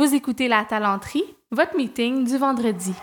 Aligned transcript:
Vous 0.00 0.14
écoutez 0.14 0.48
La 0.48 0.64
Talenterie, 0.64 1.24
votre 1.50 1.76
meeting 1.76 2.24
du 2.24 2.38
vendredi. 2.38 2.94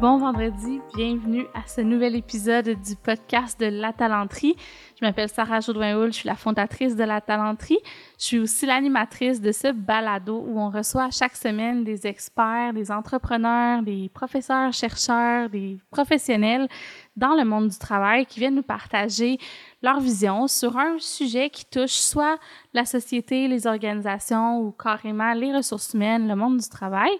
Bon 0.00 0.18
vendredi, 0.18 0.80
bienvenue 0.94 1.44
à 1.54 1.66
ce 1.66 1.80
nouvel 1.80 2.14
épisode 2.14 2.68
du 2.68 2.94
podcast 2.94 3.58
de 3.58 3.66
La 3.66 3.92
Talenterie. 3.92 4.54
Je 5.00 5.04
m'appelle 5.04 5.28
Sarah 5.28 5.58
Jodoin-Houl, 5.58 6.12
je 6.12 6.18
suis 6.18 6.28
la 6.28 6.36
fondatrice 6.36 6.94
de 6.94 7.02
La 7.02 7.20
Talenterie. 7.20 7.78
Je 8.18 8.24
suis 8.24 8.38
aussi 8.38 8.64
l'animatrice 8.64 9.40
de 9.40 9.50
ce 9.50 9.72
balado 9.72 10.44
où 10.46 10.60
on 10.60 10.70
reçoit 10.70 11.10
chaque 11.10 11.34
semaine 11.34 11.82
des 11.82 12.06
experts, 12.06 12.74
des 12.74 12.92
entrepreneurs, 12.92 13.82
des 13.82 14.08
professeurs, 14.12 14.72
chercheurs, 14.72 15.48
des 15.48 15.78
professionnels 15.90 16.68
dans 17.16 17.34
le 17.34 17.44
monde 17.44 17.68
du 17.68 17.78
travail 17.78 18.26
qui 18.26 18.40
viennent 18.40 18.56
nous 18.56 18.62
partager 18.62 19.38
leur 19.82 20.00
vision 20.00 20.48
sur 20.48 20.76
un 20.76 20.96
sujet 20.98 21.50
qui 21.50 21.64
touche 21.64 21.92
soit 21.92 22.38
la 22.74 22.84
société, 22.84 23.48
les 23.48 23.66
organisations 23.66 24.60
ou 24.60 24.72
carrément 24.72 25.32
les 25.32 25.54
ressources 25.54 25.94
humaines, 25.94 26.28
le 26.28 26.34
monde 26.34 26.58
du 26.58 26.68
travail. 26.68 27.12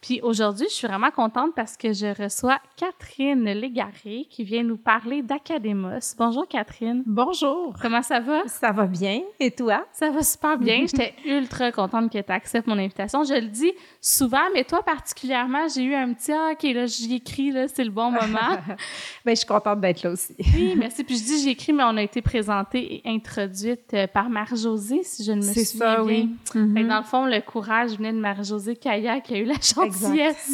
Puis 0.00 0.20
aujourd'hui, 0.22 0.66
je 0.68 0.74
suis 0.74 0.86
vraiment 0.86 1.10
contente 1.10 1.54
parce 1.54 1.76
que 1.76 1.92
je 1.92 2.22
reçois 2.22 2.58
Catherine 2.76 3.44
Légaré 3.44 4.26
qui 4.30 4.44
vient 4.44 4.62
nous 4.62 4.76
parler 4.76 5.22
d'Académos. 5.22 6.14
Bonjour 6.16 6.46
Catherine. 6.46 7.02
Bonjour. 7.04 7.74
Comment 7.82 8.02
ça 8.02 8.20
va? 8.20 8.46
Ça 8.46 8.70
va 8.70 8.86
bien. 8.86 9.22
Et 9.40 9.50
toi? 9.50 9.84
Ça 9.92 10.10
va 10.10 10.22
super 10.22 10.56
bien. 10.56 10.80
J'étais 10.86 11.14
ultra 11.26 11.72
contente 11.72 12.12
que 12.12 12.20
tu 12.20 12.32
acceptes 12.32 12.68
mon 12.68 12.78
invitation. 12.78 13.24
Je 13.24 13.34
le 13.34 13.48
dis 13.48 13.72
souvent, 14.00 14.50
mais 14.54 14.64
toi 14.64 14.82
particulièrement, 14.82 15.66
j'ai 15.68 15.82
eu 15.82 15.94
un 15.94 16.12
petit 16.12 16.32
ah, 16.32 16.50
OK, 16.52 16.62
là, 16.62 16.86
j'y 16.86 17.14
écris, 17.16 17.50
là, 17.50 17.66
c'est 17.66 17.84
le 17.84 17.90
bon 17.90 18.10
moment. 18.10 18.56
ben, 19.24 19.32
je 19.32 19.34
suis 19.34 19.46
contente 19.46 19.80
d'être 19.80 20.02
là 20.02 20.10
aussi. 20.10 20.34
oui, 20.54 20.74
merci. 20.76 21.02
Puis 21.02 21.16
je 21.18 21.24
dis 21.24 21.42
j'ai 21.42 21.50
écrit, 21.50 21.72
mais 21.72 21.84
on 21.84 21.96
a 21.96 22.02
été 22.02 22.22
présenté 22.22 22.94
et 22.94 23.02
introduite 23.06 23.92
euh, 23.94 24.06
par 24.06 24.28
Marie-Josée, 24.28 24.91
si 25.02 25.24
je 25.24 25.32
ne 25.32 25.38
me 25.38 25.42
souviens 25.42 25.64
ça, 25.64 25.94
bien. 25.96 26.04
Oui. 26.04 26.30
Mm-hmm. 26.54 26.88
Dans 26.88 26.98
le 26.98 27.04
fond, 27.04 27.26
le 27.26 27.40
courage 27.40 27.96
venait 27.96 28.12
de 28.12 28.18
Marie-Josée 28.18 28.76
Kaya 28.76 29.20
qui 29.20 29.34
a 29.34 29.38
eu 29.38 29.44
la 29.44 29.54
gentillesse 29.54 30.52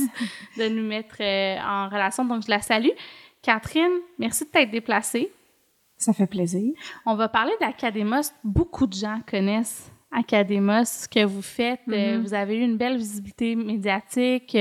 de 0.56 0.68
nous 0.68 0.86
mettre 0.86 1.16
euh, 1.20 1.56
en 1.60 1.88
relation. 1.88 2.24
Donc, 2.24 2.44
je 2.44 2.50
la 2.50 2.60
salue. 2.60 2.90
Catherine, 3.42 3.98
merci 4.18 4.44
de 4.44 4.50
t'être 4.50 4.70
déplacée. 4.70 5.30
Ça 5.96 6.12
fait 6.12 6.26
plaisir. 6.26 6.72
On 7.06 7.14
va 7.14 7.28
parler 7.28 7.52
d'Académos. 7.60 8.32
Beaucoup 8.44 8.86
de 8.86 8.94
gens 8.94 9.20
connaissent 9.28 9.90
Académos, 10.10 10.88
ce 10.88 11.08
que 11.08 11.24
vous 11.24 11.42
faites. 11.42 11.80
Mm-hmm. 11.86 12.20
Vous 12.22 12.34
avez 12.34 12.56
eu 12.56 12.62
une 12.62 12.76
belle 12.76 12.96
visibilité 12.96 13.56
médiatique. 13.56 14.56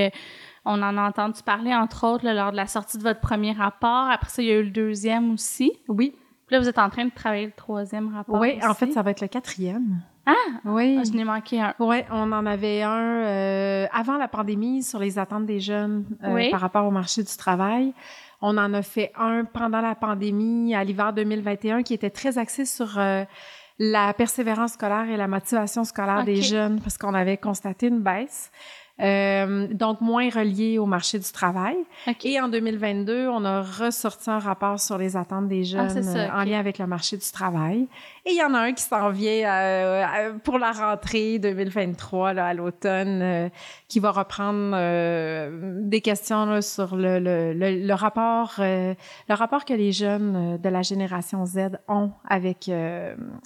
On 0.65 0.81
en 0.81 0.97
a 0.97 1.07
entendu 1.07 1.41
parler, 1.43 1.73
entre 1.73 2.05
autres, 2.05 2.25
là, 2.25 2.33
lors 2.33 2.51
de 2.51 2.57
la 2.57 2.67
sortie 2.67 2.97
de 2.97 3.03
votre 3.03 3.21
premier 3.21 3.53
rapport. 3.53 4.09
Après 4.09 4.29
ça, 4.29 4.41
il 4.41 4.47
y 4.49 4.51
a 4.51 4.55
eu 4.55 4.63
le 4.63 4.71
deuxième 4.71 5.31
aussi. 5.31 5.71
Oui. 5.87 6.13
Puis 6.47 6.55
là, 6.55 6.59
vous 6.61 6.69
êtes 6.69 6.79
en 6.79 6.89
train 6.89 7.05
de 7.05 7.11
travailler 7.11 7.45
le 7.45 7.51
troisième 7.51 8.13
rapport. 8.13 8.39
Oui, 8.39 8.57
en 8.63 8.73
fait, 8.73 8.91
ça 8.91 9.01
va 9.01 9.11
être 9.11 9.21
le 9.21 9.27
quatrième. 9.27 10.01
Ah! 10.25 10.33
Oui. 10.63 10.97
Ah, 10.99 11.03
je 11.05 11.11
n'ai 11.11 11.25
manqué 11.25 11.59
un. 11.61 11.73
Oui, 11.79 11.97
on 12.09 12.31
en 12.31 12.45
avait 12.45 12.83
un 12.83 13.23
euh, 13.23 13.87
avant 13.91 14.17
la 14.17 14.29
pandémie 14.29 14.81
sur 14.81 14.99
les 14.99 15.19
attentes 15.19 15.45
des 15.45 15.59
jeunes 15.59 16.05
euh, 16.23 16.49
par 16.51 16.61
rapport 16.61 16.85
au 16.85 16.91
marché 16.91 17.21
du 17.21 17.37
travail. 17.37 17.93
On 18.41 18.57
en 18.57 18.73
a 18.73 18.81
fait 18.81 19.11
un 19.17 19.43
pendant 19.45 19.81
la 19.81 19.95
pandémie 19.95 20.73
à 20.73 20.83
l'hiver 20.83 21.11
2021 21.11 21.83
qui 21.83 21.93
était 21.93 22.09
très 22.09 22.37
axé 22.37 22.65
sur 22.65 22.97
euh, 22.97 23.23
la 23.79 24.13
persévérance 24.13 24.73
scolaire 24.73 25.09
et 25.09 25.17
la 25.17 25.27
motivation 25.27 25.83
scolaire 25.83 26.23
des 26.23 26.41
jeunes 26.41 26.79
parce 26.79 26.97
qu'on 26.97 27.13
avait 27.13 27.37
constaté 27.37 27.87
une 27.87 27.99
baisse. 27.99 28.51
Euh, 28.99 29.67
donc 29.71 30.01
moins 30.01 30.29
relié 30.29 30.79
au 30.79 30.87
marché 30.87 31.19
du 31.19 31.31
travail. 31.31 31.75
Et 32.23 32.39
en 32.41 32.47
2022, 32.47 33.27
on 33.27 33.45
a 33.45 33.61
ressorti 33.61 34.29
un 34.29 34.39
rapport 34.39 34.79
sur 34.79 34.97
les 34.97 35.15
attentes 35.15 35.47
des 35.47 35.75
ah, 35.75 35.87
jeunes 35.87 36.07
euh, 36.07 36.29
en 36.31 36.43
lien 36.43 36.59
avec 36.59 36.79
le 36.79 36.87
marché 36.87 37.15
du 37.15 37.31
travail. 37.31 37.87
Et 38.27 38.31
il 38.31 38.37
y 38.37 38.43
en 38.43 38.53
a 38.53 38.59
un 38.59 38.73
qui 38.73 38.83
s'en 38.83 39.09
vient 39.09 39.49
euh, 39.49 40.33
pour 40.43 40.59
la 40.59 40.71
rentrée 40.71 41.39
2023 41.39 42.33
là, 42.33 42.47
à 42.47 42.53
l'automne, 42.53 43.49
qui 43.87 43.99
va 43.99 44.11
reprendre 44.11 44.75
des 45.81 46.01
questions 46.01 46.45
là, 46.45 46.61
sur 46.61 46.97
le, 46.97 47.19
le, 47.19 47.53
le, 47.53 47.93
rapport, 47.93 48.55
le 48.57 48.95
rapport 49.29 49.63
que 49.63 49.73
les 49.73 49.93
jeunes 49.93 50.57
de 50.57 50.69
la 50.69 50.81
génération 50.81 51.45
Z 51.45 51.79
ont 51.87 52.11
avec 52.27 52.69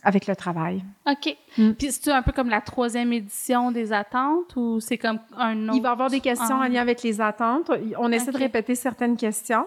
avec 0.04 0.26
le 0.28 0.36
travail. 0.36 0.84
Ok. 1.08 1.38
Mm. 1.58 1.72
Puis 1.74 1.92
c'est 1.92 2.12
un 2.12 2.22
peu 2.22 2.32
comme 2.32 2.50
la 2.50 2.62
troisième 2.62 3.14
édition 3.14 3.72
des 3.72 3.94
attentes 3.94 4.56
ou 4.56 4.80
c'est 4.80 4.98
comme 4.98 5.20
un 5.38 5.68
autre... 5.70 5.76
Il 5.76 5.82
va 5.82 5.90
y 5.90 5.92
avoir 5.92 6.10
des 6.10 6.20
questions 6.20 6.56
en 6.56 6.68
lien 6.68 6.82
avec 6.82 7.04
les 7.04 7.22
attentes. 7.22 7.72
On 7.98 8.12
essaie 8.12 8.32
de 8.32 8.38
répéter 8.38 8.76
certaines 8.76 9.18
questions. 9.18 9.66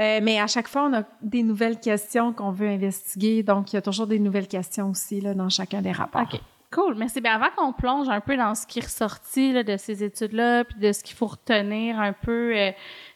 Euh, 0.00 0.20
mais 0.22 0.40
à 0.40 0.46
chaque 0.46 0.68
fois, 0.68 0.88
on 0.90 0.94
a 0.94 1.02
des 1.20 1.42
nouvelles 1.42 1.78
questions 1.78 2.32
qu'on 2.32 2.52
veut 2.52 2.68
investiguer. 2.68 3.42
Donc, 3.42 3.72
il 3.72 3.76
y 3.76 3.78
a 3.78 3.82
toujours 3.82 4.06
des 4.06 4.18
nouvelles 4.18 4.48
questions 4.48 4.90
aussi 4.90 5.20
là, 5.20 5.34
dans 5.34 5.48
chacun 5.50 5.82
des 5.82 5.92
rapports. 5.92 6.40
Cool. 6.72 6.94
Merci. 6.94 7.20
Bien, 7.20 7.34
avant 7.34 7.50
qu'on 7.56 7.72
plonge 7.72 8.08
un 8.08 8.20
peu 8.20 8.36
dans 8.36 8.54
ce 8.54 8.64
qui 8.64 8.78
est 8.78 8.84
ressorti 8.84 9.52
là, 9.52 9.64
de 9.64 9.76
ces 9.76 10.04
études-là, 10.04 10.62
puis 10.62 10.78
de 10.78 10.92
ce 10.92 11.02
qu'il 11.02 11.16
faut 11.16 11.26
retenir 11.26 11.98
un 11.98 12.12
peu 12.12 12.56
euh, 12.56 12.70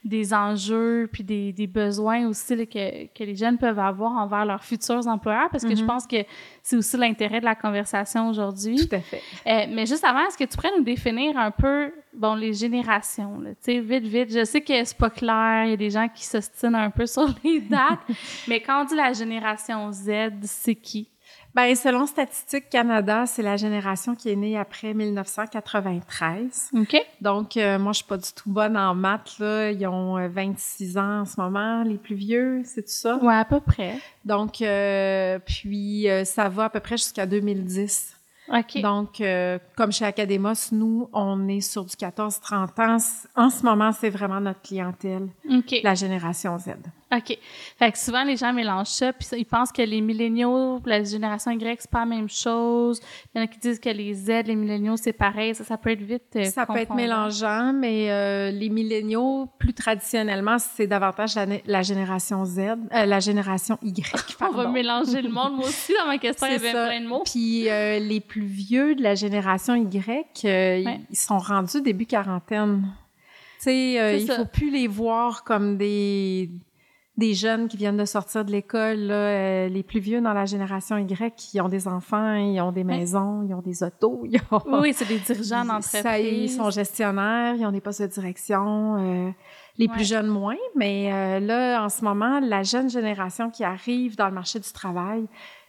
des 0.05 0.35
enjeux, 0.35 1.09
puis 1.13 1.23
des, 1.23 1.53
des 1.53 1.69
besoins 1.69 2.27
aussi 2.27 2.57
là, 2.57 2.67
que, 2.67 3.07
que 3.07 3.23
les 3.23 3.37
jeunes 3.37 3.57
peuvent 3.57 3.79
avoir 3.79 4.11
envers 4.11 4.45
leurs 4.45 4.65
futurs 4.65 5.07
employeurs, 5.07 5.51
parce 5.51 5.63
que 5.63 5.77
je 5.77 5.85
mm-hmm. 5.85 5.87
pense 5.87 6.05
que 6.05 6.17
c'est 6.65 6.75
aussi 6.75 6.97
l'intérêt 6.97 7.39
de 7.39 7.45
la 7.45 7.55
conversation 7.55 8.29
aujourd'hui. 8.29 8.75
Tout 8.75 8.97
à 8.97 9.01
fait. 9.01 9.23
Euh, 9.47 9.67
mais 9.71 9.87
juste 9.87 10.03
avant, 10.03 10.27
est-ce 10.27 10.37
que 10.37 10.45
tu 10.45 10.57
pourrais 10.57 10.77
nous 10.77 10.83
définir 10.83 11.39
un 11.39 11.53
peu, 11.53 11.93
bon, 12.13 12.35
les 12.35 12.55
générations, 12.55 13.41
tu 13.41 13.55
sais, 13.61 13.79
vite, 13.79 14.05
vite. 14.05 14.33
Je 14.33 14.45
sais 14.45 14.63
que 14.63 14.85
c'est 14.85 14.99
pas 14.99 15.11
clair, 15.11 15.67
il 15.67 15.71
y 15.71 15.75
a 15.75 15.77
des 15.77 15.91
gens 15.91 16.09
qui 16.09 16.25
s'ostinent 16.25 16.75
un 16.75 16.91
peu 16.91 17.07
sur 17.07 17.33
les 17.45 17.61
dates, 17.61 18.01
mais 18.49 18.61
quand 18.61 18.83
on 18.83 18.85
dit 18.85 18.97
la 18.97 19.13
génération 19.13 19.93
Z, 19.93 20.11
c'est 20.43 20.75
qui? 20.75 21.09
Ben, 21.55 21.73
selon 21.77 22.07
Statistique 22.07 22.69
Canada, 22.69 23.27
c'est 23.27 23.43
la 23.43 23.57
génération 23.57 24.17
qui 24.17 24.29
est 24.29 24.35
née 24.35 24.59
après 24.59 24.93
1993. 24.93 26.71
OK. 26.77 26.97
Donc, 27.21 27.57
euh, 27.57 27.79
moi, 27.79 27.93
je 27.93 27.99
suis 27.99 28.07
pas 28.07 28.17
du 28.17 28.33
tout 28.35 28.51
bonne 28.51 28.77
en 28.77 28.93
maths, 28.95 29.39
là. 29.39 29.71
Ils 29.71 29.87
ont 29.87 30.29
26 30.29 30.97
euh, 30.97 31.01
ans 31.01 31.21
en 31.21 31.25
ce 31.25 31.41
moment, 31.41 31.85
les 31.85 31.97
plus 31.97 32.17
vieux, 32.17 32.63
c'est 32.65 32.83
tout 32.83 32.89
ça? 32.89 33.19
Ouais, 33.23 33.37
à 33.37 33.45
peu 33.45 33.61
près. 33.61 34.01
Donc, 34.25 34.63
euh, 34.63 35.39
puis, 35.47 36.09
ça 36.25 36.49
va 36.49 36.65
à 36.65 36.71
peu 36.71 36.81
près 36.81 36.97
jusqu'à 36.97 37.25
2010. 37.25 38.17
OK. 38.49 38.81
Donc, 38.83 39.23
comme 39.77 39.93
chez 39.93 40.05
Academos, 40.05 40.53
nous, 40.73 41.09
on 41.13 41.49
est 41.49 41.61
sur 41.61 41.85
du 41.85 41.95
14-30 41.95 42.81
ans. 42.81 42.99
En 43.37 43.49
ce 43.49 43.63
moment, 43.63 43.93
c'est 43.93 44.11
vraiment 44.11 44.41
notre 44.41 44.61
clientèle, 44.61 45.29
la 45.85 45.95
génération 45.95 46.59
Z. 46.59 46.71
OK. 47.17 47.39
Fait 47.79 47.93
que 47.93 47.99
souvent, 47.99 48.25
les 48.25 48.37
gens 48.37 48.53
mélangent 48.53 48.89
ça, 48.89 49.13
puis 49.13 49.27
ils 49.37 49.45
pensent 49.45 49.73
que 49.73 49.83
les 49.83 50.01
milléniaux, 50.01 50.81
la 50.85 51.03
génération 51.03 51.51
Y, 51.53 51.81
c'est 51.81 51.91
pas 51.91 52.01
la 52.01 52.07
même 52.07 52.29
chose. 52.29 53.01
Il 53.35 53.39
y 53.39 53.41
en 53.41 53.45
a 53.45 53.47
qui 53.47 53.59
disent 53.59 53.79
que 53.79 53.91
les 53.91 54.15
Z, 54.15 54.47
les 54.47 54.57
milléniaux, 54.57 54.97
c'est 54.97 55.13
pareil. 55.13 55.55
Ça, 55.55 55.65
ça 55.65 55.77
peut 55.77 55.91
être 55.91 56.03
vite 56.03 56.23
euh, 56.37 56.45
Ça 56.45 56.67
peut 56.67 56.79
être 56.79 56.95
mélangeant, 56.95 57.73
mais 57.73 58.11
euh, 58.11 58.51
les 58.51 58.69
milléniaux, 58.69 59.49
plus 59.59 59.75
traditionnellement, 59.75 60.59
c'est 60.59 60.87
davantage 60.87 61.35
la, 61.67 61.83
génération 61.83 62.45
Z, 62.45 62.59
euh, 62.59 62.77
la 63.07 63.21
génération 63.21 63.79
Y. 63.83 64.37
On 64.41 64.51
va 64.51 64.69
mélanger 64.69 65.23
le 65.23 65.31
monde. 65.31 65.57
Moi 65.57 65.67
aussi, 65.67 65.93
dans 65.99 66.07
ma 66.07 66.19
question, 66.19 66.47
il 66.47 66.53
y 66.53 66.57
avait 66.57 66.71
plein 66.71 67.01
de 67.01 67.07
mots. 67.07 67.23
Puis 67.25 67.65
les 67.65 68.21
plus 68.21 68.45
vieux 68.45 68.95
de 68.95 69.03
la 69.03 69.15
génération 69.15 69.75
Y, 69.75 70.45
ils 70.45 71.17
sont 71.17 71.39
rendus 71.39 71.81
début 71.81 72.07
quarantaine. 72.07 72.93
Tu 73.59 73.71
sais, 73.71 74.21
il 74.21 74.31
faut 74.31 74.47
plus 74.47 74.71
les 74.71 74.89
voir 74.89 75.45
comme 75.45 75.77
des 75.77 76.51
des 77.17 77.35
jeunes 77.35 77.69
qui 77.69 77.77
viennent 77.77 77.97
de 77.97 78.05
sortir 78.05 78.45
de 78.45 78.51
l'école, 78.51 79.09
euh, 79.11 79.69
les 79.69 79.83
plus 79.85 80.01
vieux 80.01 80.21
dans 80.21 80.33
la 80.33 80.47
génération 80.47 80.99
Y, 80.99 81.35
qui 81.37 81.61
ont 81.61 81.69
des 81.69 81.87
enfants, 81.87 82.35
ils 82.35 82.61
ont 82.61 82.73
des 82.73 82.83
maisons, 82.83 83.47
ils 83.49 83.55
ont 83.55 83.63
des 83.63 83.83
autos. 83.85 84.25
Ils 84.29 84.41
ont... 84.51 84.81
Oui, 84.81 84.93
c'est 84.93 85.07
des 85.07 85.19
dirigeants 85.19 85.65
d'entreprise. 85.65 86.03
Ça, 86.03 86.19
ils 86.19 86.51
sont 86.51 86.71
gestionnaires, 86.71 87.55
ils 87.57 87.65
ont 87.65 87.71
des 87.71 87.81
postes 87.81 88.03
de 88.03 88.09
direction. 88.09 88.97
Euh, 88.99 89.31
les 89.79 89.89
plus 89.89 90.07
jeunes 90.07 90.29
moins, 90.29 90.57
mais 90.77 91.13
euh, 91.13 91.41
là, 91.41 91.85
en 91.85 91.89
ce 91.89 92.05
moment, 92.05 92.41
la 92.41 92.63
jeune 92.63 92.89
génération 92.89 93.51
qui 93.51 93.65
arrive 93.65 94.17
dans 94.17 94.27
le 94.27 94.35
marché 94.35 94.61
du 94.61 94.73
travail, 94.73 95.27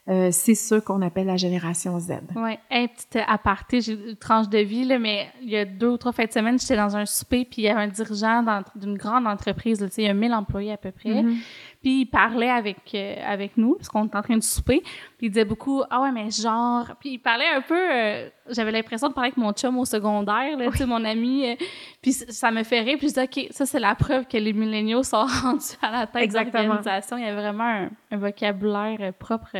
euh, 0.07 0.29
c'est 0.31 0.53
ce 0.53 0.75
qu'on 0.75 1.01
appelle 1.01 1.25
la 1.25 1.35
génération 1.35 1.99
Z. 1.99 2.11
Oui. 2.35 2.59
Hey, 2.69 2.89
petite 2.89 3.17
aparté, 3.27 3.81
j'ai 3.81 3.94
une 3.94 4.15
tranche 4.15 4.47
de 4.50 4.59
vie, 4.59 4.85
là, 4.85 5.00
mais 5.00 5.30
il 5.41 5.50
y 5.50 5.57
a 5.57 5.65
deux 5.65 5.89
ou 5.89 5.97
trois 5.97 6.12
fins 6.12 6.25
de 6.25 6.31
semaine, 6.31 6.59
j'étais 6.59 6.75
dans 6.75 6.95
un 6.95 7.07
souper, 7.07 7.44
puis 7.44 7.63
il 7.63 7.65
y 7.65 7.69
avait 7.69 7.81
un 7.81 7.88
dirigeant 7.88 8.45
d'une 8.75 8.97
grande 8.97 9.25
entreprise, 9.25 9.81
là, 9.81 9.88
il 9.97 10.03
y 10.03 10.07
a 10.07 10.13
1000 10.13 10.31
employés 10.35 10.74
à 10.74 10.77
peu 10.77 10.91
près. 10.91 11.09
Mm-hmm. 11.09 11.38
Puis 11.81 12.01
il 12.01 12.06
parlait 12.06 12.51
avec, 12.51 12.77
euh, 12.94 13.15
avec 13.25 13.57
nous, 13.57 13.75
parce 13.75 13.89
qu'on 13.89 14.06
était 14.06 14.15
en 14.15 14.21
train 14.21 14.38
de 14.38 14.44
souper, 14.44 14.81
puis 15.18 15.27
il 15.27 15.30
disait 15.30 15.45
beaucoup 15.45 15.81
«Ah 15.89 16.01
ouais, 16.01 16.12
mais 16.12 16.30
genre...» 16.30 16.85
Puis 17.00 17.13
il 17.13 17.19
parlait 17.19 17.50
un 17.56 17.62
peu... 17.62 17.75
Euh, 17.75 18.30
j'avais 18.51 18.71
l'impression 18.71 19.07
de 19.07 19.13
parler 19.13 19.30
avec 19.30 19.38
mon 19.38 19.53
chum 19.53 19.75
au 19.80 19.85
secondaire, 19.85 20.56
là, 20.56 20.69
tu 20.69 20.77
sais, 20.77 20.85
mon 20.85 21.03
ami. 21.03 21.57
puis 22.03 22.13
ça 22.13 22.51
me 22.51 22.62
fait 22.62 22.81
rire, 22.81 23.00
puis 23.00 23.07
je 23.07 23.13
disais 23.13 23.24
«OK, 23.24 23.47
ça, 23.50 23.65
c'est 23.65 23.80
la 23.80 23.95
preuve 23.95 24.27
que 24.27 24.38
les 24.38 24.53
milléniaux 24.53 25.01
sont 25.01 25.25
rendus 25.41 25.77
à 25.81 25.89
la 25.89 26.06
tête 26.06 26.30
de 26.30 26.35
l'organisation. 26.35 27.18
Il 27.18 27.25
y 27.25 27.27
a 27.27 27.33
vraiment 27.33 27.63
un, 27.63 27.89
un 28.12 28.18
vocabulaire 28.18 29.12
propre 29.18 29.57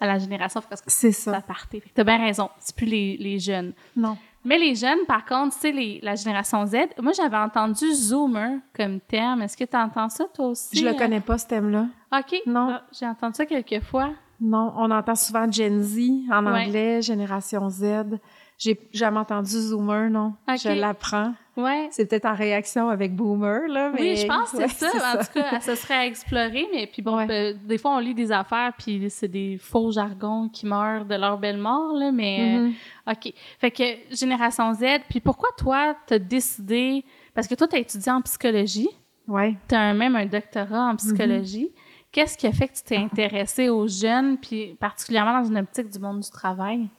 à 0.00 0.06
la 0.06 0.18
génération 0.18 0.62
parce 0.68 0.80
que 0.80 0.90
c'est 0.90 1.12
ça. 1.12 1.42
Tu 1.70 1.80
T'as 1.94 2.04
bien 2.04 2.18
raison. 2.18 2.48
C'est 2.58 2.74
plus 2.74 2.86
les, 2.86 3.16
les, 3.18 3.38
jeunes. 3.38 3.72
Non. 3.94 4.16
Mais 4.44 4.58
les 4.58 4.74
jeunes, 4.74 5.04
par 5.06 5.24
contre, 5.26 5.54
tu 5.60 5.70
sais, 5.72 6.00
la 6.02 6.14
génération 6.14 6.64
Z, 6.64 6.76
moi, 7.00 7.12
j'avais 7.12 7.36
entendu 7.36 7.92
Zoomer 7.92 8.58
comme 8.74 8.98
terme. 9.00 9.42
Est-ce 9.42 9.56
que 9.56 9.64
tu 9.64 9.76
entends 9.76 10.08
ça, 10.08 10.24
toi 10.32 10.48
aussi? 10.48 10.78
Je 10.78 10.84
le 10.84 10.94
connais 10.94 11.20
pas, 11.20 11.36
ce 11.36 11.46
thème-là. 11.46 11.86
OK. 12.12 12.42
Non. 12.46 12.70
Ah, 12.72 12.82
j'ai 12.98 13.06
entendu 13.06 13.34
ça 13.34 13.44
quelques 13.44 13.84
fois. 13.84 14.10
non. 14.40 14.72
On 14.76 14.90
entend 14.90 15.14
souvent 15.14 15.50
Gen 15.50 15.82
Z 15.82 15.98
en 16.30 16.46
anglais, 16.46 17.02
Génération 17.02 17.68
Z. 17.68 18.18
J'ai 18.60 18.78
jamais 18.92 19.18
entendu 19.18 19.52
Zoomer, 19.52 20.10
non? 20.10 20.34
Je 20.46 20.68
l'apprends. 20.68 21.32
Ouais. 21.56 21.88
C'est 21.92 22.04
peut-être 22.04 22.26
en 22.26 22.34
réaction 22.34 22.90
avec 22.90 23.16
Boomer, 23.16 23.66
là. 23.68 23.90
Mais... 23.94 24.00
Oui, 24.02 24.16
je 24.16 24.26
pense 24.26 24.52
que 24.52 24.68
c'est 24.68 24.86
ça. 24.90 25.14
En 25.14 25.24
tout 25.24 25.32
cas, 25.32 25.60
ça 25.60 25.74
serait 25.76 25.94
à 25.94 26.06
explorer. 26.06 26.68
Mais 26.70 26.86
puis 26.86 27.00
bon, 27.00 27.18
euh, 27.18 27.54
des 27.64 27.78
fois, 27.78 27.92
on 27.96 27.98
lit 27.98 28.14
des 28.14 28.30
affaires, 28.30 28.74
puis 28.78 29.08
c'est 29.08 29.28
des 29.28 29.56
faux 29.56 29.90
jargons 29.92 30.50
qui 30.50 30.66
meurent 30.66 31.06
de 31.06 31.14
leur 31.14 31.38
belle 31.38 31.56
mort, 31.56 31.94
là. 31.94 32.12
Mais, 32.12 32.58
euh, 32.58 32.68
mm-hmm. 32.68 33.12
OK. 33.12 33.34
Fait 33.58 33.70
que 33.70 34.14
Génération 34.14 34.74
Z. 34.74 34.84
Puis 35.08 35.20
pourquoi 35.20 35.48
toi, 35.56 35.96
t'as 36.06 36.18
décidé... 36.18 37.02
Parce 37.32 37.48
que 37.48 37.54
toi, 37.54 37.66
t'as 37.66 37.78
étudié 37.78 38.12
en 38.12 38.20
psychologie. 38.20 38.90
Ouais. 39.26 39.56
T'as 39.68 39.94
même 39.94 40.16
un 40.16 40.26
doctorat 40.26 40.90
en 40.90 40.96
psychologie. 40.96 41.72
Mm-hmm. 41.74 42.10
Qu'est-ce 42.12 42.36
qui 42.36 42.46
a 42.46 42.52
fait 42.52 42.68
que 42.68 42.74
tu 42.74 42.82
t'es 42.82 42.96
intéressée 42.98 43.70
aux 43.70 43.88
jeunes, 43.88 44.36
puis 44.36 44.76
particulièrement 44.78 45.40
dans 45.40 45.48
une 45.48 45.58
optique 45.58 45.88
du 45.88 45.98
monde 45.98 46.20
du 46.20 46.30
travail? 46.30 46.90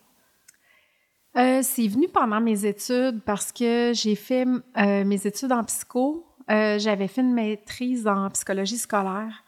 Euh, 1.38 1.60
c'est 1.64 1.88
venu 1.88 2.08
pendant 2.10 2.42
mes 2.42 2.66
études 2.66 3.22
parce 3.26 3.52
que 3.52 3.94
j'ai 3.94 4.16
fait 4.16 4.46
euh, 4.78 5.06
mes 5.06 5.26
études 5.26 5.52
en 5.52 5.64
psycho. 5.64 6.26
Euh, 6.50 6.78
j'avais 6.78 7.08
fait 7.08 7.22
une 7.22 7.34
maîtrise 7.34 8.06
en 8.08 8.30
psychologie 8.30 8.78
scolaire. 8.78 9.44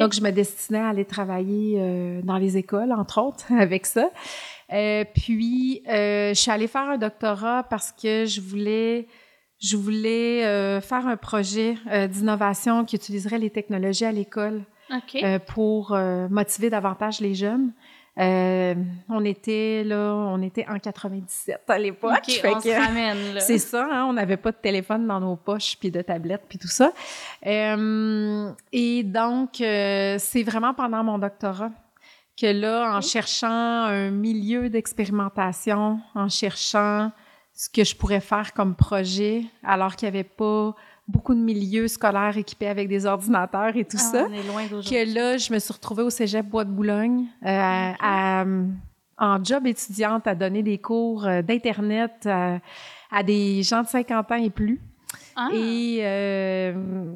Donc, 0.00 0.12
je 0.12 0.20
me 0.20 0.30
destinais 0.30 0.80
à 0.80 0.88
aller 0.88 1.04
travailler 1.04 2.20
dans 2.24 2.36
les 2.36 2.56
écoles, 2.56 2.90
entre 2.92 3.22
autres, 3.22 3.44
avec 3.52 3.86
ça. 3.86 4.10
puis, 5.14 5.82
je 5.86 6.32
suis 6.34 6.50
allée 6.50 6.66
faire 6.66 6.90
un 6.90 6.98
doctorat 6.98 7.62
parce 7.62 7.92
que 7.92 8.24
je 8.24 8.40
voulais, 8.40 9.06
je 9.60 9.76
voulais 9.76 10.80
faire 10.80 11.06
un 11.06 11.16
projet 11.16 11.76
d'innovation 12.10 12.84
qui 12.84 12.96
utiliserait 12.96 13.38
les 13.38 13.50
technologies 13.50 14.04
à 14.04 14.10
l'école 14.10 14.64
pour 15.46 15.96
motiver 16.28 16.70
davantage 16.70 17.20
les 17.20 17.36
jeunes. 17.36 17.72
Euh, 18.18 18.74
on 19.08 19.24
était 19.24 19.84
là, 19.84 20.12
on 20.14 20.42
était 20.42 20.66
en 20.68 20.78
97 20.78 21.60
à 21.68 21.78
l'époque. 21.78 22.12
on 22.26 22.60
se 22.60 22.68
ramène. 22.68 23.18
C'est 23.40 23.58
ça, 23.58 23.88
hein, 23.90 24.06
on 24.06 24.12
n'avait 24.12 24.36
pas 24.36 24.50
de 24.50 24.56
téléphone 24.56 25.06
dans 25.06 25.20
nos 25.20 25.36
poches, 25.36 25.76
puis 25.78 25.90
de 25.90 26.02
tablettes, 26.02 26.44
puis 26.48 26.58
tout 26.58 26.68
ça. 26.68 26.92
Euh, 27.46 28.50
et 28.72 29.04
donc, 29.04 29.60
euh, 29.60 30.16
c'est 30.18 30.42
vraiment 30.42 30.74
pendant 30.74 31.04
mon 31.04 31.18
doctorat 31.18 31.70
que 32.40 32.46
là, 32.46 32.96
en 32.96 33.00
cherchant 33.00 33.48
un 33.48 34.10
milieu 34.10 34.68
d'expérimentation, 34.68 36.00
en 36.14 36.28
cherchant 36.28 37.12
ce 37.54 37.68
que 37.68 37.84
je 37.84 37.94
pourrais 37.96 38.20
faire 38.20 38.52
comme 38.52 38.74
projet, 38.76 39.44
alors 39.64 39.96
qu'il 39.96 40.08
n'y 40.10 40.16
avait 40.16 40.28
pas 40.28 40.74
beaucoup 41.08 41.34
de 41.34 41.40
milieux 41.40 41.88
scolaires 41.88 42.36
équipés 42.36 42.68
avec 42.68 42.86
des 42.88 43.06
ordinateurs 43.06 43.74
et 43.76 43.84
tout 43.84 43.96
ah, 43.98 44.12
ça. 44.12 44.26
On 44.28 44.32
est 44.32 44.42
loin 44.42 44.68
que 44.68 45.14
là, 45.14 45.38
je 45.38 45.52
me 45.52 45.58
suis 45.58 45.72
retrouvée 45.72 46.02
au 46.02 46.10
Cégep 46.10 46.46
Bois 46.46 46.64
de 46.64 46.70
Boulogne 46.70 47.24
euh, 47.44 48.64
en 49.18 49.44
job 49.44 49.66
étudiante 49.66 50.26
à 50.26 50.34
donner 50.34 50.62
des 50.62 50.78
cours 50.78 51.26
euh, 51.26 51.42
d'Internet 51.42 52.12
euh, 52.26 52.58
à, 53.10 53.22
des 53.22 53.62
gens 53.62 53.82
de 53.82 53.88
50 53.88 54.30
ans 54.30 54.36
et 54.36 54.50
plus. 54.50 54.80
Ah. 55.34 55.48
Et 55.54 56.74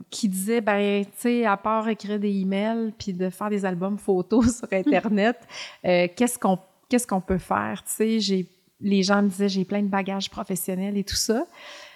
qui 0.09 0.29
disaient, 0.29 0.61
ben, 0.61 1.05
tu 1.05 1.11
sais, 1.17 1.45
à 1.45 1.57
part 1.57 1.89
écrire 1.89 2.21
des 2.21 2.31
emails 2.31 2.93
puis 2.97 3.13
de 3.13 3.29
faire 3.29 3.51
des 3.51 3.65
albums 3.65 3.99
photos 3.99 4.59
sur 4.59 4.69
Internet, 4.73 5.37
qu'est-ce 5.83 6.39
qu'on 6.39 6.59
qu'est-ce 6.89 7.07
qu'on 7.07 7.21
peut 7.21 7.39
faire? 7.39 7.83
Tu 7.85 8.21
sais, 8.21 8.47
les 8.81 9.03
gens 9.03 9.23
me 9.23 9.29
disaient, 9.29 9.49
j'ai 9.49 9.65
plein 9.65 9.83
de 9.83 9.89
bagages 9.89 10.31
professionnels 10.31 10.97
et 10.97 11.05
tout 11.05 11.17
ça. 11.17 11.45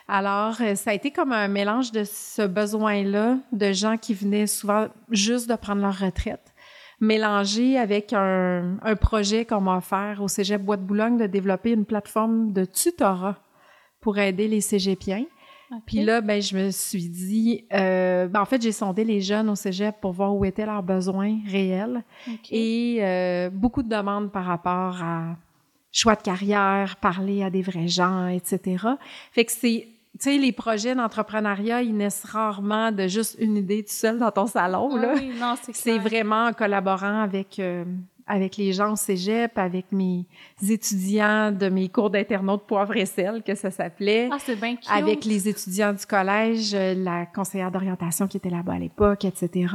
Alors, 0.08 0.56
euh, 0.60 0.74
ça 0.76 0.90
a 0.90 0.94
été 0.94 1.10
comme 1.10 1.32
un 1.32 1.48
mélange 1.48 1.90
de 1.90 2.04
ce 2.04 2.46
besoin-là, 2.46 3.38
de 3.52 3.72
gens 3.72 3.96
qui 3.96 4.14
venaient 4.14 4.46
souvent 4.46 4.86
juste 5.10 5.48
de 5.48 5.56
prendre 5.56 5.82
leur 5.82 5.98
retraite, 5.98 6.54
mélangé 7.00 7.76
avec 7.76 8.12
un, 8.12 8.78
projet 9.00 9.44
qu'on 9.44 9.60
m'a 9.60 9.78
offert 9.78 10.20
au 10.22 10.28
Cégep 10.28 10.62
Bois 10.62 10.76
de 10.76 10.82
Boulogne 10.82 11.16
de 11.16 11.26
développer 11.26 11.72
une 11.72 11.84
plateforme 11.84 12.52
de 12.52 12.64
tutorat 12.64 13.36
pour 14.00 14.18
aider 14.18 14.46
les 14.46 14.60
cégepiens. 14.60 15.24
Puis 15.84 16.04
là, 16.04 16.20
ben, 16.20 16.40
je 16.40 16.56
me 16.56 16.70
suis 16.70 17.08
dit, 17.08 17.64
euh, 17.72 18.28
ben, 18.28 18.40
en 18.40 18.44
fait, 18.44 18.62
j'ai 18.62 18.70
sondé 18.70 19.02
les 19.02 19.20
jeunes 19.20 19.50
au 19.50 19.56
cégep 19.56 19.96
pour 20.00 20.12
voir 20.12 20.32
où 20.36 20.44
étaient 20.44 20.64
leurs 20.64 20.84
besoins 20.84 21.38
réels 21.48 22.04
et 22.52 22.98
euh, 23.00 23.50
beaucoup 23.50 23.82
de 23.82 23.88
demandes 23.88 24.30
par 24.30 24.44
rapport 24.44 25.02
à 25.02 25.36
choix 25.90 26.14
de 26.14 26.22
carrière, 26.22 26.96
parler 26.96 27.42
à 27.42 27.50
des 27.50 27.62
vrais 27.62 27.88
gens, 27.88 28.28
etc. 28.28 28.86
Fait 29.32 29.44
que 29.44 29.50
c'est 29.50 29.88
tu 30.18 30.30
sais, 30.30 30.38
les 30.38 30.52
projets 30.52 30.94
d'entrepreneuriat, 30.94 31.82
ils 31.82 31.96
naissent 31.96 32.24
rarement 32.24 32.92
de 32.92 33.06
juste 33.06 33.36
une 33.38 33.56
idée 33.56 33.82
tout 33.82 33.92
seul 33.92 34.18
dans 34.18 34.30
ton 34.30 34.46
salon. 34.46 34.96
là. 34.96 35.14
Oui, 35.14 35.32
non, 35.38 35.54
c'est 35.62 35.74
C'est 35.74 35.98
vraiment 35.98 36.46
en 36.46 36.52
collaborant 36.52 37.20
avec, 37.22 37.58
euh, 37.58 37.84
avec 38.26 38.56
les 38.56 38.72
gens 38.72 38.92
au 38.92 38.96
cégep, 38.96 39.56
avec 39.58 39.92
mes 39.92 40.26
étudiants 40.68 41.52
de 41.52 41.68
mes 41.68 41.88
cours 41.88 42.10
d'internaute 42.10 42.66
poivre 42.66 42.96
et 42.96 43.06
sel, 43.06 43.42
que 43.42 43.54
ça 43.54 43.70
s'appelait. 43.70 44.28
Ah, 44.32 44.38
c'est 44.38 44.56
bien 44.56 44.76
Avec 44.90 45.24
les 45.24 45.48
étudiants 45.48 45.92
du 45.92 46.06
collège, 46.06 46.74
euh, 46.74 46.94
la 46.94 47.26
conseillère 47.26 47.70
d'orientation 47.70 48.26
qui 48.26 48.38
était 48.38 48.50
là-bas 48.50 48.74
à 48.74 48.78
l'époque, 48.78 49.24
etc. 49.24 49.74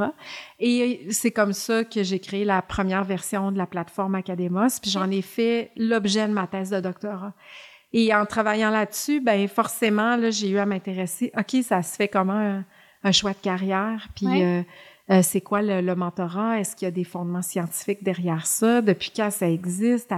Et 0.59 1.07
c'est 1.11 1.31
comme 1.31 1.53
ça 1.53 1.83
que 1.83 2.03
j'ai 2.03 2.19
créé 2.19 2.45
la 2.45 2.61
première 2.61 3.03
version 3.03 3.51
de 3.51 3.57
la 3.57 3.67
plateforme 3.67 4.15
Academos, 4.15 4.79
puis 4.81 4.91
j'en 4.91 5.09
ai 5.11 5.21
fait 5.21 5.71
l'objet 5.77 6.27
de 6.27 6.33
ma 6.33 6.47
thèse 6.47 6.71
de 6.71 6.79
doctorat. 6.79 7.33
Et 7.93 8.13
en 8.13 8.25
travaillant 8.25 8.69
là-dessus, 8.69 9.19
ben 9.19 9.47
forcément, 9.47 10.15
là, 10.15 10.31
j'ai 10.31 10.49
eu 10.49 10.57
à 10.57 10.65
m'intéresser. 10.65 11.31
OK, 11.37 11.61
ça 11.63 11.81
se 11.83 11.95
fait 11.95 12.07
comment 12.07 12.63
un, 13.03 13.11
choix 13.11 13.31
de 13.31 13.41
carrière? 13.41 14.07
Puis 14.15 14.43
euh, 14.43 14.61
euh, 15.09 15.21
c'est 15.21 15.41
quoi 15.41 15.61
le, 15.61 15.95
mentorat? 15.95 16.59
Est-ce 16.59 16.75
qu'il 16.75 16.85
y 16.85 16.89
a 16.89 16.91
des 16.91 17.03
fondements 17.03 17.41
scientifiques 17.41 18.03
derrière 18.03 18.45
ça? 18.45 18.81
Depuis 18.81 19.11
quand 19.15 19.31
ça 19.31 19.49
existe? 19.49 20.13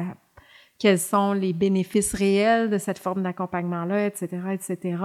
quels 0.79 0.99
sont 0.99 1.31
les 1.31 1.53
bénéfices 1.53 2.13
réels 2.13 2.69
de 2.69 2.77
cette 2.77 2.99
forme 2.99 3.23
d'accompagnement-là, 3.23 4.07
etc., 4.07 4.27
etc. 4.51 4.97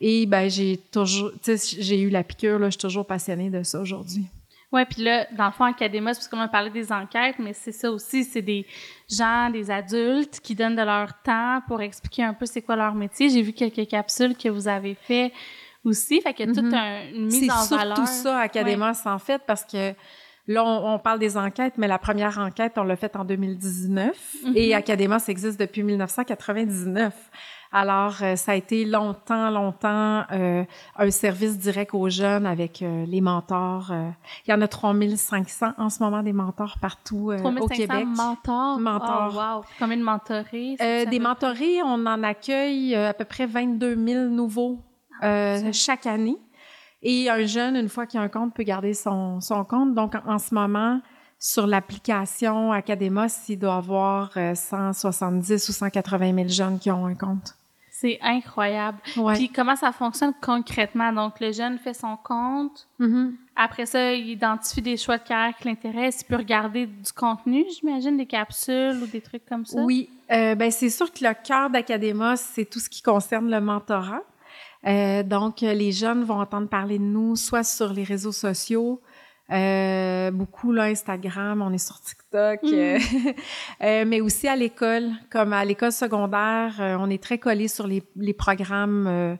Et 0.00 0.24
ben 0.26 0.48
j'ai 0.48 0.76
toujours, 0.92 1.32
tu 1.42 1.56
sais, 1.56 1.76
j'ai 1.80 2.00
eu 2.00 2.10
la 2.10 2.22
piqûre, 2.22 2.60
là, 2.60 2.66
je 2.66 2.72
suis 2.72 2.80
toujours 2.80 3.06
passionnée 3.06 3.50
de 3.50 3.64
ça 3.64 3.80
aujourd'hui. 3.80 4.26
Oui, 4.72 4.84
puis 4.84 5.02
là, 5.02 5.26
dans 5.32 5.46
le 5.46 5.52
fond, 5.52 5.64
Académos, 5.64 6.16
parce 6.16 6.28
qu'on 6.28 6.40
a 6.40 6.48
parlé 6.48 6.70
des 6.70 6.90
enquêtes, 6.92 7.36
mais 7.38 7.52
c'est 7.52 7.72
ça 7.72 7.90
aussi, 7.90 8.24
c'est 8.24 8.42
des 8.42 8.66
gens, 9.08 9.48
des 9.50 9.70
adultes 9.70 10.40
qui 10.40 10.54
donnent 10.54 10.74
de 10.74 10.82
leur 10.82 11.22
temps 11.22 11.60
pour 11.68 11.80
expliquer 11.80 12.24
un 12.24 12.34
peu 12.34 12.46
c'est 12.46 12.62
quoi 12.62 12.74
leur 12.74 12.94
métier. 12.94 13.28
J'ai 13.28 13.42
vu 13.42 13.52
quelques 13.52 13.88
capsules 13.88 14.36
que 14.36 14.48
vous 14.48 14.66
avez 14.66 14.94
fait 14.94 15.32
aussi, 15.84 16.20
fait 16.20 16.34
qu'il 16.34 16.48
y 16.48 16.50
a 16.50 16.54
toute 16.54 16.64
mm-hmm. 16.64 17.14
une 17.14 17.26
mise 17.26 17.50
en 17.50 17.64
valeur. 17.76 17.96
C'est 17.96 18.02
tout 18.02 18.08
ça, 18.08 18.40
Académos, 18.40 19.06
en 19.06 19.18
fait, 19.18 19.42
parce 19.46 19.64
que 19.64 19.94
Là, 20.48 20.64
on, 20.64 21.00
parle 21.00 21.18
des 21.18 21.36
enquêtes, 21.36 21.74
mais 21.76 21.88
la 21.88 21.98
première 21.98 22.38
enquête, 22.38 22.74
on 22.76 22.84
l'a 22.84 22.94
faite 22.94 23.16
en 23.16 23.24
2019 23.24 24.36
et 24.54 24.70
mm-hmm. 24.70 24.76
Académos 24.76 25.28
existe 25.28 25.58
depuis 25.58 25.82
1999. 25.82 27.12
Alors, 27.78 28.14
euh, 28.22 28.36
ça 28.36 28.52
a 28.52 28.54
été 28.54 28.86
longtemps, 28.86 29.50
longtemps 29.50 30.24
euh, 30.32 30.64
un 30.96 31.10
service 31.10 31.58
direct 31.58 31.92
aux 31.92 32.08
jeunes 32.08 32.46
avec 32.46 32.80
euh, 32.80 33.04
les 33.04 33.20
mentors. 33.20 33.92
il 34.46 34.50
y 34.50 34.54
en 34.54 34.62
a 34.62 34.66
3500 34.66 35.74
en 35.76 35.90
ce 35.90 36.02
moment 36.02 36.22
des 36.22 36.32
mentors 36.32 36.78
partout 36.80 37.32
au 37.32 37.68
Québec. 37.68 38.06
mentors? 38.06 38.80
Mentors. 38.80 39.34
Oh, 39.34 39.58
wow! 39.58 39.64
Combien 39.78 39.98
de 39.98 40.02
mentorés? 40.02 40.76
des 41.04 41.18
mentorés, 41.18 41.82
on 41.82 42.06
en 42.06 42.22
accueille 42.22 42.94
à 42.94 43.12
peu 43.12 43.26
près 43.26 43.44
22 43.44 43.94
000 43.94 44.24
nouveaux 44.30 44.80
ah, 45.20 45.70
chaque 45.72 46.06
année. 46.06 46.38
Et 47.02 47.28
un 47.28 47.44
jeune, 47.44 47.76
une 47.76 47.90
fois 47.90 48.06
qu'il 48.06 48.18
a 48.20 48.22
un 48.22 48.28
compte, 48.28 48.54
peut 48.54 48.62
garder 48.62 48.94
son, 48.94 49.42
son 49.42 49.64
compte. 49.64 49.94
Donc, 49.94 50.14
en 50.26 50.38
ce 50.38 50.54
moment, 50.54 51.02
sur 51.38 51.66
l'application 51.66 52.72
Academos, 52.72 53.26
il 53.50 53.58
doit 53.58 53.74
y 53.74 53.76
avoir 53.76 54.32
170 54.32 55.68
ou 55.68 55.72
180 55.72 56.34
000 56.34 56.48
jeunes 56.48 56.78
qui 56.78 56.90
ont 56.90 57.04
un 57.04 57.14
compte. 57.14 57.55
C'est 57.98 58.18
incroyable. 58.20 58.98
Puis 59.34 59.48
comment 59.48 59.74
ça 59.74 59.90
fonctionne 59.90 60.34
concrètement? 60.42 61.14
Donc, 61.14 61.40
le 61.40 61.50
jeune 61.50 61.78
fait 61.78 61.94
son 61.94 62.18
compte. 62.22 62.86
Mm-hmm. 63.00 63.32
Après 63.56 63.86
ça, 63.86 64.12
il 64.12 64.28
identifie 64.28 64.82
des 64.82 64.98
choix 64.98 65.16
de 65.16 65.22
carrière 65.22 65.56
qui 65.56 65.66
l'intéressent. 65.66 66.20
Il 66.20 66.26
peut 66.26 66.36
regarder 66.36 66.84
du 66.84 67.12
contenu, 67.12 67.64
j'imagine, 67.74 68.18
des 68.18 68.26
capsules 68.26 69.00
ou 69.02 69.06
des 69.06 69.22
trucs 69.22 69.46
comme 69.46 69.64
ça? 69.64 69.80
Oui. 69.80 70.10
Euh, 70.30 70.54
ben, 70.54 70.70
c'est 70.70 70.90
sûr 70.90 71.10
que 71.10 71.24
le 71.24 71.32
cœur 71.42 71.70
d'Académos, 71.70 72.38
c'est 72.38 72.66
tout 72.66 72.80
ce 72.80 72.90
qui 72.90 73.00
concerne 73.00 73.50
le 73.50 73.62
mentorat. 73.62 74.22
Euh, 74.86 75.22
donc, 75.22 75.62
les 75.62 75.92
jeunes 75.92 76.22
vont 76.22 76.38
entendre 76.38 76.68
parler 76.68 76.98
de 76.98 77.04
nous 77.04 77.34
soit 77.34 77.64
sur 77.64 77.94
les 77.94 78.04
réseaux 78.04 78.30
sociaux, 78.30 79.00
euh, 79.52 80.30
beaucoup 80.32 80.72
là, 80.72 80.84
Instagram, 80.84 81.62
on 81.62 81.72
est 81.72 81.84
sur 81.84 82.00
TikTok, 82.00 82.62
mm. 82.62 82.72
euh, 82.72 82.98
euh, 83.82 84.04
mais 84.06 84.20
aussi 84.20 84.48
à 84.48 84.56
l'école, 84.56 85.10
comme 85.30 85.52
à 85.52 85.64
l'école 85.64 85.92
secondaire, 85.92 86.74
on 87.00 87.08
est 87.10 87.22
très 87.22 87.38
collé 87.38 87.68
sur 87.68 87.86
les, 87.86 88.02
les 88.16 88.34
programmes 88.34 89.38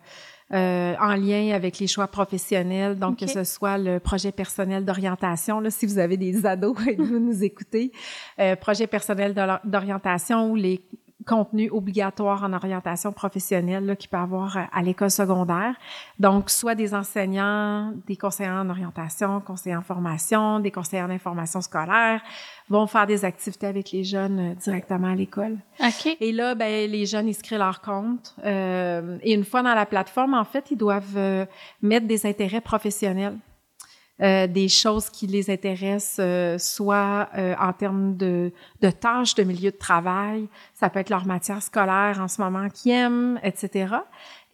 en 0.52 1.14
lien 1.16 1.52
avec 1.54 1.80
les 1.80 1.88
choix 1.88 2.06
professionnels, 2.06 2.98
donc 2.98 3.18
que 3.18 3.26
ce 3.26 3.42
soit 3.42 3.78
le 3.78 3.98
projet 3.98 4.30
personnel 4.30 4.84
d'orientation, 4.84 5.58
là, 5.58 5.70
si 5.70 5.86
vous 5.86 5.98
avez 5.98 6.16
des 6.16 6.46
ados 6.46 6.76
et 6.86 6.94
vous 6.94 7.18
nous 7.18 7.42
écoutez, 7.42 7.90
projet 8.60 8.86
personnel 8.86 9.34
d'orientation 9.64 10.50
ou 10.50 10.54
les 10.54 10.82
contenu 11.24 11.70
obligatoire 11.70 12.44
en 12.44 12.52
orientation 12.52 13.12
professionnelle 13.12 13.96
qu'il 13.98 14.10
peut 14.10 14.16
avoir 14.16 14.58
à 14.70 14.82
l'école 14.82 15.10
secondaire. 15.10 15.74
Donc, 16.18 16.50
soit 16.50 16.74
des 16.74 16.94
enseignants, 16.94 17.92
des 18.06 18.16
conseillers 18.16 18.50
en 18.50 18.68
orientation, 18.68 19.40
conseillers 19.40 19.76
en 19.76 19.82
formation, 19.82 20.60
des 20.60 20.70
conseillers 20.70 21.02
en 21.02 21.10
information 21.10 21.60
scolaire 21.60 22.20
vont 22.68 22.86
faire 22.86 23.06
des 23.06 23.24
activités 23.24 23.66
avec 23.66 23.92
les 23.92 24.04
jeunes 24.04 24.38
euh, 24.38 24.54
directement 24.54 25.08
à 25.08 25.14
l'école. 25.14 25.56
OK. 25.80 26.16
Et 26.20 26.32
là, 26.32 26.54
ben, 26.54 26.90
les 26.90 27.06
jeunes, 27.06 27.28
ils 27.28 27.36
créent 27.36 27.58
leur 27.58 27.80
compte. 27.80 28.34
Euh, 28.44 29.18
et 29.22 29.34
une 29.34 29.44
fois 29.44 29.62
dans 29.62 29.74
la 29.74 29.86
plateforme, 29.86 30.34
en 30.34 30.44
fait, 30.44 30.70
ils 30.70 30.76
doivent 30.76 31.16
euh, 31.16 31.46
mettre 31.80 32.06
des 32.06 32.26
intérêts 32.26 32.60
professionnels. 32.60 33.36
Euh, 34.22 34.46
des 34.46 34.68
choses 34.68 35.10
qui 35.10 35.26
les 35.26 35.50
intéressent, 35.50 36.20
euh, 36.20 36.56
soit 36.56 37.28
euh, 37.36 37.54
en 37.60 37.74
termes 37.74 38.16
de, 38.16 38.50
de, 38.80 38.90
tâches, 38.90 39.34
de 39.34 39.42
milieu 39.42 39.70
de 39.70 39.76
travail, 39.76 40.48
ça 40.72 40.88
peut 40.88 41.00
être 41.00 41.10
leur 41.10 41.26
matière 41.26 41.62
scolaire 41.62 42.18
en 42.18 42.26
ce 42.26 42.40
moment 42.40 42.70
qu'ils 42.70 42.92
aiment, 42.92 43.38
etc. 43.42 43.94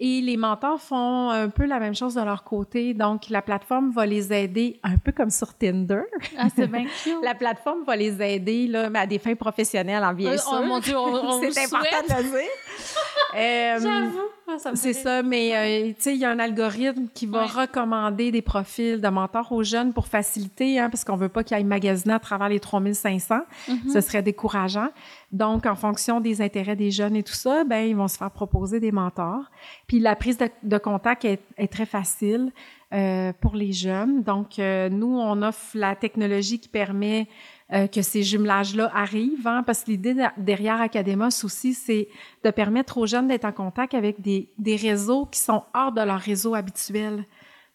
Et 0.01 0.21
les 0.21 0.37
mentors 0.37 0.81
font 0.81 1.31
un 1.31 1.49
peu 1.49 1.65
la 1.65 1.79
même 1.79 1.95
chose 1.95 2.15
de 2.15 2.23
leur 2.23 2.43
côté. 2.43 2.93
Donc, 2.93 3.29
la 3.31 3.41
plateforme 3.41 3.93
va 3.93 4.05
les 4.05 4.33
aider, 4.33 4.81
un 4.83 4.99
peu 4.99 5.13
comme 5.13 5.31
sur 5.31 5.55
Tinder. 5.55 6.03
Ah, 6.37 6.49
c'est 6.53 6.67
bien 6.67 6.87
cute. 7.05 7.23
la 7.23 7.37
plateforme 7.37 7.85
va 7.85 7.95
les 7.95 8.21
aider 8.21 8.67
là, 8.67 8.91
à 8.93 9.07
des 9.07 9.21
fins 9.21 9.37
professionnelles, 9.37 10.03
en 10.03 10.13
bien 10.13 10.37
sûr. 10.39 10.59
Oh 10.61 10.65
mon 10.65 10.81
Dieu, 10.81 10.99
on, 10.99 11.41
C'est 11.53 11.67
important 11.67 12.03
de 12.09 12.15
le 12.21 12.31
dire. 12.31 13.81
J'avoue. 13.81 14.29
Ah, 14.65 14.71
c'est 14.75 14.93
ça, 14.93 15.23
mais 15.23 15.55
euh, 15.55 15.89
tu 15.89 15.95
sais, 15.99 16.15
il 16.15 16.21
y 16.21 16.25
a 16.25 16.31
un 16.31 16.39
algorithme 16.39 17.07
qui 17.15 17.27
va 17.27 17.47
recommander 17.47 18.31
des 18.31 18.43
profils 18.43 19.01
de 19.01 19.09
mentors 19.09 19.53
aux 19.53 19.63
jeunes 19.63 19.93
pour 19.93 20.07
faciliter, 20.07 20.79
hein, 20.79 20.91
parce 20.91 21.05
qu'on 21.05 21.17
veut 21.17 21.29
pas 21.29 21.45
qu'ils 21.45 21.57
aillent 21.57 21.65
magasiner 21.65 22.15
à 22.15 22.19
travers 22.19 22.49
les 22.49 22.61
3500. 22.61 23.37
Mm-hmm. 23.69 23.93
Ce 23.93 24.01
serait 24.01 24.23
décourageant. 24.23 24.89
Donc, 25.33 25.65
en 25.65 25.75
fonction 25.75 26.21
des 26.21 26.43
intérêts 26.43 26.77
des 26.77 26.91
jeunes 26.91 27.17
et 27.17 27.23
tout 27.23 27.33
ça, 27.33 27.65
ben 27.65 27.87
ils 27.87 27.97
vont 27.97 28.09
se 28.09 28.19
faire 28.19 28.31
proposer 28.31 28.81
des 28.81 28.93
mentors. 28.93 29.51
Puis 29.87 29.99
la 29.99 30.15
prise 30.15 30.39
de, 30.63 30.79
contact 30.79 31.25
est, 31.25 31.41
très 31.71 31.87
facile 31.87 32.53
euh, 32.93 33.33
pour 33.41 33.57
les 33.57 33.73
jeunes. 33.73 34.23
Donc, 34.23 34.59
euh, 34.59 34.91
nous, 34.91 35.19
on 35.19 35.41
offre 35.43 35.71
la 35.75 35.97
technologie 35.97 36.59
qui 36.59 36.69
permet 36.69 37.29
euh, 37.73 37.87
que 37.87 38.03
ces 38.03 38.23
jumelages-là 38.23 38.91
arrivent, 38.95 39.47
hein, 39.47 39.63
parce 39.65 39.85
que 39.85 39.91
l'idée 39.93 40.15
derrière 40.37 40.81
Academos 40.81 41.45
aussi, 41.45 41.75
c'est 41.75 42.09
de 42.45 42.51
permettre 42.51 42.99
aux 42.99 43.07
jeunes 43.07 43.29
d'être 43.29 43.45
en 43.45 43.53
contact 43.53 43.95
avec 43.95 44.21
des, 44.21 44.51
des 44.59 44.77
réseaux 44.77 45.27
qui 45.27 45.41
sont 45.41 45.63
hors 45.75 45.93
de 45.93 46.03
leur 46.03 46.19
réseau 46.19 46.55
habituel. 46.55 47.25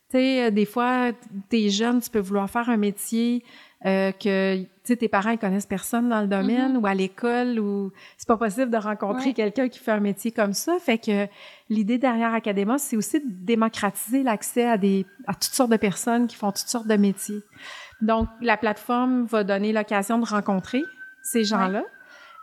Tu 0.10 0.18
sais, 0.18 0.46
euh, 0.46 0.52
des 0.52 0.66
fois, 0.66 1.12
t'es 1.50 1.70
jeune, 1.70 2.00
tu 2.00 2.10
peux 2.10 2.20
vouloir 2.20 2.50
faire 2.50 2.70
un 2.70 2.78
métier 2.78 3.44
euh, 3.86 4.12
que 4.12 4.58
tu 4.58 4.68
sais, 4.84 4.96
tes 4.96 5.08
parents 5.08 5.30
ils 5.30 5.38
connaissent 5.38 5.68
personne 5.68 6.10
dans 6.10 6.22
le 6.22 6.28
domaine 6.28 6.74
mm-hmm. 6.74 6.82
ou 6.82 6.88
à 6.88 6.96
l'école 6.96 7.60
ou 7.60 7.92
c'est 8.18 8.28
pas 8.28 8.38
possible 8.38 8.72
de 8.72 8.78
rencontrer 8.78 9.34
quelqu'un 9.34 9.70
qui 9.70 9.78
fait 9.78 9.92
un 9.92 10.00
métier 10.00 10.32
comme 10.32 10.54
ça. 10.54 10.78
Fait 10.80 10.98
que 10.98 11.28
l'idée 11.70 12.00
derrière 12.00 12.34
Academos, 12.34 12.80
c'est 12.80 12.96
aussi 12.96 13.20
de 13.20 13.26
démocratiser 13.28 14.24
l'accès 14.24 14.66
à 14.66 14.78
des 14.80 15.06
à 15.28 15.34
toutes 15.36 15.54
sortes 15.54 15.70
de 15.70 15.78
personnes 15.78 16.26
qui 16.26 16.36
font 16.36 16.52
toutes 16.52 16.70
sortes 16.70 16.88
de 16.88 16.98
métiers. 16.98 17.44
Donc, 18.02 18.28
la 18.42 18.58
plateforme 18.58 19.26
va 19.26 19.44
donner 19.44 19.74
l'occasion 19.74 20.20
de 20.20 20.26
rencontrer 20.26 20.84
ces 21.24 21.44
gens-là, 21.44 21.84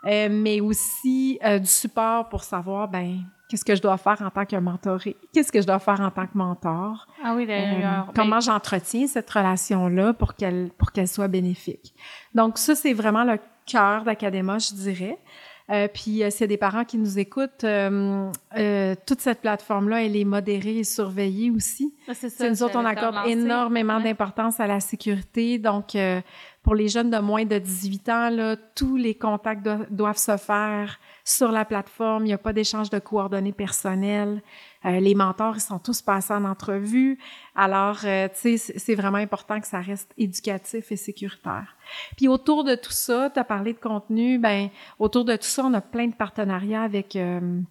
euh, 0.05 0.29
mais 0.29 0.59
aussi 0.59 1.39
euh, 1.43 1.59
du 1.59 1.67
support 1.67 2.29
pour 2.29 2.43
savoir, 2.43 2.87
ben, 2.87 3.19
qu'est-ce 3.47 3.65
que 3.65 3.75
je 3.75 3.81
dois 3.81 3.97
faire 3.97 4.21
en 4.21 4.29
tant 4.29 4.45
que 4.45 4.55
mentoré, 4.55 5.15
qu'est-ce 5.33 5.51
que 5.51 5.61
je 5.61 5.67
dois 5.67 5.79
faire 5.79 6.01
en 6.01 6.11
tant 6.11 6.27
que 6.27 6.37
mentor. 6.37 7.07
Ah 7.23 7.33
oui, 7.35 7.45
d'ailleurs. 7.45 8.09
Euh, 8.09 8.11
comment 8.15 8.39
j'entretiens 8.39 9.07
cette 9.07 9.29
relation-là 9.29 10.13
pour 10.13 10.35
qu'elle 10.35 10.71
pour 10.77 10.91
qu'elle 10.91 11.07
soit 11.07 11.27
bénéfique. 11.27 11.95
Donc, 12.33 12.57
ça, 12.57 12.75
c'est 12.75 12.93
vraiment 12.93 13.23
le 13.23 13.39
cœur 13.65 14.03
d'Académa, 14.03 14.57
je 14.59 14.73
dirais. 14.73 15.17
Euh, 15.71 15.87
puis 15.91 16.23
euh, 16.23 16.29
s'il 16.29 16.41
y 16.41 16.43
a 16.43 16.47
des 16.47 16.57
parents 16.57 16.85
qui 16.85 16.97
nous 16.97 17.17
écoutent, 17.17 17.63
euh, 17.63 18.29
euh 18.55 18.95
toute 19.07 19.19
cette 19.19 19.41
plateforme-là, 19.41 20.03
elle 20.03 20.15
est 20.15 20.25
modérée 20.25 20.77
et 20.77 20.83
surveillée 20.83 21.49
aussi. 21.49 21.95
Ah, 22.07 22.13
c'est 22.13 22.29
ça. 22.29 22.47
Nous 22.47 22.61
autres, 22.61 22.77
on 22.77 22.85
accorde 22.85 23.27
énormément 23.27 23.99
d'importance 23.99 24.59
à 24.59 24.67
la 24.67 24.79
sécurité. 24.79 25.57
Donc, 25.57 25.97
pour 26.65 26.73
les 26.73 26.87
jeunes 26.87 27.11
de 27.11 27.19
moins 27.19 27.45
de 27.45 27.59
18 27.59 28.09
ans, 28.09 28.29
là, 28.31 28.55
tous 28.55 28.95
les 28.95 29.13
contacts 29.13 29.61
doivent 29.91 30.17
se 30.17 30.35
faire 30.35 30.99
sur 31.23 31.51
la 31.51 31.63
plateforme. 31.63 32.23
Il 32.23 32.29
n'y 32.29 32.33
a 32.33 32.39
pas 32.39 32.53
d'échange 32.53 32.89
de 32.89 32.97
coordonnées 32.97 33.53
personnelles. 33.53 34.41
Euh, 34.83 34.99
les 34.99 35.13
mentors, 35.13 35.57
ils 35.57 35.61
sont 35.61 35.77
tous 35.77 36.01
passés 36.01 36.33
en 36.33 36.43
entrevue. 36.43 37.19
Alors, 37.55 37.99
euh, 38.03 38.27
tu 38.29 38.57
sais, 38.57 38.79
c'est 38.79 38.95
vraiment 38.95 39.19
important 39.19 39.61
que 39.61 39.67
ça 39.67 39.79
reste 39.79 40.11
éducatif 40.17 40.91
et 40.91 40.95
sécuritaire. 40.95 41.75
Puis 42.17 42.27
autour 42.27 42.63
de 42.63 42.73
tout 42.73 42.91
ça, 42.91 43.29
tu 43.29 43.39
as 43.39 43.43
parlé 43.43 43.73
de 43.73 43.79
contenu, 43.79 44.39
ben 44.39 44.69
autour 44.97 45.23
de 45.23 45.35
tout 45.35 45.43
ça, 45.43 45.65
on 45.65 45.73
a 45.75 45.81
plein 45.81 46.07
de 46.07 46.15
partenariats 46.15 46.81
avec 46.81 47.15
euh, 47.15 47.61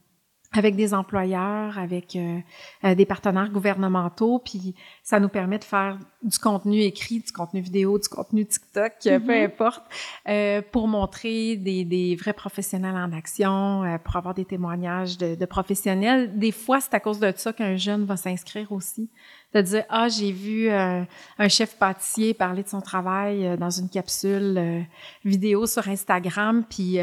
avec 0.57 0.77
des 0.77 0.95
employeurs, 0.95 1.79
avec 1.79 2.15
euh, 2.15 2.39
euh, 2.85 2.95
des 2.95 3.05
partenaires 3.05 3.51
gouvernementaux, 3.51 4.39
puis 4.39 4.75
ça 5.03 5.19
nous 5.19 5.29
permet 5.29 5.59
de 5.59 5.65
faire 5.65 5.99
du 6.23 6.39
contenu 6.39 6.81
écrit, 6.81 7.21
du 7.21 7.33
contenu 7.33 7.61
vidéo, 7.61 7.99
du 7.99 8.09
contenu 8.09 8.47
TikTok, 8.47 8.93
peu 9.03 9.11
mm-hmm. 9.11 9.45
importe, 9.45 9.83
euh, 10.29 10.63
pour 10.71 10.87
montrer 10.87 11.57
des, 11.57 11.85
des, 11.85 12.15
vrais 12.15 12.33
professionnels 12.33 12.95
en 12.95 13.13
action, 13.13 13.83
euh, 13.83 13.99
pour 13.99 14.15
avoir 14.15 14.35
des 14.35 14.45
témoignages 14.45 15.19
de, 15.19 15.35
de 15.35 15.45
professionnels. 15.45 16.39
Des 16.39 16.53
fois, 16.53 16.81
c'est 16.81 16.95
à 16.95 17.01
cause 17.01 17.19
de 17.19 17.33
ça 17.35 17.53
qu'un 17.53 17.77
jeune 17.77 18.05
va 18.05 18.17
s'inscrire 18.17 18.71
aussi 18.71 19.11
de 19.55 19.61
dire 19.61 19.85
ah 19.89 20.09
j'ai 20.09 20.33
vu 20.33 20.69
euh, 20.69 21.03
un 21.39 21.49
chef 21.49 21.77
pâtissier 21.77 22.35
parler 22.35 22.63
de 22.63 22.69
son 22.69 22.81
travail 22.81 23.47
euh, 23.47 23.57
dans 23.57 23.71
une 23.71 23.89
capsule 23.89 24.55
euh, 24.59 24.81
vidéo 25.25 25.67
sur 25.67 25.89
Instagram 25.89 26.65
puis 26.69 26.99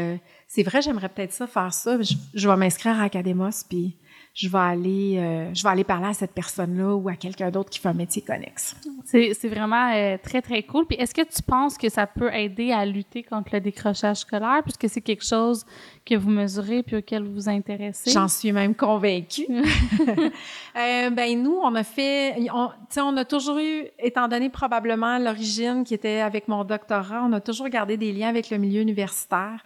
c'est 0.54 0.62
vrai 0.62 0.82
j'aimerais 0.82 1.08
peut-être 1.08 1.32
ça 1.32 1.46
faire 1.46 1.72
ça 1.72 2.00
je, 2.02 2.12
je 2.34 2.48
vais 2.48 2.56
m'inscrire 2.56 3.00
à 3.00 3.04
Academos 3.04 3.64
puis 3.66 3.96
je 4.34 4.48
vais 4.48 4.58
aller 4.58 5.18
euh, 5.18 5.54
je 5.54 5.62
vais 5.62 5.68
aller 5.68 5.84
parler 5.84 6.08
à 6.08 6.14
cette 6.14 6.32
personne-là 6.32 6.94
ou 6.94 7.08
à 7.08 7.16
quelqu'un 7.16 7.50
d'autre 7.50 7.68
qui 7.68 7.78
fait 7.78 7.88
un 7.88 7.94
métier 7.94 8.22
connexe. 8.22 8.74
C'est, 9.04 9.34
c'est 9.34 9.48
vraiment 9.48 9.92
euh, 9.92 10.16
très, 10.22 10.40
très 10.40 10.62
cool. 10.62 10.86
Puis 10.86 10.96
est-ce 10.98 11.14
que 11.14 11.22
tu 11.22 11.42
penses 11.42 11.76
que 11.76 11.90
ça 11.90 12.06
peut 12.06 12.32
aider 12.32 12.72
à 12.72 12.86
lutter 12.86 13.22
contre 13.22 13.50
le 13.52 13.60
décrochage 13.60 14.18
scolaire 14.18 14.62
puisque 14.62 14.88
c'est 14.88 15.02
quelque 15.02 15.24
chose 15.24 15.66
que 16.06 16.14
vous 16.14 16.30
mesurez 16.30 16.82
puis 16.82 16.96
auquel 16.96 17.24
vous 17.24 17.34
vous 17.34 17.48
intéressez? 17.48 18.10
J'en 18.10 18.28
suis 18.28 18.52
même 18.52 18.74
convaincue. 18.74 19.46
euh, 19.50 21.10
ben 21.10 21.42
nous, 21.42 21.58
on 21.62 21.74
a 21.74 21.84
fait... 21.84 22.36
On, 22.54 22.70
on 22.96 23.16
a 23.18 23.24
toujours 23.26 23.58
eu, 23.58 23.84
étant 23.98 24.28
donné 24.28 24.48
probablement 24.48 25.18
l'origine 25.18 25.84
qui 25.84 25.92
était 25.92 26.20
avec 26.20 26.48
mon 26.48 26.64
doctorat, 26.64 27.22
on 27.22 27.32
a 27.34 27.40
toujours 27.40 27.68
gardé 27.68 27.98
des 27.98 28.12
liens 28.12 28.28
avec 28.28 28.48
le 28.48 28.56
milieu 28.56 28.80
universitaire. 28.80 29.62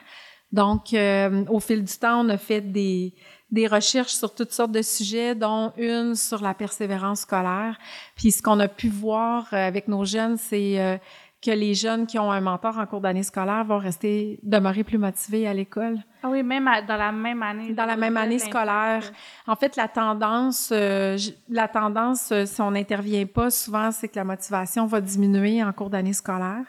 Donc, 0.53 0.95
euh, 0.95 1.45
au 1.49 1.61
fil 1.61 1.85
du 1.85 1.99
temps, 1.99 2.25
on 2.25 2.29
a 2.29 2.39
fait 2.39 2.61
des 2.61 3.15
des 3.51 3.67
recherches 3.67 4.13
sur 4.13 4.35
toutes 4.35 4.53
sortes 4.53 4.73
de 4.73 4.83
sujets, 4.83 5.35
dont 5.35 5.73
une 5.77 6.15
sur 6.15 6.43
la 6.43 6.55
persévérance 6.55 7.21
scolaire. 7.21 7.79
Puis 8.17 8.33
ce 8.33 8.43
qu'on 8.43 8.59
a 8.61 8.69
pu 8.69 8.89
voir 8.89 9.47
euh, 9.53 9.57
avec 9.69 9.89
nos 9.89 10.05
jeunes, 10.05 10.37
c'est 10.37 10.81
euh, 10.81 10.97
que 11.41 11.53
les 11.53 11.75
jeunes 11.75 12.07
qui 12.07 12.19
ont 12.19 12.33
un 12.33 12.41
mentor 12.41 12.79
en 12.79 12.87
cours 12.87 13.01
d'année 13.01 13.23
scolaire 13.23 13.65
vont 13.65 13.79
rester 13.79 14.41
demeurer 14.43 14.83
plus 14.83 14.99
motivés 14.99 15.47
à 15.47 15.55
l'école. 15.55 15.99
Ah 16.25 16.29
oui, 16.29 16.43
même 16.43 16.69
dans 16.89 16.97
la 16.97 17.13
même 17.13 17.43
année. 17.43 17.73
Dans 17.73 17.85
la 17.85 17.97
même 17.97 18.17
année 18.17 18.41
scolaire. 18.41 19.13
En 19.47 19.55
fait, 19.55 19.77
la 19.77 19.87
tendance, 19.87 20.71
euh, 20.73 21.17
la 21.49 21.69
tendance, 21.69 22.33
si 22.45 22.61
on 22.61 22.73
n'intervient 22.73 23.27
pas, 23.27 23.51
souvent, 23.51 23.93
c'est 23.93 24.09
que 24.09 24.17
la 24.17 24.25
motivation 24.25 24.87
va 24.87 25.01
diminuer 25.01 25.63
en 25.63 25.73
cours 25.73 25.91
d'année 25.91 26.15
scolaire. 26.15 26.65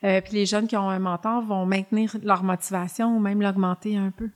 Puis 0.00 0.32
les 0.32 0.46
jeunes 0.46 0.66
qui 0.66 0.76
ont 0.76 0.88
un 0.88 0.98
mentor 0.98 1.42
vont 1.42 1.66
maintenir 1.66 2.16
leur 2.22 2.42
motivation 2.42 3.16
ou 3.16 3.20
même 3.20 3.42
l'augmenter 3.42 3.96
un 3.96 4.10
peu. 4.10 4.30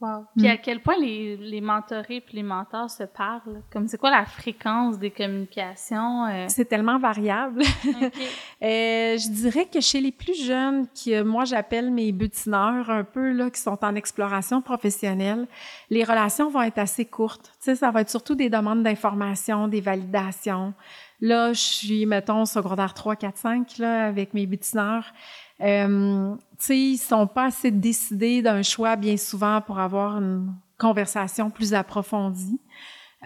Wow. 0.00 0.26
Puis 0.36 0.46
à 0.46 0.54
mm. 0.54 0.58
quel 0.62 0.80
point 0.80 0.96
les, 0.96 1.36
les 1.36 1.60
mentorés 1.60 2.20
puis 2.20 2.36
les 2.36 2.44
mentors 2.44 2.88
se 2.88 3.02
parlent? 3.02 3.62
Comme 3.72 3.88
c'est 3.88 3.98
quoi 3.98 4.10
la 4.12 4.24
fréquence 4.26 4.96
des 4.96 5.10
communications? 5.10 6.26
Euh? 6.26 6.46
C'est 6.48 6.66
tellement 6.66 7.00
variable. 7.00 7.62
euh, 7.84 9.18
je 9.18 9.32
dirais 9.32 9.66
que 9.66 9.80
chez 9.80 10.00
les 10.00 10.12
plus 10.12 10.40
jeunes, 10.40 10.86
qui 10.94 11.14
euh, 11.14 11.24
moi 11.24 11.44
j'appelle 11.44 11.90
mes 11.90 12.12
butineurs 12.12 12.88
un 12.90 13.02
peu, 13.02 13.32
là, 13.32 13.50
qui 13.50 13.60
sont 13.60 13.84
en 13.84 13.96
exploration 13.96 14.62
professionnelle, 14.62 15.48
les 15.90 16.04
relations 16.04 16.48
vont 16.48 16.62
être 16.62 16.78
assez 16.78 17.04
courtes. 17.04 17.52
Tu 17.60 17.64
sais, 17.64 17.74
ça 17.74 17.90
va 17.90 18.02
être 18.02 18.10
surtout 18.10 18.36
des 18.36 18.50
demandes 18.50 18.84
d'informations, 18.84 19.66
des 19.66 19.80
validations. 19.80 20.74
Là, 21.20 21.52
je 21.52 21.60
suis, 21.60 22.06
mettons, 22.06 22.44
secondaire 22.44 22.94
3, 22.94 23.16
4, 23.16 23.36
5, 23.36 23.78
là, 23.78 24.06
avec 24.06 24.34
mes 24.34 24.46
butineurs. 24.46 25.12
Euh, 25.60 26.34
tu 26.58 26.64
sais, 26.64 26.78
ils 26.78 26.98
sont 26.98 27.26
pas 27.26 27.46
assez 27.46 27.70
décidés 27.70 28.42
d'un 28.42 28.62
choix 28.62 28.94
bien 28.96 29.16
souvent 29.16 29.60
pour 29.60 29.80
avoir 29.80 30.18
une 30.18 30.54
conversation 30.78 31.50
plus 31.50 31.74
approfondie. 31.74 32.60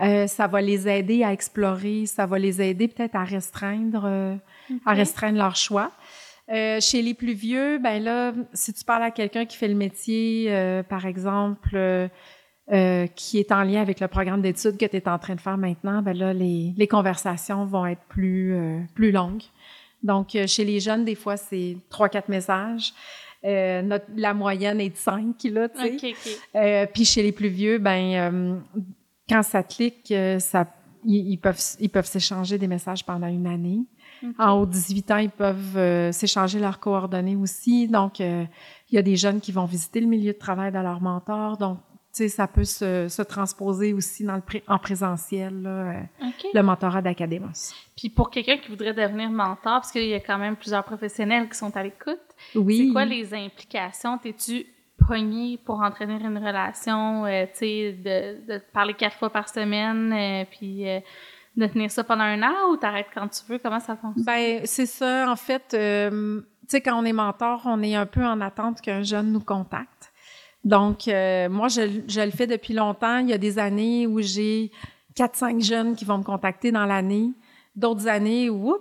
Euh, 0.01 0.27
ça 0.27 0.47
va 0.47 0.63
les 0.63 0.89
aider 0.89 1.23
à 1.23 1.33
explorer, 1.33 2.07
ça 2.07 2.25
va 2.25 2.39
les 2.39 2.63
aider 2.63 2.89
peut-être 2.89 3.15
à 3.15 3.25
restreindre, 3.25 4.05
euh, 4.07 4.37
à 4.87 4.95
restreindre 4.95 5.37
leur 5.37 5.55
choix. 5.55 5.91
Euh, 6.51 6.81
chez 6.81 7.03
les 7.03 7.15
plus 7.15 7.35
vieux, 7.35 7.79
ben 7.79 8.03
là, 8.03 8.33
si 8.55 8.73
tu 8.73 8.85
parles 8.85 9.03
à 9.03 9.11
quelqu'un 9.11 9.45
qui 9.45 9.57
fait 9.57 9.69
le 9.69 9.75
métier, 9.75 10.47
euh, 10.49 10.83
par 10.83 11.05
exemple, 11.05 11.77
euh, 12.71 13.09
qui 13.09 13.39
est 13.39 13.51
en 13.51 13.65
lien 13.65 13.81
avec 13.81 13.99
le 13.99 14.07
programme 14.07 14.41
d'études 14.41 14.77
que 14.77 14.87
tu 14.87 14.97
es 14.97 15.09
en 15.09 15.19
train 15.19 15.35
de 15.35 15.41
faire 15.41 15.59
maintenant, 15.59 16.01
ben 16.01 16.17
là, 16.17 16.33
les, 16.33 16.73
les 16.77 16.87
conversations 16.87 17.65
vont 17.67 17.87
être 17.87 18.03
plus, 18.09 18.57
plus 18.95 19.11
longues. 19.11 19.43
Donc, 20.05 20.37
chez 20.47 20.65
les 20.65 20.79
jeunes, 20.79 21.05
des 21.05 21.17
fois, 21.17 21.37
c'est 21.37 21.77
trois, 21.91 22.09
quatre 22.09 22.29
messages. 22.29 22.93
la 23.43 24.35
moyenne 24.35 24.81
est 24.81 24.91
de 24.91 24.97
5, 24.97 25.35
là, 25.45 25.69
tu 25.69 25.99
sais. 25.99 26.89
puis 26.93 27.05
chez 27.05 27.23
les 27.25 27.33
plus 27.33 27.49
vieux, 27.49 27.79
ben 27.79 28.63
quand 29.29 29.43
ça 29.43 29.65
clique, 29.65 30.15
ça, 30.39 30.67
ils, 31.05 31.39
peuvent, 31.39 31.61
ils 31.81 31.91
peuvent 31.91 32.07
s'échanger 32.07 32.59
des 32.59 32.69
messages 32.69 33.05
pendant 33.05 33.29
une 33.29 33.47
année. 33.49 33.81
En 34.39 34.53
haut 34.53 34.67
de 34.67 34.73
18 34.73 35.11
ans, 35.11 35.17
ils 35.17 35.31
peuvent 35.31 36.13
s'échanger 36.13 36.61
leurs 36.61 36.79
coordonnées 36.79 37.37
aussi. 37.37 37.89
Donc, 37.89 38.21
il 38.21 38.49
y 38.93 38.99
a 38.99 39.03
des 39.03 39.17
jeunes 39.17 39.41
qui 39.41 39.51
vont 39.53 39.65
visiter 39.65 40.01
le 40.01 40.07
milieu 40.07 40.33
de 40.33 40.39
travail 40.39 40.71
de 40.71 40.79
leur 40.79 41.01
mentor. 41.01 41.57
Donc, 41.57 41.79
sais, 42.13 42.29
ça 42.29 42.47
peut 42.47 42.65
se, 42.65 43.09
se, 43.09 43.23
transposer 43.23 43.93
aussi 43.93 44.25
dans 44.25 44.37
le 44.37 44.43
en 44.69 44.79
présentiel, 44.79 45.63
là, 45.63 45.71
euh, 45.71 46.29
le 46.53 46.63
mentorat 46.63 47.01
d'Academos. 47.01 47.73
Puis 47.97 48.11
pour 48.11 48.31
quelqu'un 48.31 48.59
qui 48.59 48.69
voudrait 48.69 48.93
devenir 48.93 49.31
mentor, 49.31 49.81
parce 49.81 49.93
qu'il 49.93 50.07
y 50.07 50.15
a 50.15 50.21
quand 50.21 50.39
même 50.39 50.57
plusieurs 50.57 50.85
professionnels 50.85 51.49
qui 51.49 51.57
sont 51.57 51.75
à 51.77 51.83
l'écoute, 51.83 52.21
oui. 52.55 52.87
c'est 52.87 52.93
quoi 52.93 53.05
les 53.07 53.33
implications? 53.33 54.19
T'es-tu 54.19 54.67
pogné 55.09 55.59
pour 55.65 55.81
entraîner 55.81 56.15
une 56.15 56.39
relation, 56.39 57.25
euh, 57.25 57.45
tu 57.47 57.59
sais, 57.59 57.93
de, 57.93 58.53
de, 58.53 58.61
parler 58.73 58.95
quatre 58.95 59.17
fois 59.17 59.31
par 59.31 59.49
semaine, 59.49 60.13
euh, 60.13 60.45
puis 60.51 60.85
de 61.57 61.67
tenir 61.67 61.91
ça 61.91 62.05
pendant 62.05 62.25
un 62.25 62.43
an 62.43 62.71
ou 62.71 62.77
t'arrêtes 62.77 63.09
quand 63.15 63.29
tu 63.29 63.41
veux? 63.49 63.59
Comment 63.59 63.81
ça 63.81 63.97
fonctionne? 63.97 64.25
Ben 64.25 64.61
c'est 64.65 64.87
ça. 64.87 65.31
En 65.31 65.37
fait, 65.37 65.69
tu 65.71 66.47
sais, 66.69 66.81
quand 66.83 67.01
on 67.01 67.07
est 67.07 67.13
mentor, 67.15 67.63
on 67.65 67.83
est 67.83 67.95
un 67.95 68.07
peu 68.07 68.25
en 68.25 68.41
attente 68.43 68.83
qu'un 68.83 69.03
jeune 69.03 69.33
nous 69.33 69.41
contacte. 69.41 70.12
Donc, 70.65 71.09
euh, 71.09 71.49
moi, 71.49 71.69
je, 71.69 72.03
je, 72.07 72.21
le 72.21 72.31
fais 72.31 72.47
depuis 72.47 72.75
longtemps. 72.75 73.19
Il 73.19 73.29
y 73.29 73.33
a 73.33 73.39
des 73.39 73.59
années 73.59 74.07
où 74.07 74.21
j'ai 74.21 74.71
4-5 75.17 75.63
jeunes 75.63 75.97
qui 75.97 76.05
vont 76.05 76.19
me 76.19 76.23
contacter 76.23 76.71
dans 76.71 76.87
l'année. 76.87 77.31
D'autres 77.75 78.07
années 78.07 78.49
où, 78.51 78.77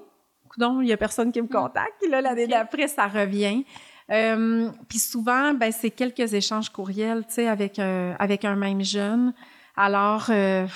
non, 0.57 0.81
il 0.81 0.89
y 0.89 0.93
a 0.93 0.97
personne 0.97 1.31
qui 1.31 1.41
me 1.41 1.47
contacte. 1.47 2.05
Là, 2.09 2.21
l'année 2.21 2.47
d'après, 2.47 2.88
ça 2.88 3.07
revient. 3.07 3.63
Euh, 4.11 4.69
puis 4.89 5.00
souvent, 5.00 5.53
ben, 5.53 5.71
c'est 5.71 5.91
quelques 5.91 6.33
échanges 6.33 6.69
courriels, 6.69 7.25
tu 7.27 7.35
sais, 7.35 7.47
avec, 7.47 7.79
euh, 7.79 8.13
avec 8.19 8.43
un 8.43 8.55
même 8.55 8.83
jeune. 8.83 9.33
Alors, 9.75 10.25
euh, 10.29 10.67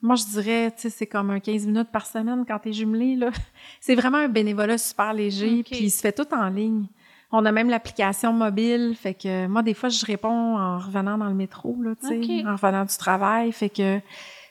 moi, 0.00 0.14
je 0.14 0.24
dirais, 0.26 0.70
tu 0.70 0.82
sais, 0.82 0.90
c'est 0.90 1.06
comme 1.06 1.30
un 1.30 1.40
15 1.40 1.66
minutes 1.66 1.90
par 1.90 2.06
semaine 2.06 2.44
quand 2.46 2.60
tu 2.60 2.68
es 2.68 2.72
jumelé, 2.72 3.16
là. 3.16 3.30
C'est 3.80 3.96
vraiment 3.96 4.18
un 4.18 4.28
bénévolat 4.28 4.78
super 4.78 5.12
léger, 5.12 5.64
puis 5.64 5.80
il 5.80 5.90
se 5.90 6.00
fait 6.00 6.12
tout 6.12 6.32
en 6.32 6.48
ligne. 6.48 6.86
On 7.30 7.44
a 7.44 7.52
même 7.52 7.68
l'application 7.68 8.32
mobile, 8.32 8.94
fait 8.98 9.14
que 9.14 9.46
moi 9.46 9.62
des 9.62 9.74
fois 9.74 9.90
je 9.90 10.04
réponds 10.04 10.56
en 10.56 10.78
revenant 10.78 11.18
dans 11.18 11.28
le 11.28 11.34
métro 11.34 11.76
là, 11.82 11.92
tu 12.00 12.06
sais, 12.06 12.46
en 12.46 12.52
revenant 12.52 12.84
du 12.84 12.96
travail, 12.96 13.52
fait 13.52 13.68
que 13.68 14.00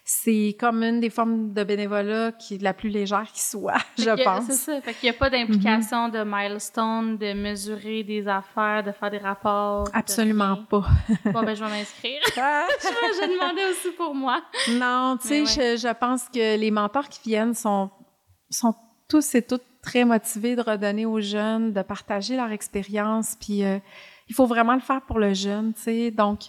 c'est 0.10 0.56
comme 0.58 0.84
une 0.84 1.02
des 1.02 1.10
formes 1.10 1.52
de 1.52 1.64
bénévolat 1.66 2.32
qui 2.32 2.56
est 2.56 2.62
la 2.62 2.74
plus 2.74 2.88
légère 2.88 3.30
qui 3.34 3.42
soit, 3.42 3.76
je 3.98 4.24
pense. 4.24 4.46
C'est 4.46 4.54
ça. 4.54 4.82
Fait 4.82 4.94
qu'il 4.94 5.10
n'y 5.10 5.16
a 5.16 5.20
pas 5.20 5.30
d'implication 5.30 6.08
de 6.08 6.24
milestone, 6.26 7.18
de 7.18 7.34
mesurer 7.34 8.04
des 8.04 8.26
affaires, 8.26 8.84
de 8.84 8.94
faire 8.94 9.12
des 9.12 9.18
rapports. 9.18 9.90
Absolument 9.92 10.64
pas. 10.70 10.86
bon, 11.26 11.44
ben, 11.44 11.54
je 11.54 11.62
vais 11.62 11.70
m'inscrire. 11.78 12.22
je 12.36 13.20
vais 13.20 13.34
demander 13.34 13.62
aussi 13.70 13.92
pour 13.98 14.16
moi. 14.16 14.42
Non, 14.70 15.18
tu 15.22 15.28
sais, 15.28 15.46
je, 15.46 15.78
je, 15.78 15.94
pense 15.94 16.30
que 16.30 16.58
les 16.58 16.72
mentors 16.72 17.10
qui 17.10 17.30
viennent 17.30 17.54
sont, 17.54 17.90
sont 18.50 18.74
tous 19.10 19.36
et 19.36 19.42
toutes 19.42 19.66
très 19.88 20.04
motivés 20.04 20.58
de 20.58 20.62
redonner 20.62 21.06
aux 21.06 21.22
jeunes, 21.22 21.72
de 21.72 21.82
partager 21.82 22.36
leur 22.36 22.52
expérience. 22.52 23.38
Puis 23.40 23.64
euh, 23.64 23.80
il 24.28 24.36
faut 24.36 24.46
vraiment 24.46 24.74
le 24.74 24.82
faire 24.82 25.02
pour 25.02 25.18
le 25.18 25.34
jeune, 25.34 25.74
tu 25.74 25.84
sais. 25.84 26.12
Donc, 26.12 26.40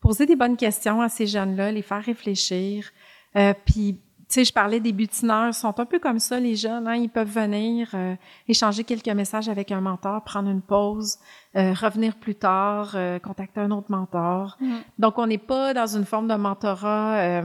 poser 0.00 0.26
des 0.26 0.34
bonnes 0.34 0.56
questions 0.56 1.00
à 1.00 1.08
ces 1.08 1.28
jeunes-là, 1.28 1.70
les 1.70 1.82
faire 1.82 2.02
réfléchir. 2.02 2.90
Euh, 3.36 3.54
puis, 3.64 3.94
tu 3.94 4.24
sais, 4.34 4.44
je 4.44 4.52
parlais 4.52 4.80
des 4.80 4.92
butineurs, 4.92 5.48
ils 5.48 5.54
sont 5.54 5.78
un 5.78 5.86
peu 5.86 6.00
comme 6.00 6.18
ça, 6.18 6.40
les 6.40 6.56
jeunes. 6.56 6.88
Hein? 6.88 6.96
Ils 6.96 7.08
peuvent 7.08 7.30
venir 7.30 7.88
euh, 7.94 8.16
échanger 8.48 8.82
quelques 8.82 9.08
messages 9.08 9.48
avec 9.48 9.70
un 9.70 9.80
mentor, 9.80 10.24
prendre 10.24 10.50
une 10.50 10.62
pause, 10.62 11.18
revenir 11.54 12.16
plus 12.16 12.34
tard, 12.34 12.96
contacter 13.22 13.60
un 13.60 13.70
autre 13.70 13.90
mentor. 13.90 14.56
Mm. 14.60 14.76
Donc, 14.98 15.18
on 15.18 15.26
n'est 15.26 15.38
pas 15.38 15.72
dans 15.72 15.96
une 15.96 16.04
forme 16.04 16.28
de 16.28 16.34
mentorat 16.34 17.42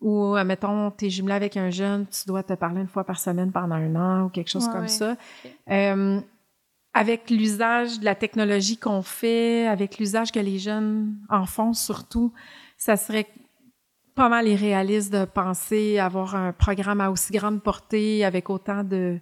ou, 0.00 0.34
mettons, 0.44 0.90
tu 0.90 1.06
es 1.06 1.10
jumelé 1.10 1.34
avec 1.34 1.56
un 1.56 1.70
jeune, 1.70 2.06
tu 2.06 2.26
dois 2.26 2.42
te 2.42 2.54
parler 2.54 2.80
une 2.80 2.88
fois 2.88 3.04
par 3.04 3.18
semaine 3.18 3.52
pendant 3.52 3.74
un 3.74 3.94
an 3.96 4.24
ou 4.24 4.28
quelque 4.28 4.50
chose 4.50 4.68
comme 4.68 4.88
ça. 4.88 5.16
Euh, 5.70 6.20
avec 6.92 7.30
l'usage 7.30 8.00
de 8.00 8.04
la 8.04 8.14
technologie 8.14 8.76
qu'on 8.76 9.02
fait, 9.02 9.66
avec 9.66 9.98
l'usage 9.98 10.32
que 10.32 10.40
les 10.40 10.58
jeunes 10.58 11.14
en 11.28 11.46
font 11.46 11.72
surtout, 11.72 12.32
ça 12.76 12.96
serait 12.96 13.28
pas 14.14 14.28
mal 14.28 14.48
irréaliste 14.48 15.12
de 15.12 15.24
penser 15.24 15.98
avoir 15.98 16.34
un 16.34 16.52
programme 16.52 17.00
à 17.00 17.10
aussi 17.10 17.32
grande 17.32 17.62
portée 17.62 18.24
avec 18.24 18.50
autant 18.50 18.82
de, 18.82 19.20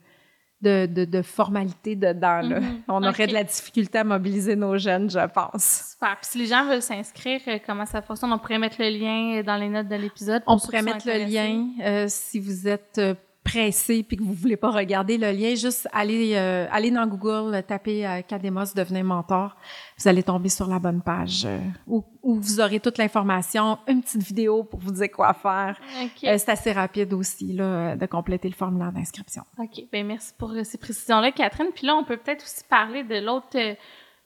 de, 0.60 0.86
de, 0.86 1.04
de 1.04 1.22
formalité 1.22 1.94
dedans. 1.94 2.40
Là. 2.40 2.60
Mhm. 2.60 2.82
On 2.88 3.02
aurait 3.04 3.26
de 3.26 3.32
la 3.32 3.44
difficulté 3.44 3.98
à 3.98 4.04
mobiliser 4.04 4.56
nos 4.56 4.76
jeunes, 4.76 5.08
je 5.08 5.24
pense. 5.28 5.92
Super. 5.92 6.16
Puis 6.20 6.30
si 6.30 6.38
les 6.38 6.46
gens 6.46 6.66
veulent 6.68 6.82
s'inscrire, 6.82 7.40
euh, 7.46 7.58
comment 7.64 7.86
ça 7.86 8.02
fonctionne? 8.02 8.32
On 8.32 8.38
pourrait 8.38 8.58
mettre 8.58 8.76
le 8.80 8.88
lien 8.88 9.42
dans 9.42 9.56
les 9.56 9.68
notes 9.68 9.88
de 9.88 9.96
l'épisode. 9.96 10.42
On 10.46 10.58
pourrait 10.58 10.82
mettre 10.82 11.06
le 11.06 11.24
lien 11.24 11.68
euh, 11.82 12.06
si 12.08 12.40
vous 12.40 12.66
êtes 12.66 12.98
euh, 12.98 13.14
pressé 13.48 14.02
puis 14.02 14.16
que 14.16 14.22
vous 14.22 14.32
voulez 14.32 14.56
pas 14.56 14.70
regarder 14.70 15.16
le 15.16 15.30
lien, 15.30 15.54
juste 15.54 15.88
allez, 15.92 16.34
euh, 16.34 16.66
allez 16.70 16.90
dans 16.90 17.06
Google, 17.06 17.62
tapez 17.66 18.06
euh, 18.06 18.20
Cademos 18.22 18.64
devenez 18.74 19.02
mentor. 19.02 19.56
Vous 19.98 20.08
allez 20.08 20.22
tomber 20.22 20.48
sur 20.48 20.68
la 20.68 20.78
bonne 20.78 21.00
page 21.00 21.44
euh, 21.46 21.58
où, 21.86 22.04
vous 22.22 22.60
aurez 22.60 22.78
toute 22.78 22.98
l'information, 22.98 23.78
une 23.88 24.02
petite 24.02 24.22
vidéo 24.22 24.62
pour 24.64 24.80
vous 24.80 24.92
dire 24.92 25.10
quoi 25.10 25.32
faire. 25.32 25.80
c'est 26.20 26.48
assez 26.48 26.72
rapide 26.72 27.14
aussi 27.14 27.54
là, 27.54 27.96
de 27.96 28.06
compléter 28.06 28.48
le 28.48 28.54
formulaire 28.54 28.92
d'inscription. 28.92 29.42
OK. 29.58 29.84
Ben 29.90 30.06
merci 30.06 30.32
pour 30.36 30.52
ces 30.62 30.78
précisions-là, 30.78 31.32
Catherine. 31.32 31.68
Puis 31.74 31.86
là, 31.86 31.96
on 31.96 32.04
peut 32.04 32.18
peut-être 32.18 32.42
aussi 32.42 32.62
parler 32.68 33.02
de 33.02 33.16
l'autre 33.24 33.56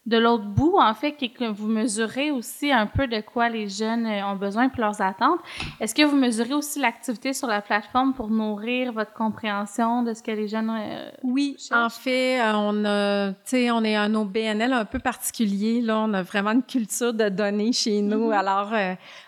de 0.04 0.16
l'autre 0.16 0.46
bout, 0.46 0.78
en 0.78 0.94
fait, 0.94 1.12
que 1.12 1.48
vous 1.48 1.68
mesurez 1.68 2.32
aussi 2.32 2.72
un 2.72 2.86
peu 2.86 3.06
de 3.06 3.20
quoi 3.20 3.48
les 3.48 3.68
jeunes 3.68 4.04
euh, 4.04 4.26
ont 4.26 4.34
besoin 4.34 4.68
pour 4.68 4.80
leurs 4.80 5.00
attentes. 5.00 5.38
Est-ce 5.80 5.94
que 5.94 6.02
vous 6.02 6.16
mesurez 6.16 6.54
aussi 6.54 6.80
l'activité 6.80 7.32
sur 7.32 7.46
la 7.46 7.62
plateforme 7.62 8.12
pour 8.12 8.28
nourrir 8.28 8.92
votre 8.92 9.12
compréhension 9.12 10.02
de 10.02 10.12
ce 10.12 10.20
que 10.20 10.32
les 10.32 10.48
jeunes 10.48 10.70
euh, 10.70 11.08
Oui, 11.22 11.56
en 11.70 11.88
fait, 11.88 12.40
euh, 12.40 12.52
on 12.52 12.84
a, 12.84 13.30
tu 13.30 13.38
sais, 13.44 13.70
on 13.70 13.84
est 13.84 13.94
un 13.94 14.12
OBNL 14.12 14.72
un 14.72 14.84
peu 14.84 14.98
particulier. 14.98 15.80
Là, 15.80 16.00
on 16.00 16.12
a 16.14 16.22
vraiment 16.22 16.50
une 16.50 16.64
culture 16.64 17.14
de 17.14 17.28
données 17.28 17.72
chez 17.72 18.02
nous. 18.02 18.30
Mm-hmm. 18.30 18.38
Alors, 18.38 18.72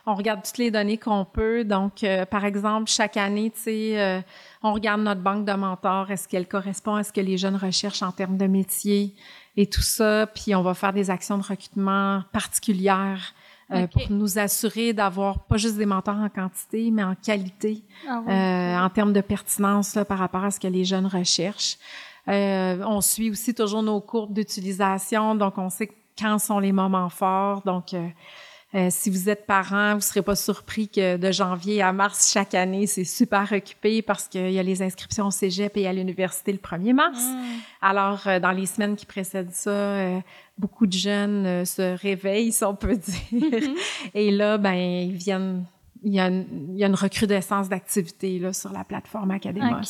on 0.07 0.15
regarde 0.17 0.43
toutes 0.43 0.59
les 0.59 0.73
données 0.73 0.99
qu'on 0.99 1.25
peut. 1.25 1.63
Donc, 1.63 2.05
par 2.31 2.45
exemple, 2.45 2.91
chaque 2.91 3.17
année, 3.17 3.53
tu 3.55 3.61
sais, 3.61 4.25
on 4.63 4.73
regarde 4.73 5.03
notre 5.03 5.21
banque 5.21 5.45
de 5.45 5.53
mentors. 5.53 6.11
Est-ce 6.11 6.27
qu'elle 6.27 6.49
correspond 6.49 6.97
à 6.97 7.05
ce 7.05 7.13
que 7.13 7.21
les 7.21 7.37
jeunes 7.37 7.57
recherchent 7.57 8.03
en 8.03 8.11
termes 8.11 8.37
de 8.37 8.47
métier? 8.47 9.15
Et 9.57 9.67
tout 9.67 9.83
ça. 9.83 10.27
Puis 10.27 10.55
on 10.55 10.63
va 10.63 10.75
faire 10.75 10.93
des 10.93 11.11
actions 11.11 11.39
de 11.39 11.43
recrutement 11.43 12.23
particulières 12.33 13.35
euh, 13.71 13.87
pour 13.87 14.03
nous 14.11 14.39
assurer 14.39 14.93
d'avoir 14.93 15.45
pas 15.45 15.57
juste 15.57 15.77
des 15.77 15.87
mentors 15.87 16.17
en 16.17 16.29
quantité, 16.29 16.91
mais 16.91 17.03
en 17.03 17.15
qualité, 17.15 17.83
ah 18.07 18.23
euh, 18.29 18.85
en 18.85 18.91
termes 18.91 19.13
de 19.13 19.23
pertinence 19.23 19.95
là, 19.95 20.05
par 20.05 20.19
rapport 20.19 20.45
à 20.45 20.51
ce 20.51 20.61
que 20.61 20.69
les 20.69 20.85
jeunes 20.85 21.07
recherchent. 21.07 21.79
Euh, 22.29 22.83
on 22.87 23.01
suit 23.01 23.31
aussi 23.31 23.55
toujours 23.55 23.83
nos 23.83 24.01
courbes 24.01 24.35
d'utilisation, 24.35 25.35
donc 25.35 25.57
on 25.57 25.71
sait 25.71 25.91
quand 26.19 26.39
sont 26.39 26.59
les 26.59 26.73
moments 26.73 27.09
forts. 27.09 27.63
Donc, 27.63 27.95
euh, 28.75 28.89
si 28.91 29.09
vous 29.09 29.29
êtes 29.29 29.47
parent, 29.47 29.91
vous 29.91 29.99
ne 29.99 30.03
serez 30.03 30.23
pas 30.23 30.35
surpris 30.35 30.89
que 30.89 31.17
de 31.17 31.31
janvier 31.31 31.81
à 31.81 31.93
mars 31.93 32.33
chaque 32.33 32.55
année, 32.55 32.87
c'est 32.87 33.05
super 33.05 33.53
occupé 33.53 34.03
parce 34.03 34.27
qu'il 34.27 34.51
y 34.51 34.59
a 34.59 34.63
les 34.65 34.83
inscriptions 34.83 35.29
au 35.29 35.31
cégep 35.31 35.77
et 35.77 35.87
à 35.87 35.93
l'université 35.93 36.51
le 36.51 36.59
1er 36.59 36.93
mars. 36.93 37.21
Mm. 37.21 37.45
Alors, 37.83 38.27
euh, 38.27 38.41
dans 38.41 38.51
les 38.51 38.67
semaines 38.67 38.97
qui 38.97 39.07
précèdent 39.07 39.53
ça, 39.53 39.71
euh, 39.71 40.19
beaucoup 40.59 40.87
de 40.87 40.93
jeunes 40.93 41.65
se 41.65 41.97
réveillent, 41.97 42.51
si 42.51 42.65
on 42.65 42.75
peut 42.75 42.97
dire. 43.31 43.63
Et 44.15 44.33
là, 44.33 44.59
ben, 44.59 44.75
ils 44.75 45.17
viennent 45.17 45.65
il 46.05 46.13
y, 46.13 46.21
a 46.21 46.27
une, 46.27 46.45
il 46.75 46.79
y 46.79 46.85
a 46.85 46.87
une 46.87 46.95
recrudescence 46.95 47.69
d'activité 47.69 48.39
là 48.39 48.53
sur 48.53 48.73
la 48.73 48.85
plateforme 48.85 49.31
Academos. 49.31 49.81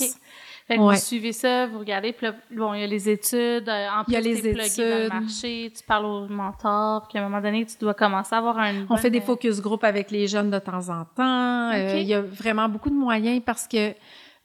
Fait 0.66 0.76
que 0.76 0.80
vous 0.80 0.96
suivez 0.96 1.32
ça, 1.32 1.66
vous 1.66 1.78
regardez, 1.78 2.14
puis 2.14 2.26
bon, 2.50 2.72
il 2.72 2.80
y 2.80 2.84
a 2.84 2.86
les 2.86 3.10
études, 3.10 3.68
euh, 3.68 3.88
en 3.90 4.04
plus, 4.04 4.12
il 4.12 4.14
y 4.14 4.16
a 4.16 4.20
les 4.20 4.46
études. 4.46 5.10
dans 5.10 5.16
le 5.16 5.20
marché, 5.20 5.70
tu 5.76 5.84
parles 5.84 6.06
aux 6.06 6.26
mentors, 6.26 7.06
puis 7.06 7.18
à 7.18 7.20
un 7.20 7.28
moment 7.28 7.42
donné, 7.42 7.66
tu 7.66 7.76
dois 7.78 7.92
commencer 7.92 8.34
à 8.34 8.38
avoir 8.38 8.58
un... 8.58 8.86
On 8.88 8.96
fait 8.96 9.10
des 9.10 9.20
focus 9.20 9.60
group 9.60 9.84
avec 9.84 10.10
les 10.10 10.26
jeunes 10.26 10.50
de 10.50 10.58
temps 10.58 10.88
en 10.88 11.04
temps. 11.04 11.70
Euh, 11.74 11.98
il 11.98 12.06
y 12.06 12.14
a 12.14 12.22
vraiment 12.22 12.70
beaucoup 12.70 12.88
de 12.88 12.94
moyens 12.94 13.42
parce 13.44 13.68
que 13.68 13.92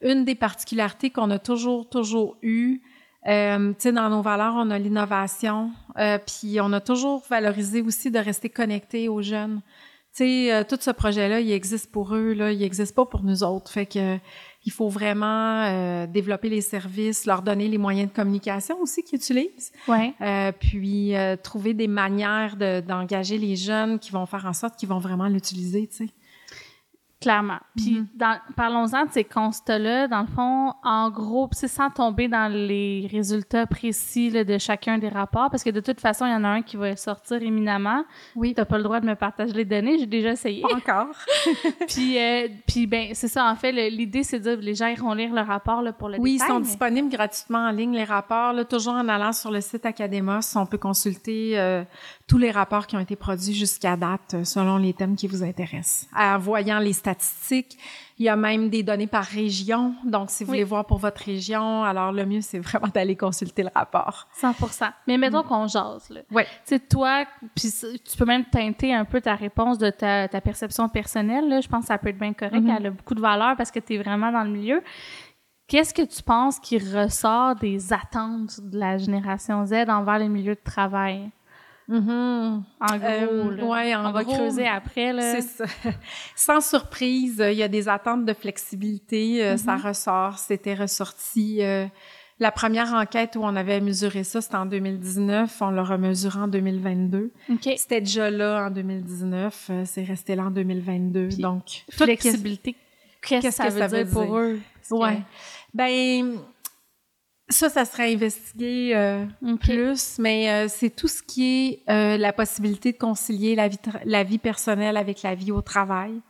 une 0.01 0.25
des 0.25 0.36
particularités 0.36 1.10
qu'on 1.10 1.32
a 1.32 1.39
toujours, 1.39 1.88
toujours 1.88 2.36
eu, 2.41 2.82
euh, 3.27 3.69
tu 3.69 3.75
sais, 3.79 3.91
dans 3.93 4.10
nos 4.10 4.21
valeurs, 4.21 4.55
on 4.58 4.71
a 4.71 4.77
l'innovation, 4.77 5.71
euh, 5.97 6.17
puis 6.17 6.60
on 6.60 6.73
a 6.73 6.82
toujours 6.82 7.23
valorisé 7.29 7.82
aussi 7.82 8.12
de 8.12 8.19
rester 8.19 8.49
connecté 8.49 9.08
aux 9.08 9.21
jeunes. 9.21 9.62
Tu 10.13 10.25
sais, 10.25 10.65
tout 10.67 10.77
ce 10.82 10.91
projet-là, 10.91 11.39
il 11.39 11.51
existe 11.51 11.93
pour 11.93 12.13
eux, 12.13 12.34
là, 12.34 12.51
il 12.51 12.62
existe 12.62 12.93
pas 12.93 13.05
pour 13.05 13.23
nous 13.23 13.43
autres. 13.43 13.71
Fait 13.71 13.86
que 13.86 14.17
il 14.65 14.71
faut 14.71 14.89
vraiment 14.89 15.63
euh, 15.63 16.07
développer 16.07 16.49
les 16.49 16.61
services, 16.61 17.25
leur 17.25 17.41
donner 17.41 17.67
les 17.67 17.77
moyens 17.77 18.09
de 18.09 18.15
communication 18.15 18.79
aussi 18.81 19.03
qu'ils 19.03 19.17
utilisent. 19.17 19.71
Ouais. 19.87 20.13
Euh, 20.21 20.51
puis 20.51 21.15
euh, 21.15 21.37
trouver 21.37 21.73
des 21.73 21.87
manières 21.87 22.55
d'engager 22.57 23.37
les 23.37 23.55
jeunes 23.55 23.99
qui 23.99 24.11
vont 24.11 24.25
faire 24.25 24.45
en 24.45 24.53
sorte 24.53 24.75
qu'ils 24.77 24.89
vont 24.89 24.99
vraiment 24.99 25.27
l'utiliser, 25.27 25.87
tu 25.87 26.07
sais. 26.07 26.09
Clairement. 27.21 27.60
Puis 27.75 28.05
mm-hmm. 28.17 28.39
parlons-en 28.55 29.05
de 29.05 29.12
ces 29.12 29.25
constats-là. 29.25 30.08
Dans 30.08 30.21
le 30.21 30.27
fond, 30.27 30.73
en 30.84 31.10
gros, 31.10 31.49
c'est 31.51 31.67
sans 31.67 31.89
tomber 31.89 32.29
dans 32.29 32.49
les 32.49 33.10
résultats 33.12 33.65
précis 33.67 34.32
de 34.32 34.58
chacun 34.58 34.97
des 34.97 35.10
rapports, 35.10 35.49
parce 35.49 35.63
que 35.63 35.69
de 35.69 35.82
toute 35.82 35.99
façon, 35.99 36.25
il 36.25 36.32
y 36.32 36.36
en 36.36 36.45
a 36.45 36.47
un 36.47 36.62
qui 36.62 36.77
va 36.77 36.95
sortir 36.95 37.43
éminemment. 37.43 38.05
Oui. 38.38 38.53
T'as 38.53 38.63
pas 38.63 38.77
le 38.77 38.84
droit 38.84 39.01
de 39.01 39.05
me 39.05 39.15
partager 39.15 39.51
les 39.53 39.65
données, 39.65 39.99
j'ai 39.99 40.05
déjà 40.05 40.32
essayé. 40.32 40.62
Pas 40.62 40.75
encore. 40.75 41.15
puis, 41.89 42.17
euh, 42.17 42.47
puis 42.65 42.88
ben, 42.88 43.10
c'est 43.13 43.27
ça, 43.27 43.51
en 43.51 43.55
fait, 43.55 43.73
l'idée, 43.89 44.23
c'est 44.23 44.39
de 44.39 44.55
dire 44.55 44.62
les 44.62 44.75
gens 44.75 44.88
iront 44.88 45.13
lire 45.13 45.34
le 45.34 45.41
rapport 45.41 45.82
là, 45.82 45.91
pour 45.91 46.08
le 46.08 46.19
Oui, 46.19 46.39
ils 46.41 46.47
sont 46.47 46.62
disponibles 46.62 47.10
gratuitement 47.10 47.67
en 47.67 47.71
ligne, 47.71 47.95
les 47.95 48.05
rapports, 48.05 48.53
là, 48.53 48.63
toujours 48.63 48.93
en 48.93 49.10
allant 49.10 49.34
sur 49.34 49.51
le 49.51 49.60
site 49.60 49.86
Academos. 49.86 50.39
On 50.55 50.65
peut 50.65 50.77
consulter 50.77 51.60
euh, 51.60 51.84
tous 52.29 52.37
les 52.37 52.51
rapports 52.51 52.85
qui 52.85 52.95
ont 52.95 52.99
été 52.99 53.15
produits 53.15 53.55
jusqu'à 53.55 53.97
date 53.97 54.35
euh, 54.35 54.43
selon 54.43 54.77
les 54.77 54.93
thèmes 54.93 55.15
qui 55.15 55.27
vous 55.27 55.41
intéressent. 55.41 56.07
En 56.15 56.37
voyant 56.37 56.77
les 56.77 56.93
statistiques, 56.93 57.75
il 58.19 58.25
y 58.25 58.29
a 58.29 58.35
même 58.35 58.69
des 58.69 58.83
données 58.83 59.07
par 59.07 59.25
région. 59.25 59.95
Donc, 60.03 60.29
si 60.29 60.43
vous 60.43 60.49
voulez 60.49 60.63
voir 60.63 60.85
pour 60.85 60.99
votre 60.99 61.23
région, 61.23 61.83
alors 61.83 62.11
le 62.11 62.27
mieux, 62.27 62.41
c'est 62.41 62.59
vraiment 62.59 62.87
d'aller 62.93 63.15
consulter 63.15 63.63
le 63.63 63.71
rapport. 63.73 64.27
100 64.33 64.53
Mais 65.07 65.17
mettons 65.17 65.41
qu'on 65.41 65.65
jase. 65.67 66.07
Là. 66.11 66.21
Oui. 66.29 66.43
Tu 66.43 66.75
sais, 66.75 66.79
toi, 66.79 67.25
puis 67.55 67.73
tu 67.81 68.17
peux 68.17 68.25
même 68.25 68.45
teinter 68.45 68.93
un 68.93 69.05
peu 69.05 69.21
ta 69.21 69.33
réponse 69.33 69.79
de 69.79 69.89
ta, 69.89 70.27
perception 70.41 70.87
personnelle. 70.87 71.49
Là. 71.49 71.61
Je 71.61 71.67
pense 71.67 71.81
que 71.81 71.87
ça 71.87 71.97
peut 71.97 72.09
être 72.09 72.19
bien 72.19 72.33
correct. 72.33 72.61
Mm-hmm. 72.61 72.75
Elle 72.77 72.85
a 72.85 72.91
beaucoup 72.91 73.15
de 73.15 73.21
valeur 73.21 73.55
parce 73.57 73.71
que 73.71 73.79
tu 73.79 73.95
es 73.95 73.97
vraiment 73.97 74.31
dans 74.31 74.43
le 74.43 74.51
milieu. 74.51 74.83
Qu'est-ce 75.67 75.93
que 75.93 76.01
tu 76.01 76.21
penses 76.21 76.59
qui 76.59 76.77
ressort 76.77 77.55
des 77.55 77.91
attentes 77.91 78.59
de 78.59 78.77
la 78.77 78.97
génération 78.97 79.65
Z 79.65 79.87
envers 79.87 80.19
les 80.19 80.29
milieux 80.29 80.55
de 80.55 80.61
travail? 80.63 81.31
Mm-hmm. 81.89 82.62
En 82.82 82.97
gros, 82.97 83.08
euh, 83.08 83.62
ouais, 83.63 83.95
on 83.95 84.12
va 84.12 84.23
creuser 84.23 84.67
après. 84.67 85.12
C'est 85.19 85.41
ça. 85.41 85.65
Sans 86.36 86.62
surprise, 86.62 87.43
il 87.45 87.58
y 87.58 87.63
a 87.63 87.67
des 87.67 87.89
attentes 87.89 88.25
de 88.25 88.34
flexibilité. 88.34 89.43
Euh, 89.43 89.58
ça 89.58 89.75
mm-hmm. 89.75 89.88
ressort. 89.88 90.38
C'était 90.38 90.75
ressorti. 90.75 91.63
Euh, 91.63 91.88
la 92.39 92.52
première 92.52 92.93
enquête 92.93 93.36
où 93.36 93.41
on 93.43 93.56
avait 93.56 93.82
mesuré 93.82 94.23
ça, 94.23 94.39
c'était 94.39 94.56
en 94.56 94.67
2019. 94.67 95.62
On 95.62 95.71
l'a 95.71 95.84
remesuré 95.84 96.39
en 96.39 96.47
2022. 96.47 97.32
C'était 97.75 98.02
déjà 98.02 98.30
là 98.30 98.67
en 98.67 98.69
2019. 98.69 99.71
C'est 99.86 100.04
resté 100.04 100.36
là 100.36 100.45
en 100.45 100.52
2022. 100.52 101.30
Donc, 101.39 101.84
flexibilité, 101.89 102.75
qu'est-ce 103.21 103.47
que 103.47 103.52
ça, 103.52 103.88
veut, 103.88 104.04
dire, 104.04 104.13
pour 104.13 104.38
eux? 104.38 104.60
Ouais. 104.91 105.21
Ben, 105.73 106.38
ça, 107.49 107.69
ça 107.69 107.83
serait 107.85 108.13
investigué 108.13 108.95
euh, 108.95 109.25
plus, 109.59 110.19
mais 110.19 110.51
euh, 110.51 110.67
c'est 110.69 110.95
tout 110.95 111.07
ce 111.07 111.23
qui 111.23 111.43
est 111.45 111.91
euh, 111.91 112.17
la 112.17 112.31
possibilité 112.31 112.91
de 112.91 112.97
concilier 112.97 113.55
la 113.55 113.67
vie, 113.67 113.79
la 114.05 114.23
vie 114.23 114.38
personnelle 114.38 114.97
avec 114.97 115.23
la 115.23 115.33
vie 115.35 115.51
au 115.51 115.62
travail, 115.62 116.21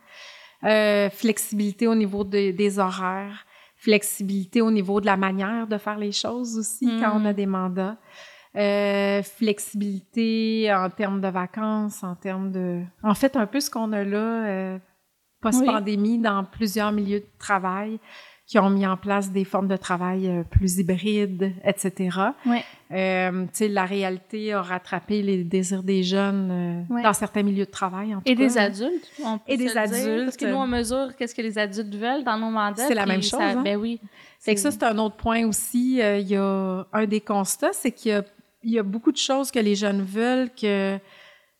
flexibilité 0.62 1.86
au 1.86 1.94
niveau 1.94 2.24
des 2.24 2.78
horaires, 2.78 3.46
flexibilité 3.76 4.60
au 4.60 4.70
niveau 4.70 5.00
de 5.00 5.06
la 5.06 5.16
manière 5.16 5.66
de 5.66 5.78
faire 5.78 5.98
les 5.98 6.12
choses 6.12 6.58
aussi 6.58 6.86
quand 7.00 7.12
on 7.14 7.24
a 7.24 7.32
hmm. 7.32 7.34
des 7.34 7.46
mandats, 7.46 7.96
flexibilité 9.22 10.70
en 10.72 10.90
termes 10.90 11.22
de 11.22 11.28
vacances, 11.28 12.02
en 12.02 12.14
termes 12.14 12.52
de... 12.52 12.82
En 13.02 13.14
fait, 13.14 13.36
un 13.36 13.46
peu 13.46 13.60
ce 13.60 13.70
qu'on 13.70 13.92
a 13.92 14.04
là 14.04 14.78
post-pandémie 15.40 16.18
dans 16.18 16.44
plusieurs 16.44 16.92
milieux 16.92 17.20
de 17.20 17.38
travail 17.38 17.98
qui 18.50 18.58
ont 18.58 18.68
mis 18.68 18.84
en 18.84 18.96
place 18.96 19.30
des 19.30 19.44
formes 19.44 19.68
de 19.68 19.76
travail 19.76 20.26
euh, 20.26 20.42
plus 20.42 20.78
hybrides, 20.78 21.52
etc. 21.64 22.18
Ouais. 22.44 22.64
Euh, 22.90 23.44
tu 23.44 23.48
sais, 23.52 23.68
la 23.68 23.84
réalité 23.84 24.52
a 24.52 24.60
rattrapé 24.60 25.22
les 25.22 25.44
désirs 25.44 25.84
des 25.84 26.02
jeunes 26.02 26.86
euh, 26.90 27.02
dans 27.04 27.12
certains 27.12 27.44
milieux 27.44 27.66
de 27.66 27.70
travail, 27.70 28.12
en 28.12 28.18
tout 28.18 28.24
Et 28.26 28.34
des 28.34 28.58
adultes. 28.58 29.08
On 29.24 29.38
Et 29.46 29.56
des 29.56 29.76
adultes. 29.76 30.24
Parce 30.24 30.36
que 30.36 30.46
nous, 30.46 30.56
on 30.56 30.66
mesure 30.66 31.14
qu'est-ce 31.16 31.32
que 31.32 31.42
les 31.42 31.58
adultes 31.58 31.94
veulent 31.94 32.24
dans 32.24 32.38
nos 32.38 32.50
mandats. 32.50 32.88
C'est 32.88 32.94
la 32.94 33.06
même 33.06 33.22
chose. 33.22 33.40
hein? 33.40 33.62
Ben 33.62 33.76
oui. 33.76 34.00
C'est 34.40 34.56
que 34.56 34.60
ça, 34.60 34.72
c'est 34.72 34.82
un 34.82 34.98
autre 34.98 35.14
point 35.14 35.46
aussi. 35.46 36.02
Euh, 36.02 36.18
il 36.18 36.26
y 36.26 36.36
a 36.36 36.84
un 36.92 37.06
des 37.06 37.20
constats, 37.20 37.72
c'est 37.72 37.92
qu'il 37.92 38.24
y 38.64 38.72
y 38.72 38.80
a 38.80 38.82
beaucoup 38.82 39.12
de 39.12 39.16
choses 39.16 39.52
que 39.52 39.60
les 39.60 39.76
jeunes 39.76 40.02
veulent 40.02 40.50
que 40.50 40.98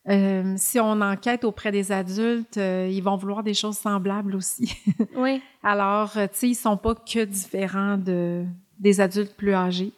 euh, 0.09 0.55
si 0.57 0.81
on 0.81 1.01
enquête 1.01 1.45
auprès 1.45 1.71
des 1.71 1.93
adultes, 1.93 2.57
euh, 2.57 2.89
ils 2.91 3.03
vont 3.03 3.17
vouloir 3.17 3.43
des 3.43 3.55
choses 3.55 3.77
semblables 3.77 4.35
aussi. 4.35 4.75
oui. 5.17 5.43
Alors, 5.63 6.17
euh, 6.17 6.27
tu 6.27 6.39
sais, 6.39 6.49
ils 6.49 6.55
sont 6.55 6.77
pas 6.77 6.95
que 6.95 7.25
différents 7.25 7.99
de 7.99 8.45
des 8.79 9.01
adultes 9.01 9.37
plus 9.37 9.53
âgés. 9.53 9.93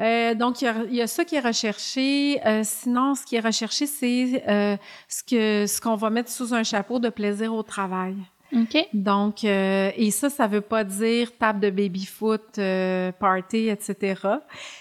donc, 0.00 0.62
il 0.62 0.64
y, 0.64 0.68
a, 0.68 0.74
il 0.88 0.94
y, 0.96 1.02
a, 1.02 1.06
ça 1.06 1.24
qui 1.24 1.36
est 1.36 1.40
recherché. 1.40 2.40
sinon, 2.64 3.14
ce 3.14 3.24
qui 3.24 3.36
est 3.36 3.40
recherché, 3.40 3.86
c'est 3.86 4.42
ce 5.06 5.22
que 5.22 5.66
ce 5.68 5.80
qu'on 5.80 5.94
va 5.94 6.10
mettre 6.10 6.28
sous 6.28 6.52
un 6.52 6.64
chapeau 6.64 6.98
de 6.98 7.08
plaisir 7.08 7.54
au 7.54 7.62
travail. 7.62 8.16
OK. 8.52 8.88
Donc, 8.92 9.44
et 9.44 10.10
ça, 10.10 10.28
ça 10.30 10.46
veut 10.46 10.60
pas 10.60 10.84
dire 10.84 11.36
table 11.38 11.60
de 11.60 11.70
baby-foot, 11.70 12.60
party, 13.18 13.68
etc. 13.68 14.14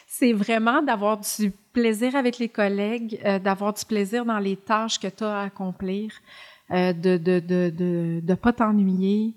C'est 0.08 0.34
vraiment 0.34 0.82
d'avoir 0.82 1.20
du 1.20 1.52
plaisir 1.74 2.16
avec 2.16 2.40
les 2.40 2.50
collègues, 2.50 3.20
euh, 3.26 3.40
d'avoir 3.40 3.74
du 3.74 3.86
plaisir 3.86 4.26
dans 4.26 4.40
les 4.40 4.56
tâches 4.56 5.00
que 5.00 5.08
tu 5.08 5.24
as 5.24 5.40
à 5.40 5.44
accomplir, 5.44 6.12
euh, 6.72 6.94
de 6.94 7.18
de 7.18 7.40
de 7.40 7.70
de, 7.70 8.20
de 8.22 8.34
pas 8.34 8.54
t'ennuyer, 8.54 9.34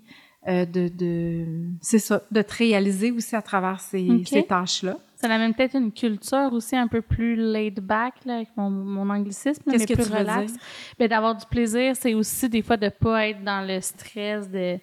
euh, 0.47 0.65
de 0.65 0.89
de 0.89 1.45
c'est 1.81 1.99
ça, 1.99 2.21
de 2.31 2.41
te 2.41 2.53
réaliser 2.55 3.11
aussi 3.11 3.35
à 3.35 3.41
travers 3.41 3.79
ces, 3.79 4.23
ces 4.25 4.43
tâches-là. 4.43 4.97
Ça 5.15 5.27
amène 5.27 5.53
peut-être 5.53 5.77
une 5.77 5.91
culture 5.91 6.49
aussi 6.51 6.75
un 6.75 6.87
peu 6.87 7.01
plus 7.01 7.35
laid 7.37 7.79
back 7.79 8.13
là, 8.25 8.35
avec 8.35 8.49
mon, 8.57 8.69
mon 8.69 9.09
anglicisme, 9.09 9.63
Qu'est-ce 9.71 9.87
que 9.87 9.93
plus 9.93 10.11
relax. 10.11 10.53
Mais 10.99 11.07
d'avoir 11.07 11.35
du 11.35 11.45
plaisir, 11.45 11.95
c'est 11.95 12.13
aussi 12.13 12.49
des 12.49 12.61
fois 12.61 12.75
de 12.75 12.89
pas 12.89 13.29
être 13.29 13.41
dans 13.41 13.65
le 13.65 13.79
stress 13.79 14.49
de 14.49 14.79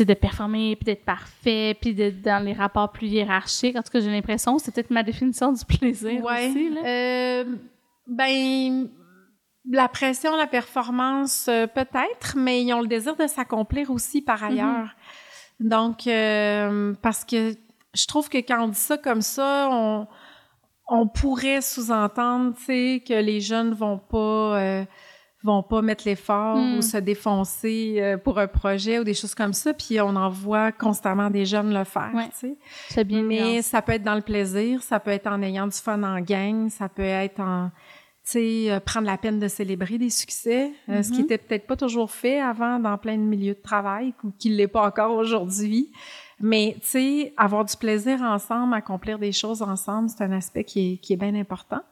de 0.00 0.14
performer, 0.14 0.74
puis 0.76 0.86
d'être 0.86 1.04
parfait, 1.04 1.76
puis 1.78 1.94
de, 1.94 2.08
dans 2.08 2.42
les 2.42 2.54
rapports 2.54 2.90
plus 2.90 3.08
hiérarchiques. 3.08 3.76
En 3.76 3.82
tout 3.82 3.90
cas, 3.92 4.00
j'ai 4.00 4.10
l'impression, 4.10 4.58
c'est 4.58 4.72
peut-être 4.74 4.90
ma 4.90 5.02
définition 5.02 5.52
du 5.52 5.64
plaisir 5.78 6.24
aussi. 6.24 6.70
Là. 6.70 6.80
Euh, 6.86 7.44
ben, 8.06 8.88
la 9.70 9.88
pression, 9.88 10.36
la 10.36 10.46
performance, 10.46 11.46
euh, 11.48 11.66
peut-être, 11.66 12.36
mais 12.36 12.62
ils 12.62 12.72
ont 12.74 12.80
le 12.80 12.88
désir 12.88 13.16
de 13.16 13.26
s'accomplir 13.26 13.90
aussi 13.90 14.20
par 14.22 14.42
mhm. 14.42 14.50
ailleurs. 14.50 14.88
Donc, 15.60 16.06
euh, 16.06 16.94
parce 17.02 17.24
que 17.24 17.54
je 17.94 18.06
trouve 18.06 18.28
que 18.28 18.38
quand 18.38 18.64
on 18.64 18.68
dit 18.68 18.78
ça 18.78 18.98
comme 18.98 19.22
ça, 19.22 19.68
on, 19.70 20.06
on 20.88 21.06
pourrait 21.06 21.60
sous-entendre, 21.60 22.54
tu 22.56 22.64
sais, 22.64 23.04
que 23.06 23.14
les 23.14 23.40
jeunes 23.40 23.72
vont 23.72 23.98
pas 23.98 24.58
euh, 24.58 24.84
vont 25.42 25.62
pas 25.62 25.82
mettre 25.82 26.04
l'effort 26.06 26.56
ou 26.56 26.78
hmm. 26.78 26.82
se 26.82 26.96
défoncer 26.98 27.96
euh, 27.98 28.16
pour 28.16 28.38
un 28.38 28.46
projet 28.46 28.98
ou 28.98 29.04
des 29.04 29.14
choses 29.14 29.34
comme 29.34 29.52
ça. 29.52 29.72
Puis 29.74 30.00
on 30.00 30.14
en 30.14 30.30
voit 30.30 30.70
constamment 30.72 31.30
des 31.30 31.44
jeunes 31.44 31.74
le 31.74 31.84
faire. 31.84 32.12
tu 32.38 32.56
sais. 32.88 33.04
Bien. 33.04 33.22
Mais 33.22 33.62
ça 33.62 33.82
peut 33.82 33.92
être 33.92 34.04
dans 34.04 34.14
le 34.14 34.20
plaisir, 34.22 34.82
ça 34.82 35.00
peut 35.00 35.10
être 35.10 35.26
en 35.26 35.42
ayant 35.42 35.66
du 35.66 35.76
fun 35.76 36.02
en 36.02 36.20
gang, 36.20 36.68
ça 36.68 36.88
peut 36.88 37.02
être 37.02 37.40
en 37.40 37.70
euh, 38.36 38.80
prendre 38.80 39.06
la 39.06 39.18
peine 39.18 39.38
de 39.38 39.48
célébrer 39.48 39.98
des 39.98 40.10
succès, 40.10 40.72
euh, 40.88 41.02
ce 41.02 41.10
qui 41.10 41.20
mm-hmm. 41.20 41.24
était 41.24 41.38
peut-être 41.38 41.66
pas 41.66 41.76
toujours 41.76 42.10
fait 42.10 42.40
avant 42.40 42.78
dans 42.78 42.96
plein 42.96 43.16
de 43.16 43.22
milieux 43.22 43.54
de 43.54 43.62
travail 43.62 44.14
ou 44.24 44.30
qui 44.38 44.48
l'est 44.50 44.68
pas 44.68 44.86
encore 44.86 45.12
aujourd'hui. 45.12 45.90
Mais 46.40 46.76
tu 46.80 46.88
sais, 46.88 47.34
avoir 47.36 47.64
du 47.64 47.76
plaisir 47.76 48.20
ensemble, 48.22 48.74
accomplir 48.74 49.18
des 49.18 49.32
choses 49.32 49.62
ensemble, 49.62 50.08
c'est 50.08 50.24
un 50.24 50.32
aspect 50.32 50.64
qui 50.64 50.94
est, 50.94 50.96
qui 50.96 51.12
est 51.12 51.16
bien 51.16 51.34
important. 51.34 51.82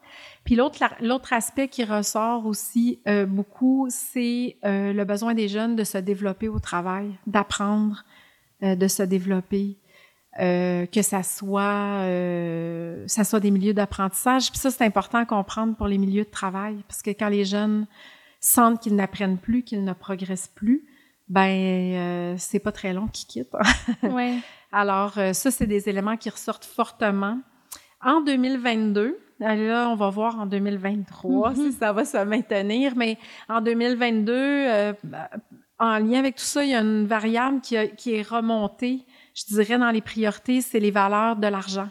Puis 0.45 0.57
l'autre, 0.57 0.83
l'autre 1.01 1.33
aspect 1.33 1.69
qui 1.69 1.85
ressort 1.85 2.47
aussi 2.47 3.01
euh, 3.07 3.27
beaucoup, 3.27 3.87
c'est 3.91 4.57
euh, 4.65 4.93
le 4.93 5.05
besoin 5.05 5.35
des 5.35 5.49
jeunes 5.49 5.77
de 5.77 5.85
se 5.85 5.99
développer 5.99 6.49
au 6.49 6.59
travail, 6.59 7.11
d'apprendre, 7.27 8.05
de 8.63 8.89
se 8.89 9.03
développer, 9.03 9.79
que 10.39 11.03
ça 11.03 11.23
soit, 11.23 12.05
ça 13.07 13.25
soit 13.25 13.41
des 13.41 13.51
milieux 13.51 13.75
d'apprentissage. 13.75 14.51
Puis 14.51 14.59
ça, 14.59 14.71
c'est 14.71 14.85
important 14.85 15.19
à 15.19 15.27
comprendre 15.27 15.77
pour 15.77 15.87
les 15.89 15.99
milieux 15.99 16.25
de 16.25 16.31
travail, 16.31 16.77
parce 16.89 17.03
que 17.03 17.11
quand 17.11 17.29
les 17.29 17.45
jeunes 17.45 17.87
sentent 18.41 18.81
qu'ils 18.81 18.95
n'apprennent 18.95 19.39
plus, 19.39 19.63
qu'ils 19.63 19.85
ne 19.85 19.93
progressent 19.93 20.53
plus, 20.55 20.87
ben 21.29 22.37
c'est 22.39 22.59
pas 22.61 22.73
très 22.73 22.93
long 22.93 23.07
qu'ils 23.09 23.27
quittent. 23.27 23.57
ouais. 24.03 24.37
Alors 24.73 25.15
ça, 25.15 25.51
c'est 25.51 25.67
des 25.67 25.89
éléments 25.89 26.17
qui 26.17 26.31
ressortent 26.31 26.65
fortement. 26.65 27.39
En 28.03 28.21
2022, 28.23 29.19
Là, 29.41 29.89
on 29.89 29.95
va 29.95 30.11
voir 30.11 30.39
en 30.39 30.47
2023 30.47 31.55
si 31.55 31.61
mhm. 31.61 31.73
ça 31.73 31.93
va 31.93 32.05
se 32.05 32.23
maintenir, 32.23 32.93
mais 32.95 33.17
en 33.49 33.63
2022, 33.63 34.33
euh, 34.35 34.93
en 35.79 35.99
lien 35.99 36.19
avec 36.19 36.37
tout 36.37 36.45
ça, 36.45 36.63
il 36.63 36.71
y 36.71 36.75
a 36.75 36.81
une 36.81 37.07
variable 37.07 37.61
qui, 37.63 37.75
est 37.77 38.29
remontée, 38.29 39.07
je 39.35 39.55
dirais, 39.55 39.79
dans 39.79 39.91
les 39.91 40.01
priorités, 40.01 40.61
c'est 40.61 40.81
les 40.81 40.91
valeurs 40.91 41.37
de 41.37 41.47
l'argent, 41.47 41.89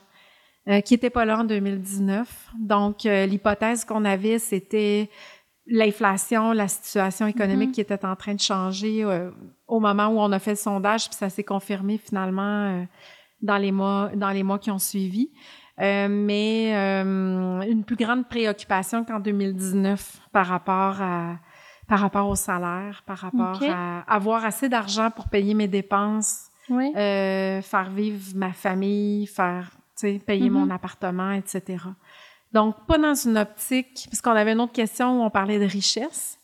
euh, 0.67 0.81
qui 0.81 0.93
n'étaient 0.93 1.09
pas 1.09 1.25
là 1.25 1.39
en 1.39 1.43
2019. 1.43 2.49
Donc, 2.59 3.05
euh, 3.05 3.25
l'hypothèse 3.25 3.85
qu'on 3.85 4.05
avait, 4.05 4.39
c'était 4.39 5.09
l'inflation, 5.67 6.51
la 6.51 6.67
situation 6.67 7.27
économique 7.27 7.69
mhm. 7.69 7.73
qui 7.73 7.81
était 7.81 8.03
en 8.05 8.15
train 8.15 8.33
de 8.33 8.39
changer 8.39 9.05
au 9.67 9.79
moment 9.79 10.07
où 10.07 10.19
on 10.19 10.31
a 10.31 10.39
fait 10.39 10.51
le 10.51 10.57
sondage, 10.57 11.09
puis 11.09 11.15
ça 11.15 11.29
s'est 11.29 11.43
confirmé 11.43 11.99
finalement 11.99 12.87
dans 13.43 13.57
les 13.57 13.71
mois 13.71 14.09
dans 14.15 14.31
les 14.31 14.41
mois 14.41 14.57
qui 14.57 14.71
ont 14.71 14.79
suivi. 14.79 15.29
Euh, 15.81 16.07
mais 16.09 16.73
euh, 16.75 17.61
une 17.61 17.85
plus 17.85 17.95
grande 17.95 18.27
préoccupation 18.27 19.05
qu'en 19.05 19.19
2019 19.19 20.19
par 20.33 20.47
rapport 20.47 21.01
à 21.01 21.37
par 21.87 22.01
rapport 22.01 22.29
au 22.29 22.35
salaire, 22.35 23.01
par 23.07 23.17
rapport 23.17 23.63
à 23.63 24.01
avoir 24.01 24.45
assez 24.45 24.69
d'argent 24.69 25.09
pour 25.09 25.27
payer 25.27 25.55
mes 25.55 25.67
dépenses, 25.67 26.48
euh, 26.71 27.61
faire 27.61 27.89
vivre 27.89 28.35
ma 28.35 28.53
famille, 28.53 29.27
faire, 29.27 29.71
payer 30.25 30.49
mon 30.49 30.65
mm-hmm. 30.65 30.71
appartement, 30.71 31.31
etc. 31.31 31.77
Donc, 32.51 32.75
pas 32.87 32.97
dans 32.97 33.13
une 33.13 33.37
optique, 33.37 34.07
parce 34.09 34.21
qu'on 34.21 34.31
avait 34.31 34.53
une 34.53 34.61
autre 34.61 34.73
question 34.73 35.19
où 35.19 35.23
on 35.23 35.29
parlait 35.29 35.59
de 35.59 35.65
richesse, 35.65 36.39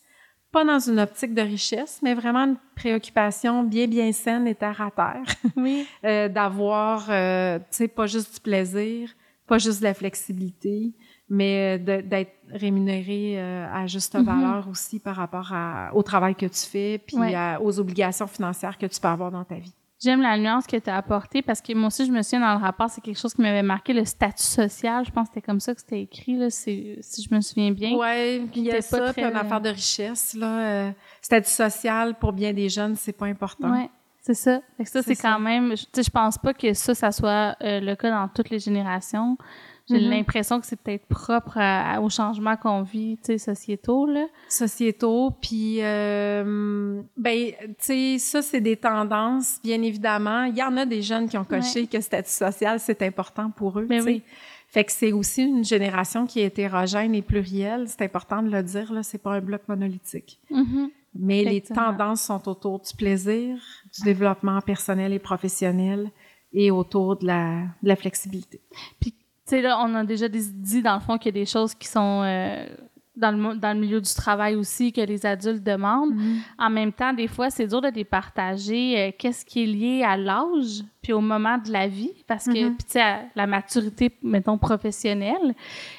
pas 0.52 0.64
dans 0.64 0.78
une 0.78 1.00
optique 1.00 1.34
de 1.34 1.42
richesse, 1.42 2.00
mais 2.02 2.14
vraiment 2.14 2.44
une 2.44 2.56
préoccupation 2.76 3.62
bien, 3.62 3.86
bien 3.86 4.12
saine 4.12 4.46
et 4.46 4.54
terre 4.54 4.80
à 4.80 4.90
terre. 4.90 5.34
Oui. 5.56 5.86
euh, 6.04 6.28
D'avoir, 6.28 7.06
euh, 7.10 7.58
tu 7.58 7.64
sais, 7.70 7.88
pas 7.88 8.06
juste 8.06 8.34
du 8.34 8.40
plaisir, 8.40 9.10
pas 9.46 9.58
juste 9.58 9.80
de 9.80 9.84
la 9.84 9.94
flexibilité, 9.94 10.92
mais 11.28 11.78
d'être 11.78 12.32
rémunéré 12.50 13.34
euh, 13.36 13.66
à 13.72 13.86
juste 13.86 14.14
mm-hmm. 14.14 14.24
valeur 14.24 14.68
aussi 14.68 15.00
par 15.00 15.16
rapport 15.16 15.52
à, 15.52 15.90
au 15.92 16.02
travail 16.02 16.34
que 16.34 16.46
tu 16.46 16.66
fais, 16.66 16.98
puis 17.04 17.16
aux 17.60 17.80
obligations 17.80 18.26
financières 18.26 18.78
que 18.78 18.86
tu 18.86 19.00
peux 19.00 19.08
avoir 19.08 19.30
dans 19.30 19.44
ta 19.44 19.56
vie. 19.56 19.74
J'aime 20.02 20.20
la 20.20 20.36
nuance 20.36 20.66
que 20.66 20.76
tu 20.76 20.90
as 20.90 20.96
apportée 20.96 21.40
parce 21.40 21.62
que 21.62 21.72
moi 21.72 21.86
aussi, 21.86 22.04
je 22.04 22.12
me 22.12 22.20
souviens 22.20 22.40
dans 22.40 22.58
le 22.58 22.60
rapport, 22.60 22.90
c'est 22.90 23.00
quelque 23.00 23.18
chose 23.18 23.32
qui 23.32 23.40
m'avait 23.40 23.62
marqué, 23.62 23.94
le 23.94 24.04
statut 24.04 24.42
social. 24.42 25.04
Je 25.06 25.10
pense 25.10 25.28
que 25.28 25.34
c'était 25.34 25.46
comme 25.46 25.60
ça 25.60 25.74
que 25.74 25.80
c'était 25.80 26.02
écrit, 26.02 26.36
là, 26.36 26.50
si 26.50 26.98
je 27.00 27.34
me 27.34 27.40
souviens 27.40 27.70
bien. 27.70 27.96
Oui, 27.96 28.48
il 28.54 28.64
y 28.64 28.72
a 28.72 28.82
ça, 28.82 29.12
puis 29.12 29.24
une 29.24 29.36
affaire 29.36 29.60
de 29.60 29.70
richesse. 29.70 30.34
Là, 30.34 30.92
statut 31.22 31.50
social, 31.50 32.14
pour 32.18 32.32
bien 32.32 32.52
des 32.52 32.68
jeunes, 32.68 32.94
c'est 32.94 33.14
pas 33.14 33.26
important. 33.26 33.72
Oui, 33.72 33.88
c'est 34.26 34.34
ça. 34.34 34.60
ça, 34.84 35.02
c'est 35.02 35.16
quand 35.16 35.38
même... 35.38 35.76
Je, 35.76 36.02
je 36.02 36.10
pense 36.10 36.36
pas 36.38 36.52
que 36.52 36.74
ça, 36.74 36.94
ça 36.94 37.12
soit 37.12 37.56
le 37.60 37.94
cas 37.94 38.10
dans 38.10 38.28
toutes 38.28 38.50
les 38.50 38.58
générations. 38.58 39.36
J'ai 39.88 39.98
mm-hmm. 39.98 40.08
l'impression 40.08 40.60
que 40.60 40.66
c'est 40.66 40.80
peut-être 40.80 41.06
propre 41.06 41.58
aux 42.00 42.10
changements 42.10 42.56
qu'on 42.56 42.82
vit, 42.82 43.18
tu 43.18 43.26
sais, 43.26 43.38
sociétaux, 43.38 44.06
là. 44.06 44.26
Sociétaux, 44.48 45.30
puis, 45.40 45.78
euh, 45.80 47.00
ben, 47.16 47.52
tu 47.52 47.74
sais, 47.78 48.18
ça, 48.18 48.42
c'est 48.42 48.60
des 48.60 48.76
tendances, 48.76 49.60
bien 49.62 49.80
évidemment. 49.82 50.42
Il 50.44 50.56
y 50.56 50.62
en 50.62 50.76
a 50.76 50.84
des 50.84 51.02
jeunes 51.02 51.28
qui 51.28 51.38
ont 51.38 51.44
coché 51.44 51.86
que 51.86 51.98
le 51.98 52.02
statut 52.02 52.30
social, 52.30 52.80
c'est 52.80 53.00
important 53.02 53.50
pour 53.50 53.78
eux, 53.78 53.86
ben 53.86 54.04
tu 54.04 54.12
sais. 54.14 54.22
Fait 54.68 54.82
que 54.82 54.90
c'est 54.90 55.12
aussi 55.12 55.44
une 55.44 55.64
génération 55.64 56.26
qui 56.26 56.40
est 56.40 56.46
hétérogène 56.46 57.14
et 57.14 57.22
plurielle. 57.22 57.84
C'est 57.86 58.02
important 58.02 58.42
de 58.42 58.50
le 58.50 58.64
dire, 58.64 58.92
là, 58.92 59.04
c'est 59.04 59.18
pas 59.18 59.34
un 59.34 59.40
bloc 59.40 59.62
monolithique. 59.68 60.40
Mm-hmm. 60.50 60.88
Mais 61.18 61.44
les 61.44 61.60
tendances 61.60 62.22
sont 62.22 62.48
autour 62.48 62.80
du 62.80 62.94
plaisir, 62.94 63.58
du 63.94 64.02
développement 64.02 64.60
personnel 64.60 65.12
et 65.12 65.18
professionnel 65.18 66.10
et 66.52 66.70
autour 66.70 67.16
de 67.16 67.26
la, 67.26 67.62
de 67.82 67.88
la 67.88 67.96
flexibilité. 67.96 68.60
Puis 69.00 69.12
tu 69.12 69.50
sais, 69.50 69.62
là, 69.62 69.78
on 69.80 69.94
a 69.94 70.04
déjà 70.04 70.28
dit, 70.28 70.82
dans 70.82 70.94
le 70.94 71.00
fond, 71.00 71.18
qu'il 71.18 71.34
y 71.34 71.38
a 71.38 71.40
des 71.40 71.46
choses 71.46 71.74
qui 71.74 71.86
sont 71.86 72.22
euh, 72.24 72.66
dans, 73.16 73.30
le, 73.30 73.56
dans 73.56 73.72
le 73.72 73.80
milieu 73.80 74.00
du 74.00 74.14
travail 74.14 74.54
aussi, 74.54 74.92
que 74.92 75.00
les 75.00 75.26
adultes 75.26 75.62
demandent. 75.62 76.14
Mm-hmm. 76.14 76.36
En 76.58 76.70
même 76.70 76.92
temps, 76.92 77.12
des 77.12 77.28
fois, 77.28 77.50
c'est 77.50 77.66
dur 77.66 77.80
de 77.80 77.88
les 77.88 78.04
partager. 78.04 78.98
Euh, 78.98 79.10
qu'est-ce 79.18 79.44
qui 79.44 79.62
est 79.62 79.66
lié 79.66 80.02
à 80.04 80.16
l'âge, 80.16 80.84
puis 81.02 81.12
au 81.12 81.20
moment 81.20 81.58
de 81.58 81.72
la 81.72 81.88
vie, 81.88 82.12
parce 82.26 82.46
que, 82.46 82.68
puis 82.68 82.84
tu 82.84 82.92
sais, 82.92 83.28
la 83.34 83.46
maturité, 83.46 84.10
mettons, 84.22 84.58
professionnelle. 84.58 85.54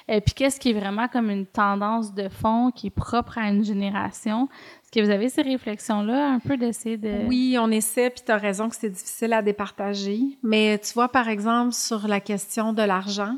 Euh, 0.10 0.20
puis 0.20 0.34
qu'est-ce 0.36 0.60
qui 0.60 0.72
est 0.72 0.80
vraiment 0.80 1.08
comme 1.08 1.30
une 1.30 1.46
tendance 1.46 2.14
de 2.14 2.30
fond 2.30 2.72
qui 2.72 2.88
est 2.88 2.92
propre 2.92 3.38
à 3.38 3.50
une 3.50 3.64
génération. 3.64 4.50
Est-ce 4.84 4.92
que 5.02 5.06
vous 5.06 5.12
avez 5.12 5.30
ces 5.30 5.42
réflexions-là, 5.42 6.32
un 6.32 6.40
peu 6.40 6.56
d'essayer 6.56 6.98
de... 6.98 7.28
Oui, 7.28 7.58
on 7.60 7.70
essaie, 7.72 8.10
puis 8.10 8.24
tu 8.26 8.32
as 8.32 8.38
raison 8.38 8.70
que 8.70 8.76
c'est 8.76 8.90
difficile 8.90 9.34
à 9.34 9.42
départager. 9.42 10.22
Mais 10.44 10.80
tu 10.80 10.94
vois, 10.94 11.10
par 11.10 11.28
exemple, 11.28 11.74
sur 11.74 12.08
la 12.08 12.20
question 12.22 12.72
de 12.72 12.84
l'argent, 12.84 13.38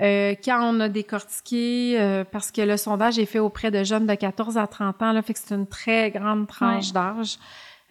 euh, 0.00 0.34
quand 0.44 0.60
on 0.62 0.80
a 0.80 0.88
décortiqué, 0.88 1.98
euh, 1.98 2.24
parce 2.24 2.50
que 2.50 2.60
le 2.60 2.76
sondage 2.76 3.18
est 3.18 3.26
fait 3.26 3.38
auprès 3.38 3.70
de 3.70 3.82
jeunes 3.82 4.06
de 4.06 4.14
14 4.14 4.58
à 4.58 4.66
30 4.66 5.02
ans, 5.02 5.12
là, 5.12 5.22
fait 5.22 5.32
que 5.32 5.38
c'est 5.42 5.54
une 5.54 5.66
très 5.66 6.10
grande 6.10 6.46
tranche 6.46 6.92
d'âge. 6.92 7.38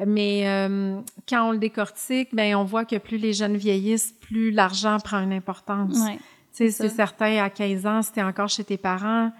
Mais 0.05 0.47
euh, 0.47 0.99
quand 1.27 1.47
on 1.47 1.51
le 1.51 1.57
décortique, 1.57 2.29
ben 2.33 2.55
on 2.55 2.65
voit 2.65 2.83
que 2.83 2.97
plus 2.97 3.17
les 3.17 3.33
jeunes 3.33 3.55
vieillissent, 3.55 4.13
plus 4.19 4.51
l'argent 4.51 4.99
prend 4.99 5.21
une 5.21 5.31
importance. 5.31 5.97
Ouais, 5.97 6.19
c'est 6.51 6.69
certain, 6.69 7.43
à 7.43 7.49
15 7.49 7.85
ans, 7.85 8.01
si 8.01 8.11
tu 8.11 8.21
encore 8.21 8.49
chez 8.49 8.63
tes 8.63 8.77
parents, 8.77 9.31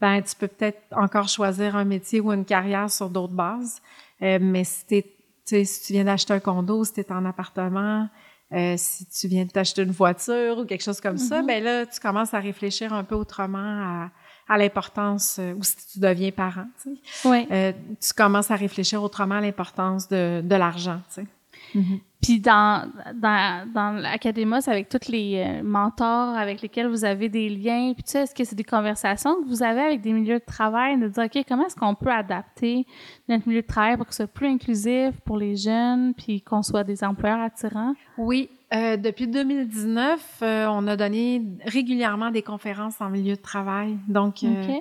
ben 0.00 0.22
tu 0.22 0.34
peux 0.36 0.48
peut-être 0.48 0.80
encore 0.92 1.28
choisir 1.28 1.76
un 1.76 1.84
métier 1.84 2.20
ou 2.20 2.32
une 2.32 2.44
carrière 2.44 2.90
sur 2.90 3.10
d'autres 3.10 3.32
bases. 3.32 3.80
Euh, 4.22 4.38
mais 4.40 4.64
si, 4.64 5.04
si 5.44 5.82
tu 5.86 5.92
viens 5.92 6.04
d'acheter 6.04 6.32
un 6.32 6.40
condo, 6.40 6.84
si 6.84 6.94
tu 6.94 7.00
es 7.00 7.12
en 7.12 7.24
appartement, 7.24 8.08
euh, 8.54 8.74
si 8.76 9.06
tu 9.06 9.28
viens 9.28 9.44
de 9.44 9.50
t'acheter 9.50 9.82
une 9.82 9.90
voiture 9.90 10.58
ou 10.58 10.64
quelque 10.64 10.82
chose 10.82 11.00
comme 11.00 11.18
ça, 11.18 11.42
mm-hmm. 11.42 11.46
ben 11.46 11.64
là, 11.64 11.86
tu 11.86 11.98
commences 12.00 12.34
à 12.34 12.40
réfléchir 12.40 12.92
un 12.92 13.04
peu 13.04 13.14
autrement 13.14 13.58
à, 13.58 14.10
à 14.48 14.58
l'importance, 14.58 15.38
euh, 15.38 15.54
ou 15.54 15.62
si 15.62 15.76
tu 15.92 15.98
deviens 15.98 16.30
parent, 16.30 16.66
tu 16.82 16.94
sais. 16.94 17.28
Oui. 17.28 17.46
Euh, 17.50 17.72
tu 18.00 18.12
commences 18.12 18.50
à 18.50 18.56
réfléchir 18.56 19.02
autrement 19.02 19.36
à 19.36 19.40
l'importance 19.40 20.08
de, 20.08 20.40
de 20.42 20.54
l'argent, 20.54 21.00
tu 21.08 21.22
sais. 21.22 21.26
Mm-hmm. 21.74 22.00
Puis 22.22 22.40
dans, 22.40 22.90
dans, 23.14 23.70
dans 23.70 24.00
l'Académos, 24.00 24.66
avec 24.66 24.88
tous 24.88 25.10
les 25.10 25.44
euh, 25.46 25.62
mentors 25.62 26.34
avec 26.34 26.62
lesquels 26.62 26.86
vous 26.86 27.04
avez 27.04 27.28
des 27.28 27.50
liens, 27.50 27.92
puis 27.92 28.02
tu 28.02 28.12
sais, 28.12 28.22
est-ce 28.22 28.34
que 28.34 28.44
c'est 28.44 28.56
des 28.56 28.64
conversations 28.64 29.42
que 29.42 29.46
vous 29.46 29.62
avez 29.62 29.82
avec 29.82 30.00
des 30.00 30.12
milieux 30.12 30.38
de 30.38 30.44
travail, 30.44 30.98
de 30.98 31.08
dire, 31.08 31.24
OK, 31.24 31.44
comment 31.46 31.66
est-ce 31.66 31.76
qu'on 31.76 31.94
peut 31.94 32.10
adapter 32.10 32.86
notre 33.28 33.46
milieu 33.46 33.60
de 33.60 33.66
travail 33.66 33.98
pour 33.98 34.06
que 34.06 34.12
ce 34.14 34.24
soit 34.24 34.32
plus 34.32 34.48
inclusif 34.48 35.20
pour 35.26 35.36
les 35.36 35.56
jeunes, 35.56 36.14
puis 36.14 36.40
qu'on 36.40 36.62
soit 36.62 36.84
des 36.84 37.04
employeurs 37.04 37.40
attirants? 37.40 37.94
Oui. 38.16 38.48
Euh, 38.74 38.96
depuis 38.96 39.28
2019, 39.28 40.38
euh, 40.42 40.66
on 40.68 40.86
a 40.86 40.96
donné 40.96 41.42
régulièrement 41.64 42.30
des 42.30 42.42
conférences 42.42 43.00
en 43.00 43.10
milieu 43.10 43.36
de 43.36 43.40
travail. 43.40 43.98
Donc, 44.08 44.42
euh, 44.42 44.78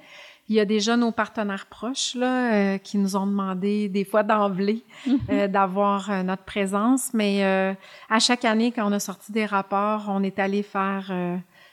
il 0.49 0.55
y 0.55 0.59
a 0.59 0.65
déjà 0.65 0.97
nos 0.97 1.11
partenaires 1.11 1.67
proches 1.67 2.15
là, 2.15 2.53
euh, 2.53 2.77
qui 2.77 2.97
nous 2.97 3.15
ont 3.15 3.25
demandé 3.25 3.87
des 3.87 4.03
fois 4.03 4.23
d'emblée 4.23 4.83
mhm. 5.07 5.19
euh, 5.29 5.47
d'avoir 5.47 6.11
euh, 6.11 6.23
notre 6.23 6.43
présence, 6.43 7.13
mais 7.13 7.43
à 8.09 8.19
chaque 8.19 8.45
année, 8.45 8.71
quand 8.71 8.87
on 8.87 8.91
a 8.91 8.99
sorti 8.99 9.31
des 9.31 9.45
rapports, 9.45 10.05
on 10.07 10.21
est 10.23 10.39
allé 10.39 10.63
faire 10.63 11.11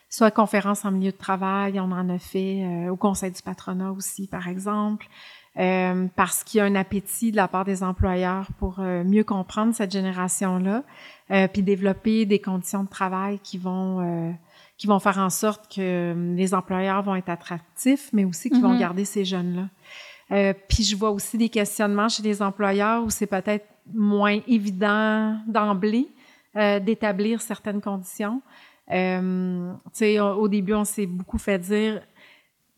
soit 0.08 0.30
conférence 0.30 0.84
en 0.84 0.90
milieu 0.90 1.12
de 1.12 1.16
travail, 1.16 1.78
on 1.80 1.92
en 1.92 2.08
a 2.08 2.18
fait 2.18 2.88
au 2.88 2.96
Conseil 2.96 3.30
du 3.30 3.42
patronat 3.42 3.92
aussi, 3.92 4.26
par 4.26 4.48
exemple, 4.48 5.06
parce 5.54 6.44
qu'il 6.44 6.58
y 6.58 6.60
a 6.60 6.64
un 6.64 6.74
appétit 6.74 7.30
de 7.30 7.36
la 7.36 7.48
part 7.48 7.64
des 7.64 7.82
employeurs 7.82 8.48
pour 8.58 8.80
mieux 8.80 9.24
comprendre 9.24 9.74
cette 9.74 9.92
génération-là, 9.92 10.82
puis 11.48 11.62
développer 11.62 12.26
des 12.26 12.40
conditions 12.40 12.84
de 12.84 12.88
travail 12.88 13.38
qui 13.40 13.58
vont 13.58 14.34
qui 14.80 14.86
vont 14.86 14.98
faire 14.98 15.18
en 15.18 15.28
sorte 15.28 15.70
que 15.70 16.12
hum, 16.12 16.36
les 16.36 16.54
employeurs 16.54 17.02
vont 17.02 17.14
être 17.14 17.28
attractifs, 17.28 18.08
mais 18.14 18.24
aussi 18.24 18.48
qui 18.48 18.62
vont 18.62 18.72
mhm. 18.72 18.80
garder 18.80 19.04
ces 19.04 19.26
jeunes-là. 19.26 19.68
Euh, 20.32 20.54
puis 20.68 20.84
je 20.84 20.96
vois 20.96 21.10
aussi 21.10 21.36
des 21.36 21.50
questionnements 21.50 22.08
chez 22.08 22.22
les 22.22 22.40
employeurs 22.40 23.04
où 23.04 23.10
c'est 23.10 23.26
peut-être 23.26 23.66
moins 23.92 24.40
évident 24.48 25.36
d'emblée 25.46 26.08
euh, 26.56 26.80
d'établir 26.80 27.42
certaines 27.42 27.82
conditions. 27.82 28.40
Euh, 28.90 29.70
tu 29.86 29.90
sais, 29.92 30.18
au 30.18 30.48
début, 30.48 30.72
on 30.72 30.84
s'est 30.84 31.06
beaucoup 31.06 31.38
fait 31.38 31.58
dire 31.58 32.00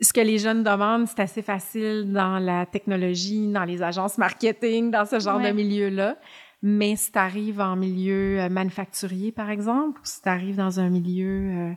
ce 0.01 0.13
que 0.13 0.21
les 0.21 0.39
jeunes 0.39 0.65
demandent, 0.65 1.07
c'est 1.07 1.21
assez 1.21 1.43
facile 1.43 2.11
dans 2.13 2.41
la 2.41 2.67
technologie, 2.67 3.47
dans 3.47 3.65
les 3.65 3.81
agences 3.81 4.19
marketing, 4.19 4.91
dans 4.91 5.05
ce 5.05 5.21
genre 5.21 5.39
de 5.39 5.51
milieu-là. 5.51 6.17
Mais 6.63 6.95
si 6.95 7.11
tu 7.11 7.19
arrives 7.19 7.61
en 7.61 7.75
milieu 7.75 8.41
euh, 8.41 8.49
manufacturier, 8.49 9.33
par 9.33 9.51
exemple, 9.51 10.01
ou 10.01 10.05
si 10.05 10.23
tu 10.23 10.29
arrives 10.29 10.57
dans 10.57 10.79
un 10.79 10.89
milieu 10.91 11.51
euh, 11.51 11.73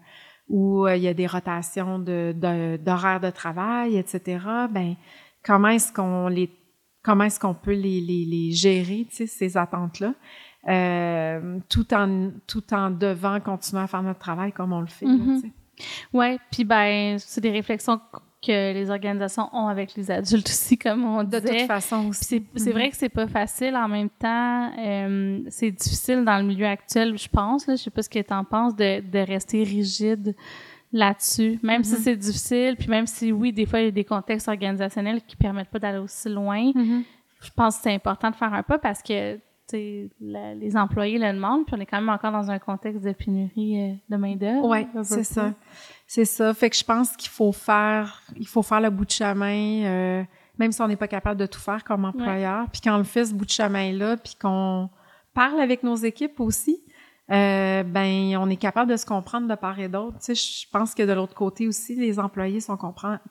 où 0.48 0.86
euh, 0.86 0.96
il 0.96 1.04
y 1.04 1.08
a 1.08 1.14
des 1.14 1.26
rotations 1.26 1.98
d'horaires 1.98 3.20
de, 3.20 3.26
de, 3.26 3.32
travail, 3.32 3.98
etc., 3.98 4.40
ben 4.70 4.96
comment 5.44 5.70
est-ce 5.70 5.92
qu'on 5.92 6.28
les 6.28 6.52
comment 7.02 7.24
est-ce 7.24 7.40
qu'on 7.40 7.54
peut 7.54 7.74
les, 7.74 8.02
les, 8.02 8.26
les 8.26 8.52
gérer, 8.52 9.08
ces 9.10 9.58
attentes-là, 9.58 10.14
euh, 10.68 11.60
tout 11.70 11.94
en 11.94 12.32
tout 12.48 12.74
en 12.74 12.90
devant 12.90 13.40
continuer 13.40 13.84
à 13.84 13.88
faire 13.88 14.02
notre 14.04 14.20
travail 14.20 14.52
comme 14.52 14.74
on 14.74 14.82
le 14.82 14.88
fait. 14.88 15.06
Mm-hmm. 15.06 15.52
Oui, 16.14 16.40
puis 16.52 16.64
ben 16.64 17.18
c'est 17.20 17.42
des 17.42 17.52
réflexions 17.52 18.00
que 18.46 18.74
les 18.74 18.90
organisations 18.90 19.50
ont 19.54 19.68
avec 19.68 19.96
les 19.96 20.12
adultes 20.12 20.48
aussi, 20.48 20.78
comme 20.78 21.04
on 21.06 21.24
disait. 21.24 21.42
De 21.42 21.48
toute 21.48 21.68
façon 21.68 22.08
aussi. 22.08 22.46
C'est 22.56 22.72
vrai 22.72 22.90
que 22.90 22.98
c'est 22.98 23.10
pas 23.10 23.28
facile. 23.28 23.76
En 23.76 23.88
même 23.88 24.10
temps, 24.10 24.72
euh, 24.78 25.42
c'est 25.50 25.72
difficile 25.72 26.24
dans 26.24 26.38
le 26.38 26.44
milieu 26.44 26.68
actuel, 26.68 27.18
je 27.18 27.28
pense. 27.28 27.68
Là, 27.68 27.76
je 27.76 27.84
sais 27.84 27.90
pas 27.90 28.02
ce 28.02 28.10
que 28.10 28.20
tu 28.20 28.34
en 28.34 28.44
penses, 28.44 28.76
de, 28.76 29.02
de 29.02 29.20
rester 29.20 29.64
rigide 29.64 30.36
là-dessus. 30.92 31.60
Même 31.62 31.84
si 31.84 31.96
mm-hmm. 31.96 31.98
c'est 31.98 32.16
difficile, 32.16 32.76
puis 32.78 32.88
même 32.88 33.08
si, 33.08 33.32
oui, 33.32 33.52
des 33.52 33.66
fois, 33.66 33.82
il 33.82 33.86
y 33.86 33.88
a 33.88 33.92
des 33.92 34.06
contextes 34.06 34.48
organisationnels 34.48 35.22
qui 35.22 35.36
permettent 35.36 35.70
pas 35.70 35.80
d'aller 35.80 36.00
aussi 36.00 36.30
loin, 36.30 36.72
mm-hmm. 36.72 37.04
je 37.42 37.50
pense 37.56 37.78
que 37.78 37.84
c'est 37.84 37.94
important 37.94 38.30
de 38.30 38.36
faire 38.36 38.54
un 38.54 38.64
pas 38.64 38.78
parce 38.78 39.02
que 39.02 39.38
les 39.74 40.78
employés 40.78 41.18
le 41.18 41.34
demandent, 41.34 41.66
puis 41.66 41.76
on 41.76 41.82
est 41.82 41.86
quand 41.86 42.00
même 42.00 42.10
encore 42.10 42.32
dans 42.32 42.52
un 42.52 42.60
contexte 42.60 43.04
de 43.04 43.12
pénurie 43.12 43.82
euh, 43.82 43.94
de 44.10 44.16
main-d'œuvre. 44.18 44.68
Oui, 44.68 44.86
c'est 45.04 45.24
ça. 45.24 45.54
C'est 46.08 46.26
ça. 46.26 46.54
Fait 46.54 46.70
que 46.70 46.76
je 46.76 46.84
pense 46.84 47.16
qu'il 47.16 47.30
faut 47.30 47.52
faire, 47.52 48.22
il 48.36 48.48
faut 48.48 48.62
faire 48.62 48.82
le 48.82 48.90
bout 48.90 49.06
de 49.06 49.12
chemin, 49.12 49.84
euh, 49.86 50.24
même 50.58 50.72
si 50.72 50.82
on 50.82 50.88
n'est 50.88 50.96
pas 50.96 51.08
capable 51.08 51.40
de 51.40 51.46
tout 51.46 51.60
faire 51.60 51.84
comme 51.84 52.06
employeur. 52.06 52.68
Puis 52.72 52.82
quand 52.82 52.96
on 52.96 53.00
le 53.00 53.04
fait 53.04 53.26
ce 53.26 53.34
bout 53.34 53.46
de 53.46 53.52
chemin-là, 53.52 54.18
puis 54.18 54.36
qu'on 54.40 54.90
parle 55.34 55.60
avec 55.60 55.84
nos 55.84 55.96
équipes 55.96 56.40
aussi, 56.40 56.82
euh, 57.32 57.82
ben 57.82 58.38
on 58.38 58.48
est 58.52 58.56
capable 58.56 58.92
de 58.92 58.98
se 58.98 59.06
comprendre 59.06 59.48
de 59.48 59.56
part 59.56 59.80
et 59.80 59.90
d'autre. 59.90 60.20
Tu 60.20 60.36
sais, 60.36 60.36
je 60.36 60.70
pense 60.72 60.94
que 60.94 61.02
de 61.02 61.12
l'autre 61.12 61.34
côté 61.34 61.68
aussi, 61.68 61.96
les 61.96 62.20
employés 62.20 62.60
sont 62.60 62.78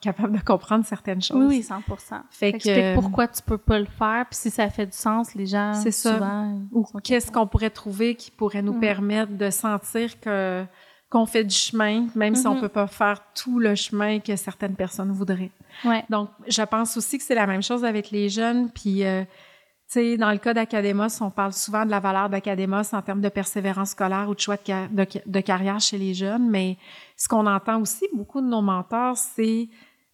capables 0.01 0.37
de 0.37 0.43
comprendre 0.43 0.85
certaines 0.85 1.21
choses. 1.21 1.37
Oui, 1.47 1.57
oui, 1.59 1.63
100 1.63 1.81
Fait 2.29 2.51
que 2.53 2.95
pourquoi 2.95 3.29
tu 3.29 3.41
peux 3.41 3.57
pas 3.57 3.79
le 3.79 3.85
faire, 3.85 4.25
puis 4.29 4.37
si 4.37 4.49
ça 4.49 4.69
fait 4.69 4.87
du 4.87 4.97
sens, 4.97 5.33
les 5.33 5.45
gens 5.45 5.73
c'est 5.75 5.91
souvent. 5.91 6.59
Ou 6.73 6.85
qu'est-ce 7.03 7.31
qu'on 7.31 7.47
pourrait 7.47 7.69
trouver 7.69 8.15
qui 8.15 8.31
pourrait 8.31 8.61
nous 8.61 8.73
mm. 8.73 8.79
permettre 8.81 9.31
de 9.31 9.49
sentir 9.49 10.19
que 10.19 10.65
qu'on 11.15 11.25
fait 11.25 11.45
du 11.45 11.55
chemin, 11.55 12.07
même 12.13 12.35
si 12.35 12.45
on 12.45 12.55
mm-hmm. 12.55 12.59
peut 12.59 12.67
pas 12.67 12.87
faire 12.87 13.21
tout 13.33 13.57
le 13.57 13.73
chemin 13.73 14.19
que 14.19 14.35
certaines 14.35 14.75
personnes 14.75 15.13
voudraient. 15.13 15.51
Ouais. 15.85 16.03
Donc, 16.09 16.27
je 16.45 16.61
pense 16.61 16.97
aussi 16.97 17.17
que 17.17 17.23
c'est 17.23 17.35
la 17.35 17.47
même 17.47 17.63
chose 17.63 17.85
avec 17.85 18.11
les 18.11 18.27
jeunes, 18.27 18.69
puis 18.69 19.05
euh, 19.05 19.23
sais, 19.87 20.17
dans 20.17 20.31
le 20.31 20.39
cas 20.39 20.53
d'Academos, 20.53 21.21
on 21.21 21.29
parle 21.29 21.53
souvent 21.53 21.85
de 21.85 21.91
la 21.91 22.01
valeur 22.01 22.29
d'Academos 22.29 22.93
en 22.93 23.01
termes 23.01 23.21
de 23.21 23.29
persévérance 23.29 23.91
scolaire 23.91 24.27
ou 24.27 24.35
de 24.35 24.41
choix 24.41 24.57
de, 24.57 25.39
carrière 25.39 25.79
chez 25.79 25.97
les 25.97 26.13
jeunes, 26.13 26.49
mais 26.49 26.77
ce 27.15 27.29
qu'on 27.29 27.47
entend 27.47 27.79
aussi 27.79 28.09
beaucoup 28.13 28.41
de 28.41 28.47
nos 28.47 28.61
mentors, 28.61 29.15
c'est 29.15 29.69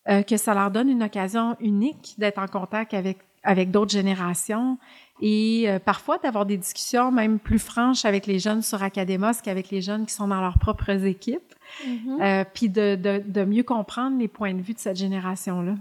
euh, 0.08 0.22
que 0.22 0.38
ça 0.38 0.54
leur 0.54 0.70
donne 0.70 0.90
une 0.90 1.02
occasion 1.02 1.56
unique 1.60 2.14
d'être 2.20 2.38
en 2.38 2.48
contact 2.48 2.94
avec, 2.94 3.18
avec 3.42 3.72
d'autres 3.72 3.92
générations 3.92 4.78
et 5.22 5.66
euh, 5.68 5.80
parfois 5.80 6.18
d'avoir 6.18 6.46
des 6.46 6.58
discussions 6.58 7.12
même 7.12 7.40
plus 7.40 7.60
franches 7.60 8.06
avec 8.06 8.26
les 8.26 8.40
jeunes 8.40 8.62
sur 8.62 8.82
Academos 8.82 9.34
qu'avec 9.44 9.70
les 9.70 9.82
jeunes 9.82 10.06
qui 10.06 10.14
sont 10.14 10.28
dans 10.28 10.42
leurs 10.42 10.58
propres 10.58 11.06
équipes, 11.06 11.54
mm-hmm. 11.86 12.22
euh, 12.22 12.44
puis 12.54 12.70
de, 12.70 12.96
de, 12.96 13.24
de 13.26 13.44
mieux 13.44 13.64
comprendre 13.64 14.18
les 14.18 14.28
points 14.28 14.54
de 14.54 14.62
vue 14.62 14.74
de 14.74 14.80
cette 14.80 14.98
génération-là. 14.98 15.76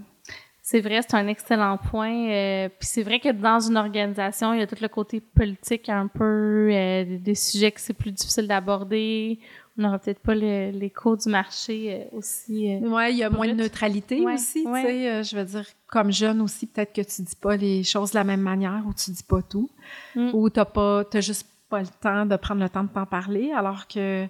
C'est 0.63 0.79
vrai, 0.79 1.01
c'est 1.01 1.15
un 1.15 1.27
excellent 1.27 1.77
point. 1.77 2.29
Euh, 2.29 2.69
puis 2.69 2.87
c'est 2.87 3.03
vrai 3.03 3.19
que 3.19 3.29
dans 3.29 3.59
une 3.59 3.77
organisation, 3.77 4.53
il 4.53 4.59
y 4.59 4.63
a 4.63 4.67
tout 4.67 4.77
le 4.79 4.87
côté 4.87 5.19
politique 5.19 5.89
un 5.89 6.07
peu, 6.07 6.69
des 6.69 7.35
sujets 7.35 7.71
que 7.71 7.81
c'est 7.81 7.93
plus 7.93 8.11
difficile 8.11 8.47
d'aborder. 8.47 9.39
On 9.77 9.83
n'aura 9.83 9.99
peut-être 9.99 10.19
pas 10.19 10.35
l'écho 10.35 11.15
du 11.15 11.29
marché 11.29 11.93
euh, 11.93 12.17
aussi. 12.17 12.77
oui, 12.81 13.11
il 13.11 13.17
y 13.17 13.23
a 13.23 13.29
moins 13.29 13.47
de 13.47 13.53
neutralité 13.53 14.19
aussi. 14.25 14.63
Tu 14.63 14.73
sais, 14.73 15.23
je 15.23 15.37
veux 15.37 15.45
dire, 15.45 15.65
comme 15.87 16.11
jeune 16.11 16.41
aussi, 16.41 16.67
peut-être 16.67 16.93
que 16.93 17.01
tu 17.01 17.21
dis 17.21 17.35
pas 17.35 17.55
les 17.55 17.83
choses 17.83 18.11
de 18.11 18.15
la 18.15 18.23
même 18.23 18.41
manière 18.41 18.83
ou 18.87 18.93
tu 18.93 19.11
dis 19.11 19.23
pas 19.23 19.41
tout, 19.41 19.69
mm. 20.15 20.31
ou 20.33 20.49
pas, 20.49 21.05
t'as 21.05 21.21
juste 21.21 21.47
pas 21.69 21.81
le 21.81 21.87
temps 22.01 22.25
de 22.25 22.35
prendre 22.35 22.61
le 22.61 22.69
temps 22.69 22.83
de 22.83 22.89
t'en 22.89 23.05
parler, 23.05 23.51
alors 23.53 23.87
que 23.87 24.27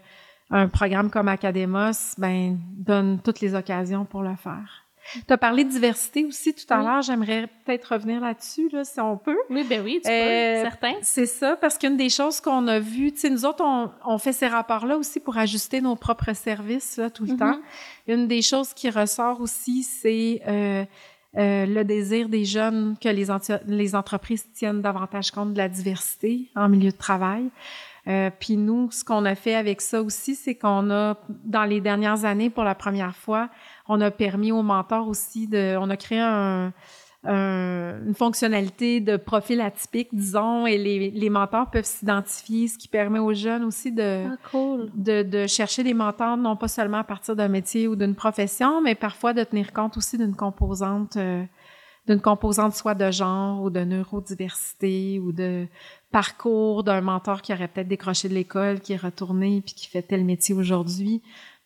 un 0.51 0.67
programme 0.67 1.09
comme 1.09 1.29
Academos, 1.29 2.15
ben 2.17 2.59
donne 2.71 3.19
toutes 3.23 3.39
les 3.39 3.55
occasions 3.55 4.05
pour 4.05 4.21
le 4.21 4.35
faire. 4.35 4.85
Tu 5.13 5.33
as 5.33 5.37
parlé 5.37 5.63
de 5.63 5.69
diversité 5.69 6.25
aussi 6.25 6.53
tout 6.53 6.71
à 6.73 6.81
l'heure. 6.81 7.01
J'aimerais 7.01 7.47
peut-être 7.65 7.93
revenir 7.93 8.21
là-dessus, 8.21 8.69
là, 8.71 8.83
si 8.83 8.99
on 8.99 9.17
peut. 9.17 9.37
Oui, 9.49 9.65
ben 9.67 9.81
oui, 9.83 9.99
tu 10.03 10.09
peux, 10.09 10.15
euh, 10.15 10.61
certain. 10.63 10.93
C'est 11.01 11.25
ça, 11.25 11.55
parce 11.55 11.77
qu'une 11.77 11.97
des 11.97 12.09
choses 12.09 12.39
qu'on 12.39 12.67
a 12.67 12.79
vues, 12.79 13.11
tu 13.11 13.21
sais, 13.21 13.29
nous 13.29 13.45
autres, 13.45 13.63
on, 14.05 14.17
fait 14.17 14.33
ces 14.33 14.47
rapports-là 14.47 14.97
aussi 14.97 15.19
pour 15.19 15.37
ajuster 15.37 15.81
nos 15.81 15.95
propres 15.95 16.33
services 16.33 16.97
là, 16.97 17.09
tout 17.09 17.25
le 17.25 17.33
mm-hmm. 17.33 17.37
temps. 17.37 17.59
Une 18.07 18.27
des 18.27 18.41
choses 18.41 18.73
qui 18.73 18.89
ressort 18.89 19.41
aussi, 19.41 19.83
c'est 19.83 20.41
euh, 20.47 20.85
euh, 21.37 21.65
le 21.65 21.83
désir 21.83 22.29
des 22.29 22.45
jeunes 22.45 22.95
que 23.01 23.09
les, 23.09 23.27
les 23.65 23.95
entreprises 23.95 24.45
tiennent 24.53 24.81
davantage 24.81 25.31
compte 25.31 25.53
de 25.53 25.57
la 25.57 25.69
diversité 25.69 26.49
en 26.55 26.69
milieu 26.69 26.91
de 26.91 26.97
travail. 26.97 27.49
Euh, 28.07 28.29
puis 28.37 28.57
nous, 28.57 28.89
ce 28.91 29.03
qu'on 29.03 29.25
a 29.25 29.35
fait 29.35 29.55
avec 29.55 29.79
ça 29.79 30.01
aussi, 30.01 30.35
c'est 30.35 30.55
qu'on 30.55 30.89
a, 30.89 31.17
dans 31.29 31.65
les 31.65 31.81
dernières 31.81 32.25
années, 32.25 32.49
pour 32.49 32.63
la 32.63 32.75
première 32.75 33.15
fois, 33.15 33.49
on 33.91 33.99
a 33.99 34.09
permis 34.09 34.53
aux 34.53 34.63
mentors 34.63 35.09
aussi 35.09 35.47
de, 35.47 35.75
on 35.77 35.89
a 35.89 35.97
créé 35.97 36.19
un, 36.19 36.71
une 37.25 38.15
fonctionnalité 38.15 38.99
de 39.01 39.17
profil 39.17 39.59
atypique, 39.61 40.07
disons, 40.13 40.65
et 40.65 40.77
les, 40.77 41.11
les 41.11 41.29
mentors 41.29 41.69
peuvent 41.69 41.85
s'identifier, 41.85 42.67
ce 42.67 42.77
qui 42.77 42.87
permet 42.87 43.19
aux 43.19 43.33
jeunes 43.33 43.63
aussi 43.63 43.91
de, 43.91 44.25
ah, 44.27 44.57
de, 44.95 45.21
de, 45.21 45.45
chercher 45.45 45.83
des 45.83 45.93
mentors, 45.93 46.37
non 46.37 46.55
pas 46.55 46.69
seulement 46.69 46.99
à 46.99 47.03
partir 47.03 47.35
d'un 47.35 47.49
métier 47.49 47.87
ou 47.87 47.95
d'une 47.95 48.15
profession, 48.15 48.81
mais 48.81 48.95
parfois 48.95 49.33
de 49.33 49.43
tenir 49.43 49.73
compte 49.73 49.97
aussi 49.97 50.17
d'une 50.17 50.35
composante, 50.35 51.17
euh, 51.17 51.43
d'une 52.07 52.21
composante 52.21 52.73
soit 52.73 52.95
de 52.95 53.11
genre 53.11 53.61
ou 53.61 53.69
de 53.69 53.81
neurodiversité 53.81 55.19
ou 55.19 55.31
de 55.31 55.67
parcours 56.11 56.83
d'un 56.83 57.01
mentor 57.01 57.41
qui 57.41 57.53
aurait 57.53 57.67
peut-être 57.67 57.87
décroché 57.87 58.29
de 58.29 58.33
l'école, 58.33 58.79
qui 58.79 58.93
est 58.93 58.97
retourné 58.97 59.61
puis 59.63 59.75
qui 59.75 59.87
fait 59.87 60.01
tel 60.01 60.25
métier 60.25 60.55
aujourd'hui. 60.55 61.21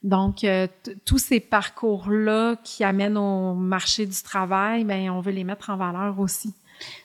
Donc, 0.06 0.44
euh, 0.44 0.68
tous 1.04 1.18
ces 1.18 1.40
parcours-là 1.40 2.58
qui 2.64 2.84
amènent 2.84 3.18
au 3.18 3.56
marché 3.56 4.06
du 4.06 4.22
travail, 4.22 4.84
ben 4.84 5.10
on 5.10 5.20
veut 5.20 5.32
les 5.32 5.44
mettre 5.44 5.72
en 5.72 5.78
valeur 5.78 6.20
aussi. 6.20 6.54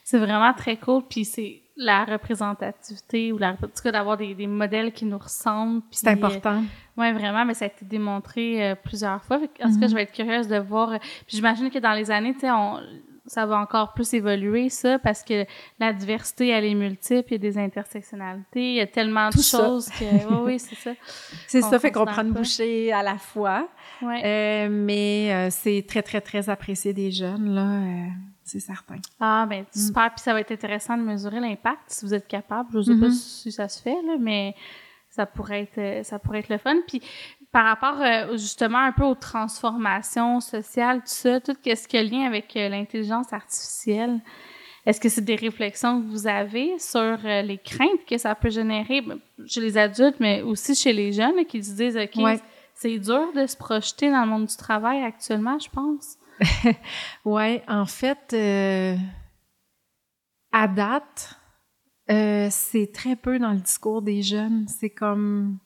C'est 0.04 0.18
vraiment 0.18 0.52
très 0.52 0.76
cool, 0.76 1.02
puis 1.08 1.24
c'est 1.24 1.62
la 1.78 2.04
représentativité 2.04 3.32
ou 3.32 3.38
la, 3.38 3.52
en 3.52 3.56
tout 3.56 3.82
cas 3.82 3.90
d'avoir 3.90 4.18
des, 4.18 4.34
des, 4.34 4.46
modèles 4.46 4.92
qui 4.92 5.06
nous 5.06 5.16
ressemblent. 5.16 5.80
C'est 5.90 6.08
important. 6.08 6.58
Euh, 6.58 6.98
oui, 6.98 7.10
vraiment, 7.12 7.46
mais 7.46 7.54
ça 7.54 7.64
a 7.64 7.68
été 7.68 7.86
démontré 7.86 8.62
euh, 8.62 8.74
plusieurs 8.74 9.24
fois. 9.24 9.38
En 9.38 9.40
tout 9.40 9.48
cas, 9.54 9.66
mm-hmm. 9.66 9.88
je 9.88 9.94
vais 9.94 10.02
être 10.02 10.12
curieuse 10.12 10.48
de 10.48 10.58
voir. 10.58 10.98
Puis 11.26 11.36
j'imagine 11.36 11.70
que 11.70 11.78
dans 11.78 11.94
les 11.94 12.10
années, 12.10 12.34
tu 12.34 12.40
sais, 12.40 12.50
on 12.50 12.80
ça 13.30 13.46
va 13.46 13.58
encore 13.58 13.92
plus 13.92 14.12
évoluer, 14.12 14.68
ça, 14.70 14.98
parce 14.98 15.22
que 15.22 15.46
la 15.78 15.92
diversité, 15.92 16.48
elle 16.48 16.64
est 16.64 16.74
multiple, 16.74 17.28
il 17.28 17.32
y 17.32 17.34
a 17.36 17.38
des 17.38 17.58
intersectionnalités, 17.58 18.70
il 18.72 18.74
y 18.74 18.80
a 18.80 18.88
tellement 18.88 19.28
de 19.28 19.40
choses 19.40 19.88
que... 19.88 20.26
Oui, 20.26 20.38
oui, 20.44 20.58
c'est 20.58 20.74
ça. 20.74 20.90
c'est 21.46 21.60
ça, 21.60 21.78
fait 21.78 21.92
qu'on 21.92 22.06
prend 22.06 22.22
une 22.22 22.32
bouchée 22.32 22.92
à 22.92 23.04
la 23.04 23.18
fois. 23.18 23.68
Ouais. 24.02 24.20
Euh, 24.24 24.68
mais 24.68 25.32
euh, 25.32 25.48
c'est 25.48 25.84
très, 25.86 26.02
très, 26.02 26.20
très 26.20 26.50
apprécié 26.50 26.92
des 26.92 27.12
jeunes, 27.12 27.54
là. 27.54 27.66
Euh, 27.66 28.08
c'est 28.42 28.58
certain. 28.58 28.96
Ah, 29.20 29.46
ben 29.48 29.62
mm. 29.62 29.78
super. 29.78 30.10
Puis 30.12 30.24
ça 30.24 30.32
va 30.32 30.40
être 30.40 30.50
intéressant 30.50 30.96
de 30.96 31.02
mesurer 31.04 31.38
l'impact, 31.38 31.82
si 31.86 32.04
vous 32.04 32.12
êtes 32.12 32.26
capable. 32.26 32.68
Je 32.72 32.78
ne 32.78 32.82
sais 32.82 33.00
pas 33.00 33.06
mm-hmm. 33.06 33.42
si 33.42 33.52
ça 33.52 33.68
se 33.68 33.80
fait, 33.80 34.02
là, 34.08 34.16
mais 34.18 34.56
ça 35.08 35.24
pourrait 35.26 35.68
être 35.72 36.04
ça 36.04 36.18
pourrait 36.18 36.40
être 36.40 36.48
le 36.48 36.58
fun 36.58 36.76
puis 36.86 37.00
par 37.52 37.64
rapport 37.64 38.00
euh, 38.00 38.32
justement 38.32 38.78
un 38.78 38.92
peu 38.92 39.04
aux 39.04 39.14
transformations 39.14 40.40
sociales, 40.40 40.98
tout 40.98 41.06
ça, 41.06 41.40
tout 41.40 41.56
ce 41.64 41.88
qui 41.88 41.96
a 41.96 42.02
lien 42.02 42.22
avec 42.22 42.56
euh, 42.56 42.68
l'intelligence 42.68 43.32
artificielle, 43.32 44.20
est-ce 44.86 45.00
que 45.00 45.08
c'est 45.08 45.24
des 45.24 45.36
réflexions 45.36 46.00
que 46.00 46.06
vous 46.06 46.26
avez 46.26 46.78
sur 46.78 47.00
euh, 47.00 47.42
les 47.42 47.58
craintes 47.58 48.04
que 48.08 48.18
ça 48.18 48.34
peut 48.34 48.50
générer 48.50 49.00
ben, 49.00 49.18
chez 49.46 49.60
les 49.60 49.76
adultes, 49.76 50.20
mais 50.20 50.42
aussi 50.42 50.74
chez 50.74 50.92
les 50.92 51.12
jeunes 51.12 51.44
qui 51.46 51.62
se 51.62 51.74
disent, 51.74 51.96
OK, 51.96 52.40
c'est 52.74 52.98
dur 52.98 53.32
de 53.34 53.46
se 53.46 53.56
projeter 53.56 54.10
dans 54.10 54.22
le 54.22 54.28
monde 54.28 54.46
du 54.46 54.56
travail 54.56 55.02
actuellement, 55.02 55.58
je 55.58 55.68
pense? 55.68 56.16
oui, 57.24 57.60
en 57.68 57.84
fait, 57.84 58.32
à 60.52 60.68
date, 60.68 61.36
c'est 62.08 62.90
très 62.94 63.16
peu 63.16 63.38
dans 63.38 63.52
le 63.52 63.60
discours 63.60 64.00
des 64.00 64.22
jeunes. 64.22 64.66
C'est 64.66 64.88
comme 64.88 65.58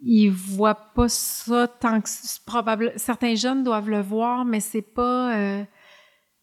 ils 0.00 0.30
voient 0.30 0.92
pas 0.94 1.08
ça 1.08 1.68
tant 1.68 2.00
que 2.00 2.08
probable. 2.44 2.92
Certains 2.96 3.34
jeunes 3.34 3.62
doivent 3.62 3.90
le 3.90 4.00
voir, 4.00 4.44
mais 4.44 4.60
c'est 4.60 4.82
pas. 4.82 5.34
Euh, 5.36 5.64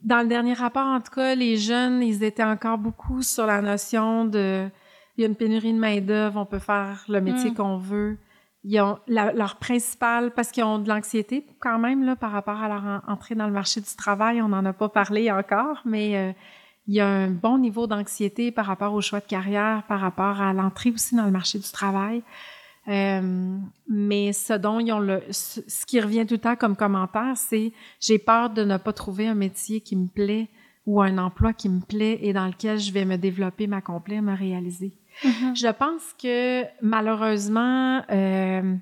dans 0.02 0.22
le 0.22 0.28
dernier 0.28 0.54
rapport, 0.54 0.86
en 0.86 1.00
tout 1.00 1.14
cas, 1.14 1.34
les 1.36 1.56
jeunes, 1.56 2.04
ils 2.04 2.24
étaient 2.24 2.44
encore 2.44 2.78
beaucoup 2.78 3.22
sur 3.22 3.46
la 3.46 3.62
notion 3.62 4.26
de. 4.26 4.68
Il 5.16 5.22
y 5.22 5.24
a 5.26 5.28
une 5.28 5.36
pénurie 5.36 5.74
de 5.74 5.78
main 5.78 6.02
d'œuvre, 6.02 6.40
on 6.40 6.46
peut 6.46 6.60
faire 6.60 7.06
le 7.08 7.22
métier 7.22 7.52
mm. 7.52 7.54
qu'on 7.54 7.78
veut. 7.78 8.18
Ils 8.64 8.82
ont 8.82 8.98
leur 9.08 9.58
principal, 9.58 10.32
parce 10.32 10.52
qu'ils 10.52 10.64
ont 10.64 10.80
de 10.80 10.90
l'anxiété 10.90 11.46
quand 11.60 11.78
même 11.78 12.04
là 12.04 12.16
par 12.16 12.32
rapport 12.32 12.62
à 12.62 12.68
leur 12.68 13.04
entrée 13.08 13.36
dans 13.36 13.46
le 13.46 13.54
marché 13.54 13.82
du 13.82 13.96
travail. 13.96 14.42
On 14.42 14.48
n'en 14.48 14.66
a 14.66 14.74
pas 14.74 14.90
parlé 14.90 15.30
encore, 15.32 15.82
mais 15.86 16.18
euh, 16.18 16.32
il 16.88 16.96
y 16.96 17.02
a 17.02 17.08
un 17.08 17.30
bon 17.30 17.58
niveau 17.58 17.88
d'anxiété 17.88 18.52
par 18.52 18.66
rapport 18.66 18.94
au 18.94 19.02
choix 19.02 19.20
de 19.20 19.26
carrière, 19.26 19.84
par 19.88 20.00
rapport 20.00 20.42
à 20.42 20.54
l'entrée 20.54 20.92
aussi 20.92 21.16
dans 21.16 21.26
le 21.26 21.32
marché 21.32 21.60
du 21.60 21.70
travail. 21.72 22.24
Euh, 22.88 23.58
mais 23.88 24.34
ce 24.34 24.54
dont 24.54 24.80
ils 24.80 24.92
ont 24.92 25.00
le, 25.00 25.22
ce 25.30 25.86
qui 25.86 26.02
revient 26.02 26.26
tout 26.26 26.34
le 26.34 26.40
temps 26.40 26.56
comme 26.56 26.76
commentaire, 26.76 27.34
c'est 27.36 27.72
j'ai 28.00 28.20
peur 28.20 28.50
de 28.50 28.64
ne 28.64 28.78
pas 28.78 28.92
trouver 28.92 29.28
un 29.28 29.36
métier 29.36 29.82
qui 29.82 29.96
me 29.96 30.08
plaît 30.08 30.50
ou 30.86 31.02
un 31.02 31.18
emploi 31.18 31.54
qui 31.54 31.70
me 31.70 31.80
plaît 31.80 32.20
et 32.22 32.34
dans 32.34 32.46
lequel 32.46 32.80
je 32.80 32.92
vais 32.92 33.06
me 33.06 33.18
développer, 33.18 33.68
m'accomplir, 33.68 34.22
me 34.22 34.36
réaliser. 34.36 34.92
Mm-hmm. 35.24 35.58
Je 35.58 35.72
pense 35.72 36.14
que 36.22 36.64
malheureusement, 36.82 38.04
euh, 38.12 38.76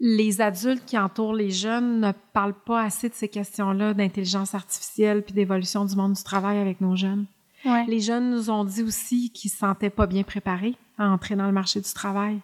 les 0.00 0.40
adultes 0.40 0.86
qui 0.86 0.96
entourent 0.98 1.34
les 1.34 1.50
jeunes 1.50 2.00
ne 2.00 2.12
parlent 2.32 2.58
pas 2.64 2.82
assez 2.82 3.10
de 3.10 3.14
ces 3.14 3.28
questions-là 3.28 3.92
d'intelligence 3.92 4.54
artificielle 4.54 5.22
puis 5.22 5.34
d'évolution 5.34 5.84
du 5.84 5.94
monde 5.94 6.14
du 6.14 6.22
travail 6.22 6.56
avec 6.56 6.80
nos 6.80 6.96
jeunes. 6.96 7.26
Ouais. 7.66 7.84
Les 7.86 8.00
jeunes 8.00 8.30
nous 8.30 8.48
ont 8.48 8.64
dit 8.64 8.82
aussi 8.82 9.30
qu'ils 9.30 9.50
se 9.50 9.58
sentaient 9.58 9.90
pas 9.90 10.06
bien 10.06 10.22
préparés 10.22 10.76
à 10.96 11.10
entrer 11.10 11.36
dans 11.36 11.46
le 11.46 11.52
marché 11.52 11.80
du 11.80 11.92
travail 11.92 12.40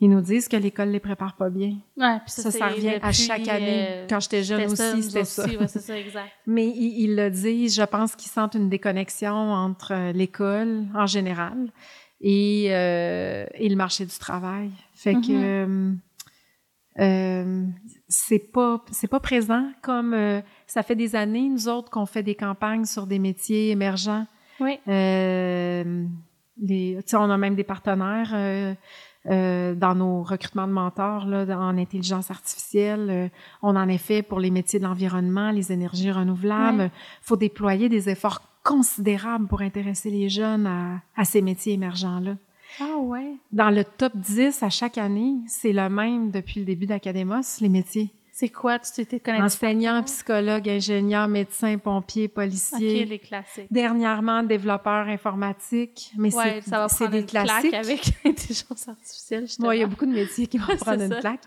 ils 0.00 0.08
nous 0.08 0.20
disent 0.20 0.46
que 0.46 0.56
l'école 0.56 0.90
les 0.90 1.00
prépare 1.00 1.34
pas 1.34 1.50
bien. 1.50 1.76
Ouais, 1.96 2.18
puis 2.20 2.30
ça, 2.30 2.50
ça, 2.50 2.68
revient 2.68 2.98
à 3.02 3.10
chaque 3.10 3.48
année. 3.48 3.86
Euh, 3.88 4.06
Quand 4.08 4.20
j'étais 4.20 4.44
jeune 4.44 4.70
aussi, 4.70 5.02
c'était 5.02 5.24
ça. 5.24 5.44
Ouais, 5.44 5.66
ça, 5.66 5.98
exact. 5.98 6.30
Mais 6.46 6.68
ils, 6.68 7.16
le 7.16 7.30
disent, 7.30 7.74
je 7.74 7.82
pense 7.82 8.14
qu'ils 8.14 8.30
sentent 8.30 8.54
une 8.54 8.68
déconnexion 8.68 9.34
entre 9.34 9.92
euh, 9.92 10.12
l'école 10.12 10.86
en 10.94 11.06
général 11.06 11.72
et, 12.20 12.68
euh, 12.70 13.46
et 13.54 13.68
le 13.68 13.76
marché 13.76 14.04
du 14.06 14.16
travail. 14.18 14.70
Fait 14.94 15.14
que 15.14 15.18
mm-hmm. 15.18 15.98
euh, 17.00 17.00
euh, 17.00 17.66
c'est 18.08 18.38
pas 18.38 18.84
c'est 18.90 19.08
pas 19.08 19.20
présent 19.20 19.70
comme 19.82 20.42
ça 20.66 20.82
fait 20.82 20.96
des 20.96 21.14
années 21.16 21.48
nous 21.48 21.68
autres 21.68 21.90
qu'on 21.90 22.06
fait 22.06 22.22
des 22.22 22.34
campagnes 22.34 22.84
sur 22.84 23.06
des 23.06 23.18
métiers 23.18 23.70
émergents. 23.70 24.26
Oui. 24.60 24.78
Euh, 24.88 26.04
les, 26.60 26.98
on 27.12 27.30
a 27.30 27.36
même 27.36 27.54
des 27.54 27.64
partenaires 27.64 28.76
euh, 29.30 29.74
dans 29.74 29.94
nos 29.94 30.22
recrutements 30.22 30.66
de 30.66 30.72
mentors 30.72 31.26
là, 31.26 31.44
en 31.58 31.76
intelligence 31.76 32.30
artificielle. 32.30 33.08
Euh, 33.10 33.28
on 33.62 33.76
en 33.76 33.88
est 33.88 33.98
fait 33.98 34.22
pour 34.22 34.40
les 34.40 34.50
métiers 34.50 34.78
de 34.78 34.84
l'environnement, 34.84 35.50
les 35.50 35.72
énergies 35.72 36.10
renouvelables. 36.10 36.84
Il 36.84 37.22
faut 37.26 37.36
déployer 37.36 37.88
des 37.88 38.08
efforts 38.08 38.42
considérables 38.64 39.46
pour 39.46 39.60
intéresser 39.60 40.10
les 40.10 40.28
jeunes 40.28 40.66
à, 40.66 41.00
à 41.16 41.24
ces 41.24 41.42
métiers 41.42 41.74
émergents-là. 41.74 42.36
Ah 42.80 42.96
ouais. 42.98 43.34
Dans 43.52 43.70
le 43.70 43.84
top 43.84 44.12
10 44.14 44.62
à 44.62 44.70
chaque 44.70 44.98
année, 44.98 45.36
c'est 45.46 45.72
le 45.72 45.88
même 45.88 46.30
depuis 46.30 46.60
le 46.60 46.66
début 46.66 46.86
d'Academos, 46.86 47.60
les 47.60 47.68
métiers. 47.68 48.12
C'est 48.38 48.50
quoi? 48.50 48.78
Tu 48.78 48.92
t'étais 48.92 49.18
connecté? 49.18 49.44
Enseignant, 49.46 50.00
psychologue, 50.04 50.68
ingénieur, 50.68 51.26
médecin, 51.26 51.76
pompier, 51.76 52.28
policier. 52.28 53.02
OK, 53.02 53.08
les 53.08 53.18
classiques. 53.18 53.66
Dernièrement, 53.68 54.44
développeur 54.44 55.08
informatique. 55.08 56.12
Mais 56.16 56.32
ouais, 56.32 56.60
c'est, 56.62 56.70
ça 56.70 56.78
va 56.78 56.86
prendre 56.86 57.10
des 57.10 57.18
une 57.22 57.26
classiques. 57.26 57.70
claque 57.70 57.84
avec 57.84 58.00
l'intelligence 58.24 58.86
artificielle. 58.86 59.46
Oui, 59.58 59.78
il 59.78 59.80
y 59.80 59.82
a 59.82 59.88
beaucoup 59.88 60.06
de 60.06 60.12
métiers 60.12 60.46
qui 60.46 60.58
vont 60.58 60.76
prendre 60.80 61.02
une 61.02 61.14
ça. 61.14 61.18
claque. 61.18 61.40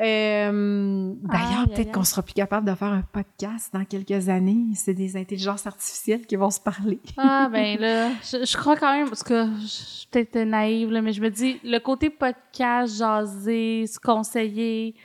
Euh, 0.00 1.12
d'ailleurs, 1.22 1.68
peut-être 1.68 1.92
qu'on 1.92 2.02
sera 2.02 2.22
plus 2.22 2.34
capable 2.34 2.68
de 2.68 2.74
faire 2.74 2.88
un 2.88 3.02
podcast 3.02 3.72
dans 3.72 3.84
quelques 3.84 4.28
années. 4.28 4.64
C'est 4.74 4.94
des 4.94 5.16
intelligences 5.16 5.68
artificielles 5.68 6.26
qui 6.26 6.34
vont 6.34 6.50
se 6.50 6.58
parler. 6.58 6.98
Ah, 7.18 7.48
ben 7.52 7.78
là, 7.80 8.10
je, 8.20 8.44
je 8.44 8.56
crois 8.56 8.74
quand 8.76 8.92
même, 8.92 9.08
parce 9.08 9.22
que 9.22 9.46
je 9.60 9.66
suis 9.66 10.08
peut-être 10.10 10.38
naïve, 10.38 10.90
là, 10.90 11.02
mais 11.02 11.12
je 11.12 11.22
me 11.22 11.30
dis, 11.30 11.60
le 11.62 11.78
côté 11.78 12.10
podcast, 12.10 12.96
jaser, 12.98 13.86
se 13.86 14.00
conseiller, 14.00 14.96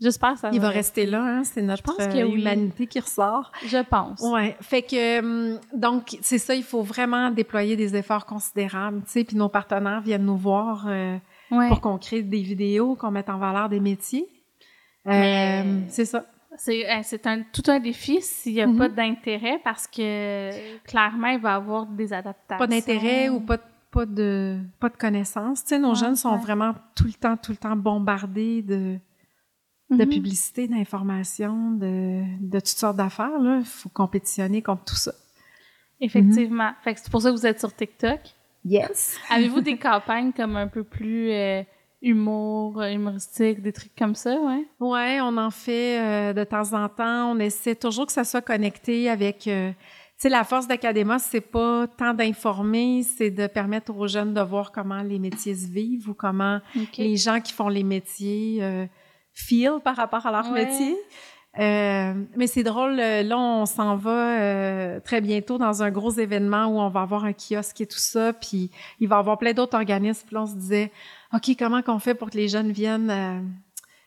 j'espère 0.00 0.34
que 0.34 0.38
ça 0.40 0.50
Il 0.52 0.60
va 0.60 0.68
rester 0.68 1.06
là, 1.06 1.22
hein? 1.22 1.44
c'est 1.44 1.62
notre 1.62 1.82
pense 1.82 1.96
que 1.96 2.16
euh, 2.16 2.24
oui. 2.26 2.40
humanité 2.40 2.86
qui 2.86 3.00
ressort. 3.00 3.50
Je 3.66 3.78
pense. 3.82 4.20
Ouais, 4.20 4.56
fait 4.60 4.82
que 4.82 5.20
hum, 5.20 5.60
donc 5.74 6.16
c'est 6.22 6.38
ça, 6.38 6.54
il 6.54 6.62
faut 6.64 6.82
vraiment 6.82 7.30
déployer 7.30 7.76
des 7.76 7.96
efforts 7.96 8.26
considérables, 8.26 9.02
tu 9.04 9.10
sais, 9.12 9.24
puis 9.24 9.36
nos 9.36 9.48
partenaires 9.48 10.00
viennent 10.00 10.24
nous 10.26 10.36
voir 10.36 10.86
euh, 10.88 11.16
Ouais. 11.52 11.68
pour 11.68 11.80
qu'on 11.80 11.96
crée 11.96 12.22
des 12.22 12.42
vidéos, 12.42 12.96
qu'on 12.96 13.12
mette 13.12 13.28
en 13.30 13.38
valeur 13.38 13.68
des 13.68 13.78
métiers. 13.80 14.26
Euh, 15.06 15.80
c'est 15.88 16.04
ça. 16.04 16.24
C'est 16.58 17.26
un, 17.26 17.42
tout 17.52 17.62
un 17.68 17.78
défi 17.78 18.20
s'il 18.22 18.54
n'y 18.54 18.62
a 18.62 18.66
Mhm. 18.66 18.78
pas 18.78 18.88
d'intérêt 18.88 19.60
parce 19.62 19.86
que 19.86 20.50
clairement, 20.84 21.28
il 21.28 21.38
va 21.40 21.50
y 21.50 21.54
avoir 21.54 21.86
des 21.86 22.12
adaptations. 22.12 22.58
Pas 22.58 22.66
d'intérêt 22.66 23.28
ou 23.28 23.40
pas 23.40 23.58
de, 23.58 23.62
pas 23.92 24.06
de 24.06 24.58
pas 24.80 24.88
de 24.88 24.96
connaissances. 24.96 25.62
Tu 25.62 25.68
sais, 25.68 25.78
nos 25.78 25.90
Ouais, 25.90 25.94
jeunes 25.96 26.16
sont 26.16 26.32
ouais. 26.32 26.38
vraiment 26.40 26.74
tout 26.94 27.04
le 27.04 27.12
temps, 27.12 27.36
tout 27.36 27.52
le 27.52 27.58
temps 27.58 27.76
bombardés 27.76 28.62
de 28.62 28.98
de 29.90 30.04
Mhm. 30.04 30.08
publicité, 30.10 30.68
d'informations, 30.68 31.70
de, 31.72 32.22
de 32.40 32.58
toutes 32.58 32.66
sortes 32.68 32.96
d'affaires. 32.96 33.38
Là, 33.40 33.58
il 33.60 33.64
faut 33.64 33.88
compétitionner 33.88 34.62
contre 34.62 34.84
tout 34.84 34.96
ça. 34.96 35.12
Effectivement. 36.00 36.70
Fait 36.82 36.94
que 36.94 37.00
c'est 37.00 37.10
pour 37.10 37.22
ça 37.22 37.30
que 37.30 37.36
vous 37.36 37.46
êtes 37.46 37.58
sur 37.60 37.74
TikTok. 37.74 38.20
Yes. 38.64 39.16
Avez-vous 39.30 39.60
des 39.60 39.78
campagnes 39.78 40.32
comme 40.32 40.56
un 40.56 40.66
peu 40.66 40.82
plus 40.84 41.30
euh, 41.30 41.62
humour, 42.02 42.80
euh, 42.82 42.90
humoristique, 42.90 43.62
des 43.62 43.72
trucs 43.72 43.94
comme 43.96 44.14
ça, 44.14 44.38
ouais? 44.40 44.66
Ouais, 44.80 45.20
on 45.22 45.36
en 45.38 45.50
fait 45.50 46.00
euh, 46.00 46.32
de 46.32 46.44
temps 46.44 46.72
en 46.74 46.88
temps. 46.88 47.30
On 47.32 47.38
essaie 47.38 47.74
toujours 47.76 48.06
que 48.06 48.12
ça 48.12 48.24
soit 48.24 48.42
connecté 48.42 49.08
avec. 49.08 49.46
euh, 49.46 49.70
tu 49.70 50.22
sais, 50.22 50.28
la 50.30 50.44
force 50.44 50.66
d'Académos, 50.66 51.22
c'est 51.22 51.42
pas 51.42 51.86
tant 51.86 52.14
d'informer, 52.14 53.02
c'est 53.02 53.30
de 53.30 53.46
permettre 53.46 53.94
aux 53.94 54.08
jeunes 54.08 54.32
de 54.34 54.40
voir 54.40 54.72
comment 54.72 55.02
les 55.02 55.18
métiers 55.18 55.54
se 55.54 55.66
vivent 55.70 56.08
ou 56.08 56.14
comment 56.14 56.60
les 56.96 57.16
gens 57.18 57.38
qui 57.40 57.52
font 57.52 57.68
les 57.68 57.84
métiers 57.84 58.58
euh, 58.62 58.86
feel 59.36 59.74
par 59.84 59.94
rapport 59.96 60.26
à 60.26 60.32
leur 60.32 60.50
Ouais. 60.50 60.64
métier. 60.64 60.96
Euh, 61.58 62.12
mais 62.36 62.46
c'est 62.48 62.62
drôle, 62.62 62.98
euh, 63.00 63.22
là, 63.22 63.38
on 63.38 63.64
s'en 63.64 63.96
va 63.96 64.10
euh, 64.40 65.00
très 65.00 65.22
bientôt 65.22 65.56
dans 65.56 65.82
un 65.82 65.90
gros 65.90 66.10
événement 66.10 66.66
où 66.66 66.78
on 66.78 66.88
va 66.90 67.00
avoir 67.02 67.24
un 67.24 67.32
kiosque 67.32 67.80
et 67.80 67.86
tout 67.86 67.96
ça, 67.98 68.34
puis 68.34 68.70
il 69.00 69.08
va 69.08 69.16
y 69.16 69.18
avoir 69.18 69.38
plein 69.38 69.52
d'autres 69.54 69.74
organismes. 69.76 70.26
Puis 70.26 70.34
là, 70.34 70.42
on 70.42 70.46
se 70.46 70.54
disait, 70.54 70.90
OK, 71.32 71.50
comment 71.58 71.80
qu'on 71.80 71.98
fait 71.98 72.14
pour 72.14 72.28
que 72.30 72.36
les 72.36 72.48
jeunes 72.48 72.72
viennent 72.72 73.10
euh, 73.10 73.40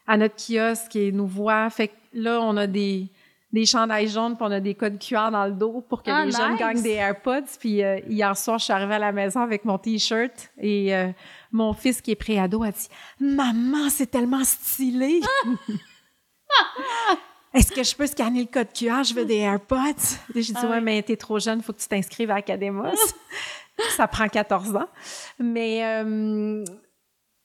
à 0.05 0.17
notre 0.17 0.35
kiosque 0.35 0.95
et 0.95 1.11
nous 1.11 1.25
voient? 1.25 1.67
Fait 1.71 1.87
que 1.87 1.93
là, 2.13 2.39
on 2.39 2.55
a 2.55 2.67
des, 2.67 3.07
des 3.51 3.65
chandails 3.65 4.09
jaunes, 4.09 4.35
puis 4.35 4.45
on 4.47 4.51
a 4.51 4.59
des 4.59 4.75
codes 4.75 4.99
QR 4.99 5.31
dans 5.31 5.45
le 5.47 5.53
dos 5.53 5.83
pour 5.89 6.03
que 6.03 6.11
Ah, 6.11 6.25
les 6.25 6.31
jeunes 6.31 6.51
nice! 6.51 6.59
gagnent 6.59 6.83
des 6.83 6.93
AirPods. 6.93 7.57
Puis 7.59 7.81
hier 8.07 8.37
soir, 8.37 8.59
je 8.59 8.65
suis 8.65 8.73
arrivée 8.73 8.93
à 8.93 8.99
la 8.99 9.11
maison 9.11 9.39
avec 9.41 9.65
mon 9.65 9.79
T-shirt 9.79 10.51
et 10.59 10.93
mon 11.51 11.73
fils 11.73 12.01
qui 12.01 12.11
est 12.11 12.15
préado 12.15 12.63
a 12.63 12.71
dit 12.71 12.87
«Maman, 13.19 13.89
c'est 13.89 14.07
tellement 14.11 14.43
stylé! 14.43 15.19
Est-ce 17.53 17.71
que 17.71 17.81
je 17.83 17.95
peux 17.95 18.05
scanner 18.05 18.41
le 18.41 18.47
code 18.47 18.71
QR? 18.73 19.03
Je 19.03 19.13
veux 19.15 19.25
des 19.25 19.37
AirPods. 19.37 19.77
J'ai 20.35 20.41
dit, 20.41 20.53
Ah 20.55 20.67
ouais, 20.67 20.77
oui. 20.77 20.83
mais 20.83 21.01
t'es 21.01 21.17
trop 21.17 21.39
jeune, 21.39 21.61
faut 21.63 21.73
que 21.73 21.79
tu 21.79 21.87
t'inscrives 21.87 22.29
à 22.29 22.35
Academos. 22.35 22.93
ça 23.97 24.07
prend 24.07 24.27
14 24.27 24.75
ans. 24.75 24.87
Mais 25.39 25.83
euh, 25.83 26.63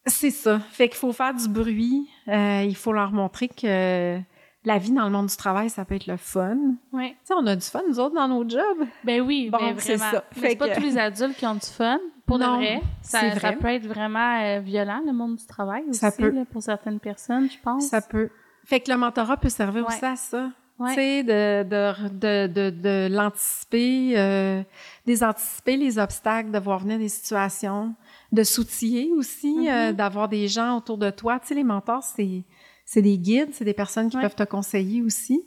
c'est 0.05 0.30
ça. 0.30 0.61
Fait 0.72 0.88
qu'il 0.90 0.98
faut 0.98 1.12
faire 1.12 1.32
du 1.32 1.48
bruit. 1.48 2.07
Euh, 2.28 2.62
il 2.66 2.76
faut 2.76 2.92
leur 2.92 3.12
montrer 3.12 3.48
que 3.48 4.18
la 4.66 4.78
vie 4.78 4.90
dans 4.92 5.05
le 5.05 5.11
monde 5.11 5.26
du 5.28 5.36
travail, 5.36 5.70
ça 5.70 5.86
peut 5.86 5.94
être 5.94 6.07
le 6.07 6.18
fun. 6.18 6.57
Tu 6.90 6.96
Ouais. 6.96 7.16
sais, 7.24 7.32
on 7.34 7.46
a 7.46 7.57
du 7.57 7.64
fun, 7.66 7.80
nous 7.88 7.98
autres, 7.98 8.14
dans 8.14 8.28
nos 8.28 8.46
jobs. 8.46 8.86
Ben 9.05 9.22
oui, 9.22 9.48
Bon, 9.50 9.59
ben 9.59 9.74
c'est 9.78 9.96
ça. 9.96 10.22
Mais 10.36 10.50
c'est 10.50 10.57
pas 10.57 10.68
que- 10.68 10.74
tous 10.74 10.82
les 10.82 10.98
adultes 10.98 11.36
qui 11.38 11.46
ont 11.46 11.55
du 11.55 11.61
fun. 11.66 11.98
Pour 12.27 12.39
Non, 12.39 12.53
de 12.53 12.64
vrai. 12.64 12.81
Ça, 13.03 13.53
peut 13.53 13.68
être 13.68 13.87
vraiment 13.87 14.41
euh, 14.43 14.61
violent, 14.61 15.01
le 15.07 15.12
monde 15.12 15.37
du 15.37 15.47
travail 15.47 15.83
aussi, 15.89 15.99
Ça 16.01 16.11
peut. 16.11 16.31
là, 16.31 16.45
pour 16.51 16.62
certaines 16.62 16.99
personnes, 17.01 17.51
je 17.51 17.59
pense. 17.62 17.89
Ça 17.89 18.01
peut. 18.01 18.31
Fait 18.64 18.81
que 18.81 18.91
le 18.91 18.97
mentorat 18.97 19.37
peut 19.37 19.51
servir 19.51 19.87
Ouais. 19.87 19.95
aussi 19.95 20.05
à 20.05 20.16
ça. 20.16 20.51
Ouais. 20.79 20.89
Tu 20.89 20.95
sais, 20.95 21.22
de, 21.22 21.62
de, 21.62 22.09
de, 22.09 22.47
de, 22.53 22.70
de 22.70 23.09
l'anticiper, 23.14 24.14
euh, 24.18 24.62
des 25.07 25.22
anticiper 25.22 25.77
les 25.77 25.99
obstacles, 25.99 26.51
de 26.51 26.59
voir 26.59 26.79
venir 26.81 26.99
des 26.99 27.09
situations, 27.11 27.95
de 28.33 28.43
s'outiller 28.43 29.12
aussi, 29.12 29.68
euh, 29.70 29.93
d'avoir 29.93 30.29
des 30.29 30.49
gens 30.49 30.77
autour 30.79 30.99
de 30.99 31.11
toi. 31.11 31.39
Tu 31.39 31.49
sais, 31.49 31.55
les 31.55 31.62
mentors, 31.62 32.03
c'est, 32.03 32.43
c'est 32.85 33.03
des 33.03 33.18
guides, 33.18 33.51
c'est 33.53 33.64
des 33.64 33.75
personnes 33.75 34.09
qui 34.09 34.16
Ouais. 34.16 34.22
peuvent 34.22 34.35
te 34.35 34.43
conseiller 34.45 35.03
aussi. 35.03 35.45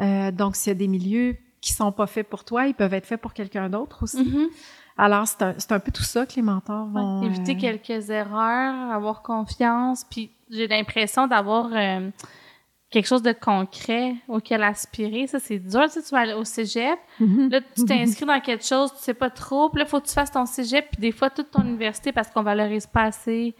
Euh, 0.00 0.32
donc, 0.32 0.56
s'il 0.56 0.70
y 0.70 0.76
a 0.76 0.78
des 0.78 0.88
milieux 0.88 1.36
qui 1.60 1.72
sont 1.72 1.92
pas 1.92 2.06
faits 2.08 2.28
pour 2.28 2.44
toi, 2.44 2.66
ils 2.66 2.74
peuvent 2.74 2.94
être 2.94 3.06
faits 3.06 3.20
pour 3.20 3.32
quelqu'un 3.32 3.68
d'autre 3.68 4.02
aussi. 4.02 4.24
Mhm. 4.24 4.48
Alors, 4.96 5.26
c'est 5.26 5.42
un, 5.42 5.54
un 5.70 5.80
peu 5.80 5.90
tout 5.90 6.04
ça 6.04 6.24
que 6.24 6.34
les 6.36 6.42
mentors 6.42 6.86
Ouais, 6.86 7.00
vont... 7.00 7.22
Éviter 7.22 7.56
euh, 7.56 7.60
quelques 7.78 8.10
erreurs, 8.10 8.92
avoir 8.92 9.22
confiance, 9.22 10.04
puis 10.08 10.30
j'ai 10.50 10.68
l'impression 10.68 11.26
d'avoir 11.26 11.70
euh, 11.72 12.10
quelque 12.90 13.06
chose 13.06 13.22
de 13.22 13.32
concret 13.32 14.14
auquel 14.28 14.62
aspirer. 14.62 15.26
Ça, 15.26 15.40
c'est 15.40 15.58
dur. 15.58 15.82
Tu 15.84 15.90
sais, 15.90 16.02
tu 16.02 16.10
vas 16.10 16.20
aller 16.20 16.34
au 16.34 16.44
cégep, 16.44 16.98
mhm. 17.18 17.50
là, 17.50 17.60
tu 17.60 17.84
t'inscris 17.86 18.24
dans 18.24 18.40
quelque 18.40 18.64
chose, 18.64 18.92
tu 18.92 19.00
sais 19.00 19.14
pas 19.14 19.30
trop, 19.30 19.68
puis 19.68 19.80
là, 19.80 19.86
faut 19.86 20.00
que 20.00 20.06
tu 20.06 20.14
fasses 20.14 20.30
ton 20.30 20.46
cégep, 20.46 20.90
puis 20.92 21.00
des 21.00 21.12
fois, 21.12 21.28
toute 21.28 21.50
ton 21.50 21.62
université, 21.62 22.12
parce 22.12 22.30
qu'on 22.30 22.42
valorise 22.42 22.86
pas 22.86 23.02
assez 23.04 23.54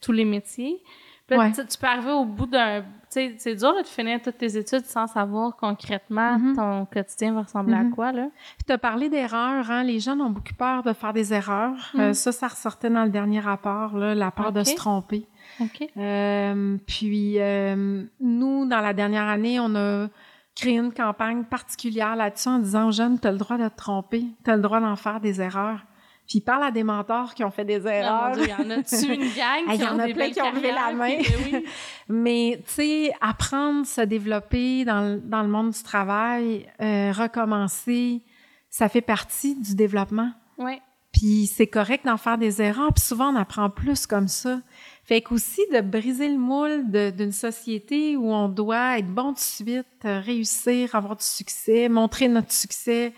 tous 0.00 0.12
les 0.12 0.24
métiers. 0.24 0.82
Puis 1.28 1.36
là, 1.36 1.44
Ouais. 1.44 1.52
tu, 1.52 1.78
peux 1.78 1.86
arriver 1.86 2.10
au 2.12 2.24
bout 2.24 2.46
d'un... 2.46 2.80
Tu 2.80 2.86
sais, 3.10 3.34
c'est 3.38 3.54
dur 3.54 3.72
là, 3.72 3.82
de 3.82 3.86
finir 3.86 4.20
toutes 4.20 4.38
tes 4.38 4.56
études 4.56 4.84
sans 4.84 5.06
savoir 5.06 5.54
concrètement 5.56 6.38
Mhm. 6.38 6.56
ton 6.56 6.86
quotidien 6.86 7.32
va 7.34 7.42
ressembler 7.42 7.74
Mhm. 7.76 7.92
à 7.92 7.94
quoi, 7.94 8.12
là. 8.12 8.28
Puis 8.56 8.64
tu 8.66 8.72
as 8.72 8.78
parlé 8.78 9.08
d'erreurs, 9.10 9.70
hein? 9.70 9.82
les 9.84 10.00
jeunes 10.00 10.20
ont 10.22 10.30
beaucoup 10.30 10.54
peur 10.58 10.82
de 10.82 10.92
faire 10.92 11.12
des 11.12 11.32
erreurs. 11.32 11.76
Mm. 11.94 12.00
Euh, 12.00 12.12
ça, 12.14 12.32
ça 12.32 12.48
ressortait 12.48 12.90
dans 12.90 13.04
le 13.04 13.10
dernier 13.10 13.40
rapport, 13.40 13.96
là, 13.96 14.14
la 14.14 14.30
peur 14.30 14.52
de 14.52 14.62
se 14.64 14.74
tromper. 14.74 15.26
OK? 15.60 15.88
Euh, 15.96 16.76
puis 16.86 17.34
euh, 17.38 18.04
nous, 18.20 18.66
dans 18.66 18.80
la 18.80 18.92
dernière 18.94 19.26
année, 19.28 19.58
on 19.60 19.74
a 19.74 20.08
créé 20.56 20.76
une 20.78 20.92
campagne 20.92 21.44
particulière 21.44 22.16
là-dessus 22.16 22.48
en 22.48 22.58
disant 22.58 22.88
aux 22.88 22.92
jeunes, 22.92 23.18
tu 23.20 23.28
as 23.28 23.32
le 23.32 23.38
droit 23.38 23.56
de 23.58 23.68
te 23.68 23.76
tromper, 23.76 24.24
tu 24.44 24.50
as 24.50 24.56
le 24.56 24.62
droit 24.62 24.80
d'en 24.80 24.96
faire 24.96 25.20
des 25.20 25.40
erreurs. 25.40 25.80
Puis 26.28 26.40
parle 26.42 26.64
à 26.64 26.70
des 26.70 26.84
mentors 26.84 27.32
qui 27.34 27.42
ont 27.42 27.50
fait 27.50 27.64
des 27.64 27.86
Ah, 27.86 27.90
erreurs. 28.32 28.38
il 28.38 28.48
y 28.48 28.52
en 28.52 28.70
a-tu 28.78 29.06
une 29.14 29.20
gang 29.34 29.64
Ah, 29.66 29.74
il 29.74 29.78
qui 29.78 29.84
y 29.84 29.88
en 29.88 29.96
ont 29.96 29.98
a 30.00 30.06
des 30.06 30.12
plein 30.14 30.30
qui 30.30 30.42
ont 30.42 30.52
levé 30.52 30.70
la 30.72 30.92
main. 30.92 31.08
ben 31.16 31.24
oui. 31.52 31.64
Mais, 32.08 32.62
tu 32.66 32.72
sais, 32.74 33.12
apprendre, 33.22 33.86
se 33.86 34.02
développer 34.02 34.84
dans, 34.84 35.00
le- 35.00 35.20
dans 35.20 35.42
le 35.42 35.48
monde 35.48 35.70
du 35.70 35.82
travail, 35.82 36.68
euh, 36.82 37.12
recommencer, 37.12 38.22
ça 38.68 38.88
fait 38.90 39.00
partie 39.00 39.56
du 39.56 39.74
développement. 39.74 40.30
Ouais. 40.58 40.80
Puis 41.12 41.46
c'est 41.46 41.66
correct 41.66 42.04
d'en 42.04 42.18
faire 42.18 42.36
des 42.36 42.60
erreurs, 42.60 42.92
puis 42.92 43.02
souvent 43.02 43.32
on 43.32 43.36
apprend 43.36 43.70
plus 43.70 44.06
comme 44.06 44.28
ça. 44.28 44.60
Fait 45.04 45.22
qu'aussi 45.22 45.62
de 45.72 45.80
briser 45.80 46.28
le 46.28 46.36
moule 46.36 46.90
d'une 47.16 47.32
société 47.32 48.14
où 48.18 48.30
on 48.30 48.50
doit 48.50 48.98
être 48.98 49.08
bon 49.08 49.32
de 49.32 49.38
suite, 49.38 49.86
euh, 50.04 50.20
réussir, 50.20 50.94
avoir 50.94 51.16
du 51.16 51.24
succès, 51.24 51.88
montrer 51.88 52.28
notre 52.28 52.52
succès. 52.52 53.14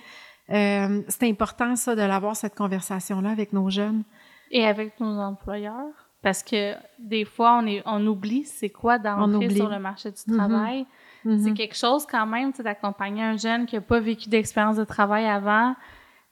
Euh, 0.51 1.03
c'est 1.09 1.29
important 1.29 1.77
ça 1.77 1.95
de 1.95 2.03
l'avoir 2.03 2.35
cette 2.37 2.55
conversation 2.55 3.21
là 3.21 3.31
avec 3.31 3.53
nos 3.53 3.71
jeunes. 3.71 4.03
Et 4.51 4.67
avec 4.67 4.99
nos 5.01 5.19
employeurs. 5.19 6.09
Parce 6.23 6.43
que 6.43 6.75
des 6.99 7.25
fois, 7.25 7.61
on, 7.63 7.67
est, 7.67 7.83
on 7.87 8.05
oublie 8.07 8.45
c'est 8.45 8.69
quoi 8.69 8.99
On 8.99 9.27
d'entrer 9.29 9.49
sur 9.51 9.69
le 9.69 9.79
marché 9.79 10.11
du 10.11 10.21
Mhm. 10.33 10.37
travail. 10.37 10.87
C'est 11.23 11.29
Mhm. 11.51 11.55
quelque 11.55 11.77
chose 11.77 12.07
quand 12.07 12.27
même, 12.27 12.53
d'accompagner 12.53 13.23
un 13.23 13.37
jeune 13.37 13.67
qui 13.67 13.77
n'a 13.77 13.81
pas 13.83 14.01
vécu 14.01 14.29
d'expérience 14.29 14.77
de 14.77 14.85
travail 14.85 15.27
avant. 15.27 15.75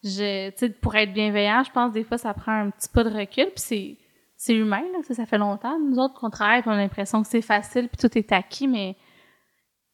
Je, 0.05 0.51
pour 0.81 0.95
être 0.95 1.12
bienveillant, 1.12 1.62
je 1.64 1.71
pense 1.71 1.93
des 1.93 2.05
fois 2.05 2.19
ça 2.19 2.33
prend 2.35 2.53
un 2.53 2.71
petit 2.71 2.89
pas 2.89 3.05
de 3.05 3.11
recul. 3.11 3.47
Puis 3.47 3.53
c'est, 3.57 3.97
c'est 4.37 4.55
humain, 4.55 4.83
là, 4.93 4.99
ça, 5.03 5.14
ça 5.14 5.27
fait 5.27 5.39
longtemps. 5.39 5.79
Nous 5.79 5.99
autres 5.99 6.14
qu'on 6.14 6.31
travaille, 6.31 6.62
on 6.66 6.71
a 6.71 6.77
l'impression 6.77 7.23
que 7.23 7.29
c'est 7.29 7.43
facile, 7.43 7.89
puis 7.89 7.97
tout 8.09 8.16
est 8.19 8.31
acquis, 8.33 8.69
mais 8.69 8.97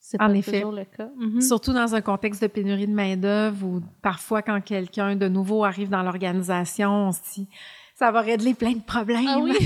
c'est 0.06 0.20
En 0.20 0.26
pas 0.26 0.34
effet. 0.34 0.60
toujours 0.60 0.72
le 0.72 0.84
cas. 0.84 1.08
Mhm. 1.16 1.40
Surtout 1.40 1.72
dans 1.72 1.94
un 1.94 2.02
contexte 2.02 2.42
de 2.42 2.46
pénurie 2.46 2.86
de 2.86 2.92
main-d'œuvre 2.92 3.66
ou 3.66 3.80
parfois 4.02 4.42
quand 4.42 4.60
quelqu'un 4.60 5.16
de 5.16 5.28
nouveau 5.28 5.64
arrive 5.64 5.88
dans 5.88 6.02
l'organisation, 6.02 7.08
on 7.08 7.12
se 7.12 7.20
dit 7.32 7.48
ça 7.94 8.10
va 8.10 8.20
régler 8.20 8.52
plein 8.52 8.72
de 8.72 8.82
problèmes. 8.82 9.26
Ah 9.26 9.38
oui? 9.38 9.56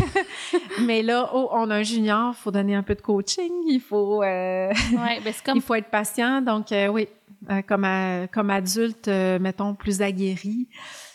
Mais 0.87 1.03
là, 1.03 1.29
oh, 1.35 1.49
on 1.51 1.69
a 1.71 1.79
un 1.79 1.83
junior, 1.83 2.35
il 2.39 2.41
faut 2.41 2.53
donner 2.53 2.77
un 2.77 2.85
peu 2.85 2.95
de 2.95 3.01
coaching, 3.01 3.51
il 3.67 3.81
faut, 3.81 4.23
euh, 4.23 4.69
ouais, 4.69 5.21
ben 5.25 5.35
comme... 5.45 5.57
il 5.57 5.63
faut 5.63 5.75
être 5.75 5.91
patient. 5.91 6.41
Donc, 6.41 6.71
euh, 6.71 6.87
oui, 6.87 7.09
euh, 7.51 7.61
comme, 7.63 7.87
comme 8.31 8.51
adulte, 8.51 9.09
mettons, 9.09 9.75
plus 9.75 10.03
aguerri, 10.03 10.69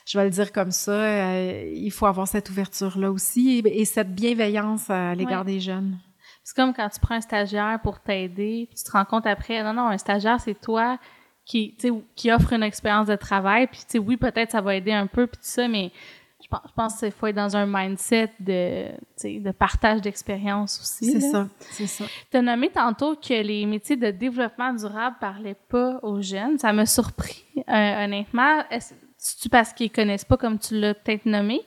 je 0.05 0.17
vais 0.17 0.25
le 0.25 0.31
dire 0.31 0.51
comme 0.51 0.71
ça, 0.71 1.39
il 1.39 1.91
faut 1.91 2.07
avoir 2.07 2.27
cette 2.27 2.49
ouverture-là 2.49 3.09
aussi 3.09 3.61
et, 3.63 3.85
cette 3.85 4.13
bienveillance 4.13 4.89
à 4.89 5.15
l'égard 5.15 5.45
des 5.45 5.61
jeunes. 5.61 5.97
C'est 6.43 6.55
comme 6.55 6.73
quand 6.73 6.89
tu 6.89 6.99
prends 6.99 7.15
un 7.15 7.21
stagiaire 7.21 7.79
pour 7.81 7.99
t'aider, 7.99 8.69
tu 8.75 8.83
te 8.83 8.91
rends 8.91 9.05
compte 9.05 9.25
après, 9.25 9.63
non, 9.63 9.73
non, 9.73 9.87
un 9.87 9.97
stagiaire, 9.97 10.39
c'est 10.39 10.59
toi 10.59 10.99
qui, 11.45 11.75
qui 12.15 12.31
offre 12.31 12.53
une 12.53 12.63
expérience 12.63 13.07
de 13.07 13.15
travail, 13.15 13.67
puis 13.67 13.99
oui, 13.99 14.17
peut-être 14.17 14.51
ça 14.51 14.61
va 14.61 14.75
aider 14.75 14.91
un 14.91 15.07
peu, 15.07 15.27
puis 15.27 15.37
tout 15.37 15.47
ça, 15.47 15.67
mais 15.67 15.91
je 16.41 16.71
pense 16.75 16.99
qu'il 16.99 17.11
faut 17.11 17.27
être 17.27 17.35
dans 17.35 17.55
un 17.55 17.65
mindset 17.65 18.31
de, 18.39 18.89
de 19.23 19.51
partage 19.51 20.01
d'expérience 20.01 20.79
aussi. 20.81 21.13
C'est 21.13 21.31
ça, 21.31 21.47
c'est 21.59 21.87
ça. 21.87 22.05
Tu 22.29 22.37
as 22.37 22.41
nommé 22.41 22.69
tantôt 22.69 23.15
que 23.15 23.41
les 23.41 23.65
métiers 23.65 23.95
de 23.95 24.11
développement 24.11 24.73
durable 24.73 25.15
ne 25.15 25.19
parlaient 25.19 25.57
pas 25.69 25.99
aux 26.03 26.21
jeunes. 26.21 26.59
Ça 26.59 26.73
m'a 26.73 26.85
surpris, 26.85 27.43
euh, 27.57 28.05
honnêtement. 28.05 28.63
C'est-tu 29.25 29.47
parce 29.47 29.71
qu'ils 29.71 29.89
connaissent 29.89 30.25
pas 30.25 30.35
comme 30.35 30.59
tu 30.59 30.77
l'as 30.77 30.93
peut-être 30.93 31.25
nommé? 31.25 31.61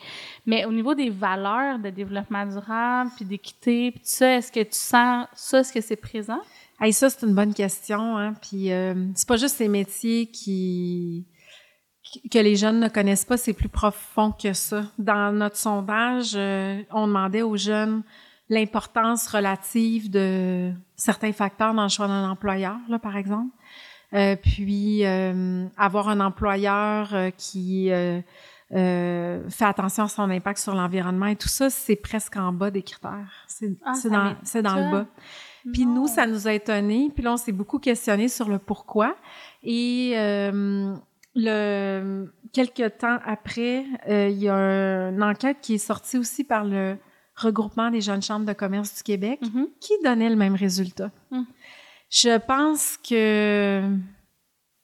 Mais 0.44 0.66
au 0.66 0.72
niveau 0.72 0.94
des 0.94 1.08
valeurs 1.08 1.78
de 1.78 1.88
développement 1.88 2.44
durable, 2.44 3.10
puis 3.16 3.24
d'équité, 3.24 3.92
puis 3.92 4.02
ça, 4.04 4.36
est-ce 4.36 4.52
que 4.52 4.60
tu 4.60 4.76
sens 4.76 5.26
ça, 5.32 5.60
est-ce 5.60 5.72
que 5.72 5.80
c'est 5.80 5.96
présent? 5.96 6.40
Hey, 6.78 6.92
ça, 6.92 7.08
c'est 7.08 7.24
une 7.24 7.34
bonne 7.34 7.54
question. 7.54 8.18
Hein? 8.18 8.34
Puis 8.42 8.70
euh, 8.70 9.06
c'est 9.14 9.26
pas 9.26 9.38
juste 9.38 9.56
ces 9.56 9.68
métiers 9.68 10.30
que 12.30 12.38
les 12.38 12.56
jeunes 12.56 12.78
ne 12.78 12.88
connaissent 12.88 13.24
pas, 13.24 13.38
c'est 13.38 13.54
plus 13.54 13.70
profond 13.70 14.32
que 14.32 14.52
ça. 14.52 14.84
Dans 14.98 15.34
notre 15.34 15.56
sondage, 15.56 16.32
euh, 16.34 16.82
on 16.90 17.06
demandait 17.06 17.40
aux 17.40 17.56
jeunes 17.56 18.02
l'importance 18.50 19.28
relative 19.28 20.10
de 20.10 20.72
certains 20.94 21.32
facteurs 21.32 21.72
dans 21.72 21.84
le 21.84 21.88
choix 21.88 22.06
d'un 22.06 22.28
employeur, 22.28 22.76
là, 22.90 22.98
par 22.98 23.16
exemple. 23.16 23.50
Euh, 24.14 24.36
puis 24.36 25.04
euh, 25.04 25.66
avoir 25.76 26.08
un 26.08 26.20
employeur 26.20 27.14
qui 27.36 27.90
fait 28.70 29.64
attention 29.64 30.04
à 30.04 30.08
son 30.08 30.30
impact 30.30 30.58
sur 30.58 30.74
l'environnement 30.74 31.26
et 31.26 31.36
tout 31.36 31.48
ça, 31.48 31.70
c'est 31.70 31.96
presque 31.96 32.36
en 32.36 32.52
bas 32.52 32.70
des 32.70 32.82
critères. 32.82 33.46
C'est 33.46 33.76
ah, 33.84 33.92
dans, 34.04 34.62
dans 34.62 34.76
le 34.76 34.90
bas. 34.90 35.06
Puis 35.72 35.84
nous, 35.84 36.06
ça 36.06 36.26
nous 36.26 36.46
a 36.46 36.52
étonnés. 36.52 37.10
Puis 37.12 37.24
là, 37.24 37.32
on 37.32 37.36
s'est 37.36 37.52
beaucoup 37.52 37.78
questionné 37.78 38.28
sur 38.28 38.48
le 38.48 38.58
pourquoi. 38.58 39.16
Et 39.64 40.14
le, 41.36 42.32
quelques 42.52 42.98
temps 42.98 43.18
après, 43.24 43.84
euh, 44.08 44.28
il 44.30 44.38
y 44.38 44.48
a 44.48 45.10
une 45.10 45.22
enquête 45.22 45.58
qui 45.60 45.74
est 45.74 45.78
sortie 45.78 46.16
aussi 46.16 46.42
par 46.42 46.64
le 46.64 46.96
regroupement 47.34 47.90
des 47.90 48.00
jeunes 48.00 48.22
chambres 48.22 48.46
de 48.46 48.54
commerce 48.54 48.96
du 48.96 49.02
Québec 49.02 49.40
mm-hmm. 49.42 49.66
qui 49.78 49.92
donnait 50.02 50.30
le 50.30 50.36
même 50.36 50.54
résultat. 50.54 51.10
Mm. 51.30 51.42
Je 52.10 52.38
pense 52.38 52.96
que, 52.96 53.82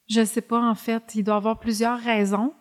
je 0.09 0.23
sais 0.23 0.41
pas 0.41 0.59
en 0.59 0.75
fait, 0.75 1.15
il 1.15 1.23
doit 1.23 1.35
y 1.35 1.37
avoir 1.37 1.59
plusieurs 1.59 1.99
raisons. 1.99 2.53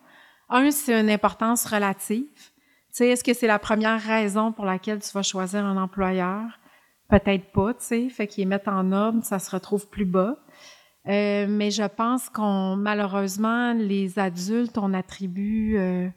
Un, 0.49 0.71
c'est 0.71 0.99
une 0.99 1.11
importance 1.11 1.65
relative. 1.65 2.27
Tu 2.27 2.99
sais, 2.99 3.09
est-ce 3.09 3.25
que 3.25 3.33
c'est 3.33 3.47
la 3.47 3.59
première 3.59 4.01
raison 4.01 4.53
pour 4.53 4.65
laquelle 4.65 5.01
tu 5.01 5.11
vas 5.13 5.23
choisir 5.23 5.65
un 5.65 5.77
employeur? 5.77 6.61
Peut-être 7.09 7.51
pas, 7.53 7.75
tu 7.75 7.85
sais. 7.85 8.09
Fait 8.09 8.27
qu'ils 8.27 8.47
mettent 8.47 8.69
en 8.69 8.93
ordre, 8.93 9.25
ça 9.25 9.39
se 9.39 9.51
retrouve 9.51 9.89
plus 9.89 10.05
bas. 10.05 10.37
Euh, 11.09 11.47
mais 11.49 11.71
je 11.71 11.83
pense 11.83 12.29
qu'on 12.29 12.77
malheureusement 12.77 13.73
les 13.73 14.21
adultes 14.21 14.79
on 14.79 14.95
attribue 14.95 15.77
euh, 15.77 16.09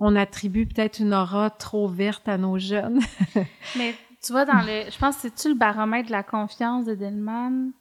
on 0.00 0.16
attribue 0.16 0.66
peut-être 0.66 0.98
une 0.98 1.14
aura 1.14 1.48
trop 1.48 1.86
verte 1.86 2.28
à 2.28 2.36
nos 2.36 2.58
jeunes. 2.58 3.00
mais 3.76 3.94
tu 4.22 4.32
vois 4.32 4.44
dans 4.44 4.60
le 4.60 4.90
je 4.90 4.98
pense 4.98 5.16
c'est 5.16 5.34
tu 5.34 5.48
le 5.48 5.54
baromètre 5.54 6.08
de 6.08 6.12
la 6.12 6.22
confiance 6.22 6.84
de 6.84 6.94
Delman? 6.94 7.72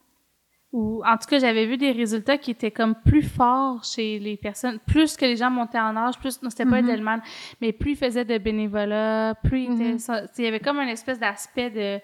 Ou 0.71 1.01
en 1.03 1.17
tout 1.17 1.27
cas 1.27 1.39
j'avais 1.39 1.65
vu 1.65 1.77
des 1.77 1.91
résultats 1.91 2.37
qui 2.37 2.51
étaient 2.51 2.69
comme 2.69 2.93
plus 2.93 3.23
forts 3.23 3.83
chez 3.83 4.19
les 4.19 4.37
personnes 4.37 4.77
plus 4.85 5.17
que 5.17 5.25
les 5.25 5.35
gens 5.35 5.49
montaient 5.49 5.79
en 5.79 5.97
âge 5.97 6.19
plus 6.19 6.43
non 6.43 6.51
c'était 6.51 6.65
pas 6.65 6.83
mm 6.83 6.87
Delman 6.87 7.21
mais 7.59 7.73
plus 7.73 7.93
ils 7.93 7.97
faisaient 7.97 8.23
de 8.23 8.37
bénévolat 8.37 9.33
plus 9.43 9.67
mm-hmm. 9.67 10.27
il 10.37 10.43
y 10.43 10.47
avait 10.47 10.59
comme 10.59 10.77
un 10.77 10.87
espèce 10.87 11.17
d'aspect 11.17 11.71
de 11.71 11.99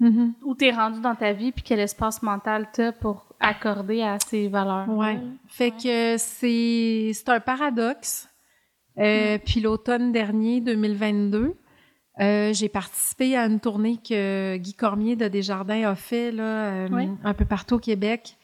Mm-hmm. 0.00 0.32
Où 0.44 0.54
tu 0.54 0.66
es 0.66 0.70
rendu 0.70 1.00
dans 1.00 1.14
ta 1.14 1.32
vie, 1.32 1.50
puis 1.52 1.64
quel 1.64 1.80
espace 1.80 2.22
mental 2.22 2.68
tu 2.72 2.82
as 2.82 2.92
pour 2.92 3.26
accorder 3.40 4.02
à 4.02 4.18
ces 4.20 4.48
valeurs. 4.48 4.88
Ouais. 4.88 5.18
Fait 5.48 5.72
que 5.72 6.16
c'est, 6.18 7.10
c'est 7.12 7.28
un 7.28 7.40
paradoxe. 7.40 8.28
Euh, 8.98 9.36
mm. 9.36 9.40
Puis 9.40 9.60
l'automne 9.60 10.12
dernier, 10.12 10.60
2022, 10.60 11.54
euh, 12.20 12.52
j'ai 12.52 12.68
participé 12.68 13.36
à 13.36 13.46
une 13.46 13.60
tournée 13.60 13.96
que 13.96 14.56
Guy 14.56 14.74
Cormier 14.74 15.14
de 15.14 15.28
Desjardins 15.28 15.88
a 15.88 15.94
fait 15.94 16.32
là, 16.32 16.72
euh, 16.72 17.06
un 17.22 17.34
peu 17.34 17.44
partout 17.44 17.76
au 17.76 17.78
Québec. 17.78 18.36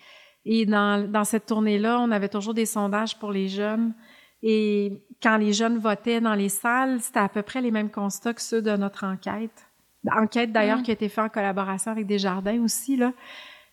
Et 0.45 0.67
dans, 0.67 1.11
dans 1.11 1.25
cette 1.25 1.47
tournée-là, 1.47 1.99
on 2.01 2.11
avait 2.11 2.29
toujours 2.29 2.55
des 2.55 2.67
sondages 2.67 3.19
pour 3.19 3.33
les 3.33 3.49
jeunes. 3.49 3.95
Et 4.43 5.03
quand 5.23 5.39
les 5.39 5.53
jeunes 5.53 5.79
votaient 5.79 6.21
dans 6.21 6.35
les 6.35 6.51
salles, 6.51 7.01
c'était 7.01 7.21
à 7.21 7.29
peu 7.29 7.43
près 7.43 7.63
les 7.63 7.71
mêmes 7.71 7.91
constats 7.91 8.35
que 8.35 8.43
ceux 8.43 8.63
de 8.63 8.77
notre 8.77 9.05
enquête. 9.05 9.67
Enquête 10.11 10.53
d'ailleurs 10.53 10.79
mm. 10.79 10.83
qui 10.83 10.91
a 10.91 10.95
été 10.95 11.09
faite 11.09 11.25
en 11.25 11.29
collaboration 11.31 11.91
avec 11.91 12.07
Desjardins 12.07 12.63
aussi 12.63 12.97
là. 12.97 13.13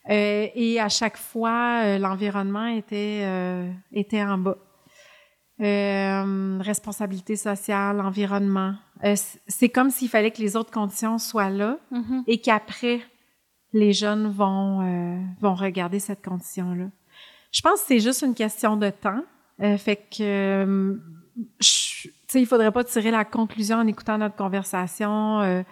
Euh, 0.10 0.48
et 0.56 0.80
à 0.80 0.90
chaque 0.90 1.18
fois, 1.18 2.00
l'environnement 2.00 2.66
était 2.66 3.24
était 3.92 4.24
en 4.24 4.38
bas. 4.40 4.58
Responsabilité 5.62 7.36
sociale, 7.36 8.02
environnement. 8.02 8.74
c'est 9.48 9.70
comme 9.70 9.90
s'il 9.90 10.10
fallait 10.10 10.32
que 10.32 10.42
les 10.42 10.56
autres 10.56 10.72
conditions 10.72 11.18
soient 11.18 11.50
là 11.50 11.78
mm-hmm. 11.92 12.24
et 12.28 12.40
qu'après 12.40 13.02
les 13.74 13.94
jeunes 13.94 14.28
vont 14.30 14.80
vont 15.40 15.56
regarder 15.56 16.00
cette 16.00 16.24
condition 16.24 16.74
là. 16.74 16.86
Je 17.52 17.62
pense 17.62 17.82
que 17.82 17.88
c'est 17.88 18.00
juste 18.00 18.22
une 18.22 18.34
question 18.34 18.76
de 18.76 18.90
temps. 18.90 19.24
fait 19.78 19.98
que 19.98 20.98
tu 21.60 22.10
sais, 22.28 22.42
il 22.42 22.46
faudrait 22.46 22.72
pas 22.72 22.84
tirer 22.84 23.12
la 23.12 23.26
conclusion 23.26 23.78
en 23.78 23.88
écoutant 23.88 24.18
notre 24.18 24.36
conversation 24.36 25.64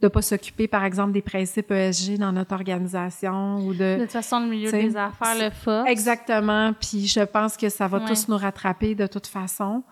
de 0.00 0.08
pas 0.08 0.22
s'occuper, 0.22 0.68
par 0.68 0.84
exemple, 0.84 1.12
des 1.12 1.22
principes 1.22 1.70
ESG 1.70 2.18
dans 2.18 2.32
notre 2.32 2.54
organisation 2.54 3.58
ou 3.58 3.72
de... 3.72 3.96
De 3.96 4.02
toute 4.02 4.12
façon, 4.12 4.40
le 4.40 4.48
milieu 4.48 4.70
des 4.70 4.96
affaires 4.96 5.34
le 5.38 5.50
fait. 5.50 5.90
Exactement. 5.90 6.72
Puis 6.74 7.06
je 7.06 7.20
pense 7.20 7.56
que 7.56 7.68
ça 7.68 7.88
va 7.88 8.00
tous 8.00 8.28
nous 8.28 8.36
rattraper 8.36 8.94
de 8.94 9.06
toute 9.06 9.26
façon. 9.26 9.82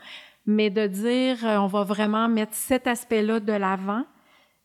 Mais 0.47 0.69
de 0.69 0.87
dire, 0.87 1.39
euh, 1.45 1.57
on 1.57 1.69
va 1.69 1.85
vraiment 1.85 2.29
mettre 2.29 2.53
cet 2.53 2.87
aspect-là 2.87 3.41
de 3.41 3.53
l'avant, 3.53 4.05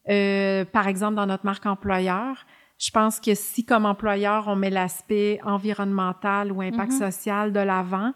euh, 0.10 0.66
par 0.66 0.88
exemple, 0.88 1.16
dans 1.16 1.26
notre 1.26 1.46
marque 1.46 1.66
employeur, 1.66 2.46
je 2.78 2.92
pense 2.92 3.20
que 3.20 3.36
si, 3.36 3.66
comme 3.66 3.86
employeur, 3.86 4.46
on 4.48 4.56
met 4.56 4.70
l'aspect 4.70 5.40
environnemental 5.44 6.52
ou 6.52 6.62
impact 6.62 6.94
mm-hmm. 6.94 7.12
social 7.12 7.54
de 7.54 7.60
l'avant, 7.60 8.14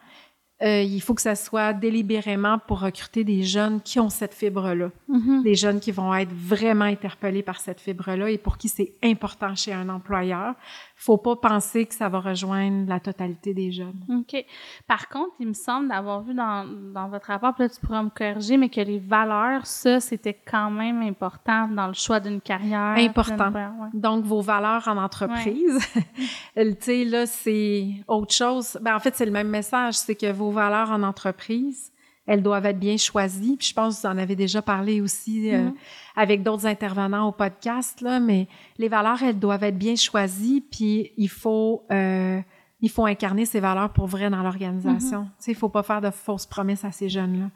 euh, 0.63 0.81
il 0.81 1.01
faut 1.01 1.13
que 1.13 1.21
ça 1.21 1.35
soit 1.35 1.73
délibérément 1.73 2.57
pour 2.57 2.79
recruter 2.79 3.23
des 3.23 3.43
jeunes 3.43 3.81
qui 3.81 3.99
ont 3.99 4.09
cette 4.09 4.33
fibre-là. 4.33 4.91
Mm-hmm. 5.09 5.43
Des 5.43 5.55
jeunes 5.55 5.79
qui 5.79 5.91
vont 5.91 6.13
être 6.15 6.31
vraiment 6.31 6.85
interpellés 6.85 7.43
par 7.43 7.59
cette 7.59 7.81
fibre-là 7.81 8.29
et 8.29 8.37
pour 8.37 8.57
qui 8.57 8.69
c'est 8.69 8.93
important 9.03 9.55
chez 9.55 9.73
un 9.73 9.89
employeur 9.89 10.55
faut 10.95 11.17
pas 11.17 11.35
penser 11.35 11.85
que 11.85 11.93
ça 11.93 12.07
va 12.07 12.19
rejoindre 12.19 12.87
la 12.87 12.99
totalité 12.99 13.53
des 13.53 13.71
jeunes. 13.71 14.05
OK. 14.09 14.45
Par 14.87 15.09
contre, 15.09 15.33
il 15.39 15.47
me 15.47 15.53
semble 15.53 15.89
d'avoir 15.89 16.21
vu 16.21 16.33
dans, 16.33 16.65
dans 16.93 17.09
votre 17.09 17.27
rapport, 17.27 17.53
peut-être 17.55 17.75
tu 17.75 17.85
pourras 17.85 18.03
me 18.03 18.09
corriger, 18.09 18.57
mais 18.57 18.69
que 18.69 18.81
les 18.81 18.99
valeurs, 18.99 19.65
ça, 19.65 19.99
c'était 19.99 20.33
quand 20.33 20.71
même 20.71 21.01
important 21.01 21.67
dans 21.67 21.87
le 21.87 21.93
choix 21.93 22.19
d'une 22.19 22.41
carrière. 22.41 22.95
Important. 22.97 23.51
Donc, 23.93 24.23
vos 24.25 24.41
valeurs 24.41 24.87
en 24.87 24.97
entreprise, 24.97 25.79
tu 26.55 26.75
sais, 26.79 27.03
là, 27.05 27.25
c'est 27.25 27.87
autre 28.07 28.33
chose. 28.33 28.77
Ben, 28.81 28.95
en 28.95 28.99
fait, 28.99 29.15
c'est 29.15 29.25
le 29.25 29.31
même 29.31 29.49
message, 29.49 29.95
c'est 29.95 30.15
que 30.15 30.31
vos 30.31 30.51
valeurs 30.51 30.91
en 30.91 31.03
entreprise, 31.03 31.92
elles 32.25 32.41
doivent 32.41 32.65
être 32.65 32.79
bien 32.79 32.97
choisies. 32.97 33.57
Puis 33.57 33.67
je 33.67 33.73
pense 33.73 33.95
que 33.95 34.01
vous 34.01 34.13
en 34.13 34.17
avez 34.17 34.35
déjà 34.35 34.61
parlé 34.61 35.01
aussi 35.01 35.51
euh, 35.51 35.69
mm-hmm. 35.69 35.73
avec 36.15 36.43
d'autres 36.43 36.65
intervenants 36.65 37.27
au 37.27 37.31
podcast, 37.31 38.01
là, 38.01 38.19
mais 38.19 38.47
les 38.77 38.87
valeurs, 38.87 39.21
elles 39.23 39.39
doivent 39.39 39.63
être 39.63 39.77
bien 39.77 39.95
choisies, 39.95 40.61
puis 40.61 41.11
il 41.17 41.29
faut 41.29 41.85
euh, 41.91 42.39
il 42.81 42.89
faut 42.89 43.05
incarner 43.05 43.45
ces 43.45 43.61
valeurs 43.61 43.93
pour 43.93 44.07
vrai 44.07 44.29
dans 44.29 44.43
l'organisation. 44.43 45.21
Mm-hmm. 45.21 45.37
Tu 45.37 45.43
sais, 45.43 45.51
il 45.51 45.57
faut 45.57 45.69
pas 45.69 45.83
faire 45.83 46.01
de 46.01 46.11
fausses 46.11 46.45
promesses 46.45 46.83
à 46.83 46.91
ces 46.91 47.07
jeunes-là. 47.07 47.49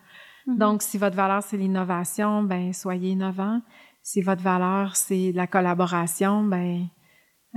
Mm-hmm. 0.47 0.57
Donc, 0.57 0.81
si 0.81 0.97
votre 0.97 1.15
valeur, 1.15 1.43
c'est 1.43 1.57
l'innovation, 1.57 2.43
ben 2.43 2.71
soyez 2.71 3.11
innovant. 3.11 3.61
Si 4.01 4.21
votre 4.21 4.41
valeur, 4.41 4.95
c'est 4.95 5.33
la 5.33 5.47
collaboration, 5.47 6.43
ben 6.43 6.87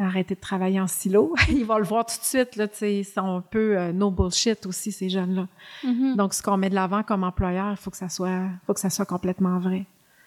arrêter 0.01 0.35
de 0.35 0.41
travailler 0.41 0.81
en 0.81 0.87
silo. 0.87 1.35
Ils 1.49 1.65
vont 1.65 1.79
le 1.79 1.85
voir 1.85 2.07
tout 2.07 2.19
de 2.19 2.25
suite, 2.25 2.57
là, 2.57 2.69
tu 2.69 2.79
sais, 2.79 2.97
ils 2.99 3.05
sont 3.05 3.37
un 3.37 3.41
peu 3.41 3.79
euh, 3.79 3.93
no 3.93 4.11
bullshit 4.11 4.67
aussi, 4.67 4.93
ces 4.93 5.09
jeunes-là. 5.09 5.47
Mm-hmm. 5.85 6.17
Donc, 6.17 6.35
ce 6.35 6.43
qu'on 6.43 6.57
met 6.57 6.71
de 6.71 6.75
l'avant 6.75 7.03
comme 7.03 7.25
employeur, 7.25 7.71
il 7.71 7.77
faut 7.77 7.91
que 7.91 7.97
ça 7.97 8.09
soit, 8.09 8.49
faut 8.67 8.75
que 8.75 8.81
ça 8.81 8.91
soit 8.91 9.07
complètement 9.07 9.59
vrai. 9.59 9.85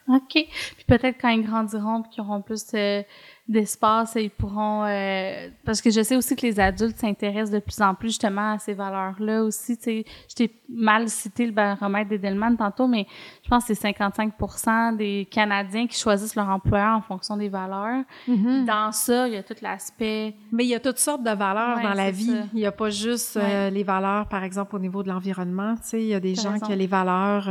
OK. 0.07 0.31
Puis 0.31 0.85
peut-être 0.87 1.17
quand 1.19 1.29
ils 1.29 1.43
grandiront, 1.43 2.01
puis 2.01 2.11
qu'ils 2.11 2.23
auront 2.23 2.41
plus 2.41 2.65
euh, 2.73 3.03
d'espace, 3.47 4.13
ils 4.15 4.29
pourront... 4.29 4.83
Euh, 4.85 5.49
parce 5.65 5.81
que 5.81 5.91
je 5.91 6.01
sais 6.01 6.15
aussi 6.15 6.35
que 6.35 6.45
les 6.45 6.59
adultes 6.59 6.97
s'intéressent 6.97 7.51
de 7.51 7.59
plus 7.59 7.81
en 7.81 7.93
plus 7.93 8.09
justement 8.09 8.53
à 8.53 8.59
ces 8.59 8.73
valeurs-là 8.73 9.43
aussi. 9.43 9.77
Tu 9.77 9.83
sais, 9.83 10.05
je 10.29 10.35
t'ai 10.35 10.51
mal 10.69 11.09
cité 11.09 11.45
le 11.45 11.51
baromètre 11.51 12.09
d'Edelman 12.09 12.57
tantôt, 12.57 12.87
mais 12.87 13.05
je 13.43 13.49
pense 13.49 13.65
que 13.65 13.73
c'est 13.73 13.91
55% 13.91 14.97
des 14.97 15.27
Canadiens 15.29 15.87
qui 15.87 15.99
choisissent 15.99 16.35
leur 16.35 16.49
employeur 16.49 16.97
en 16.97 17.01
fonction 17.01 17.37
des 17.37 17.49
valeurs. 17.49 18.03
Mm-hmm. 18.27 18.65
Dans 18.65 18.91
ça, 18.91 19.27
il 19.27 19.33
y 19.33 19.37
a 19.37 19.43
tout 19.43 19.55
l'aspect... 19.61 20.35
Mais 20.51 20.65
il 20.65 20.69
y 20.69 20.75
a 20.75 20.79
toutes 20.79 20.99
sortes 20.99 21.23
de 21.23 21.31
valeurs 21.31 21.81
dans 21.81 21.93
la 21.93 22.11
vie. 22.11 22.35
Il 22.53 22.59
n'y 22.59 22.65
a 22.65 22.71
pas 22.71 22.89
juste 22.89 23.37
euh, 23.37 23.69
les 23.69 23.83
valeurs, 23.83 24.27
par 24.27 24.43
exemple, 24.43 24.75
au 24.75 24.79
niveau 24.79 25.03
de 25.03 25.09
l'environnement. 25.09 25.75
Tu 25.75 25.81
sais, 25.83 26.01
il 26.01 26.07
y 26.07 26.13
a 26.13 26.19
des 26.19 26.35
gens 26.35 26.59
qui 26.59 26.71
ont 26.71 26.75
les 26.75 26.87
valeurs 26.87 27.47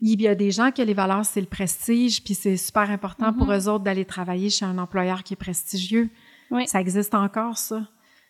il 0.00 0.22
y 0.22 0.28
a 0.28 0.34
des 0.34 0.50
gens 0.50 0.70
qui 0.70 0.84
les 0.84 0.94
valeurs, 0.94 1.24
c'est 1.24 1.40
le 1.40 1.46
prestige, 1.46 2.22
puis 2.24 2.34
c'est 2.34 2.56
super 2.56 2.90
important 2.90 3.32
pour 3.32 3.48
mm-hmm. 3.48 3.66
eux 3.66 3.70
autres 3.70 3.84
d'aller 3.84 4.04
travailler 4.04 4.50
chez 4.50 4.64
un 4.64 4.78
employeur 4.78 5.22
qui 5.22 5.34
est 5.34 5.36
prestigieux. 5.36 6.08
Oui. 6.50 6.66
Ça 6.66 6.80
existe 6.80 7.14
encore, 7.14 7.58
ça. 7.58 7.86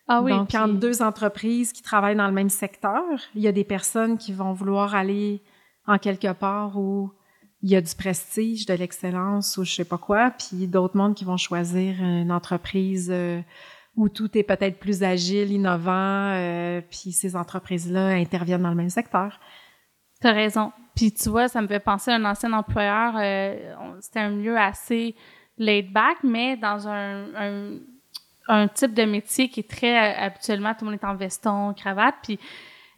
Ah 0.08 0.22
oui, 0.22 0.32
Donc, 0.32 0.52
entre 0.54 0.74
deux 0.74 1.02
entreprises 1.02 1.72
qui 1.72 1.82
travaillent 1.82 2.16
dans 2.16 2.26
le 2.26 2.32
même 2.32 2.48
secteur, 2.48 3.04
il 3.36 3.42
y 3.42 3.46
a 3.46 3.52
des 3.52 3.62
personnes 3.62 4.18
qui 4.18 4.32
vont 4.32 4.52
vouloir 4.52 4.96
aller 4.96 5.40
en 5.86 5.98
quelque 5.98 6.32
part 6.32 6.76
où 6.76 7.12
il 7.62 7.70
y 7.70 7.76
a 7.76 7.80
du 7.80 7.94
prestige, 7.94 8.66
de 8.66 8.74
l'excellence 8.74 9.56
ou 9.56 9.64
je 9.64 9.72
sais 9.72 9.84
pas 9.84 9.98
quoi, 9.98 10.32
puis 10.32 10.66
d'autres 10.66 10.96
mondes 10.96 11.14
qui 11.14 11.24
vont 11.24 11.36
choisir 11.36 12.02
une 12.02 12.32
entreprise 12.32 13.08
euh, 13.12 13.40
où 13.96 14.08
tout 14.08 14.36
est 14.36 14.42
peut-être 14.42 14.80
plus 14.80 15.02
agile, 15.02 15.52
innovant, 15.52 16.32
euh, 16.32 16.80
puis 16.80 17.12
ces 17.12 17.36
entreprises-là 17.36 18.08
interviennent 18.08 18.62
dans 18.62 18.70
le 18.70 18.74
même 18.74 18.90
secteur. 18.90 19.38
T'as 20.20 20.32
raison. 20.32 20.72
Puis 21.00 21.12
tu 21.12 21.30
vois, 21.30 21.48
ça 21.48 21.62
me 21.62 21.66
fait 21.66 21.80
penser 21.80 22.10
à 22.10 22.16
un 22.16 22.24
ancien 22.26 22.52
employeur. 22.52 23.14
Euh, 23.16 23.56
c'était 24.02 24.18
un 24.18 24.28
milieu 24.28 24.58
assez 24.58 25.14
laid 25.56 25.88
back, 25.90 26.18
mais 26.22 26.58
dans 26.58 26.86
un, 26.86 27.78
un, 28.46 28.68
type 28.68 28.92
de 28.92 29.04
métier 29.04 29.48
qui 29.48 29.60
est 29.60 29.70
très 29.70 29.96
euh, 29.96 30.26
habituellement 30.26 30.74
tout 30.74 30.84
le 30.84 30.90
monde 30.90 31.00
est 31.02 31.06
en 31.06 31.14
veston, 31.14 31.72
cravate. 31.72 32.16
Puis 32.22 32.38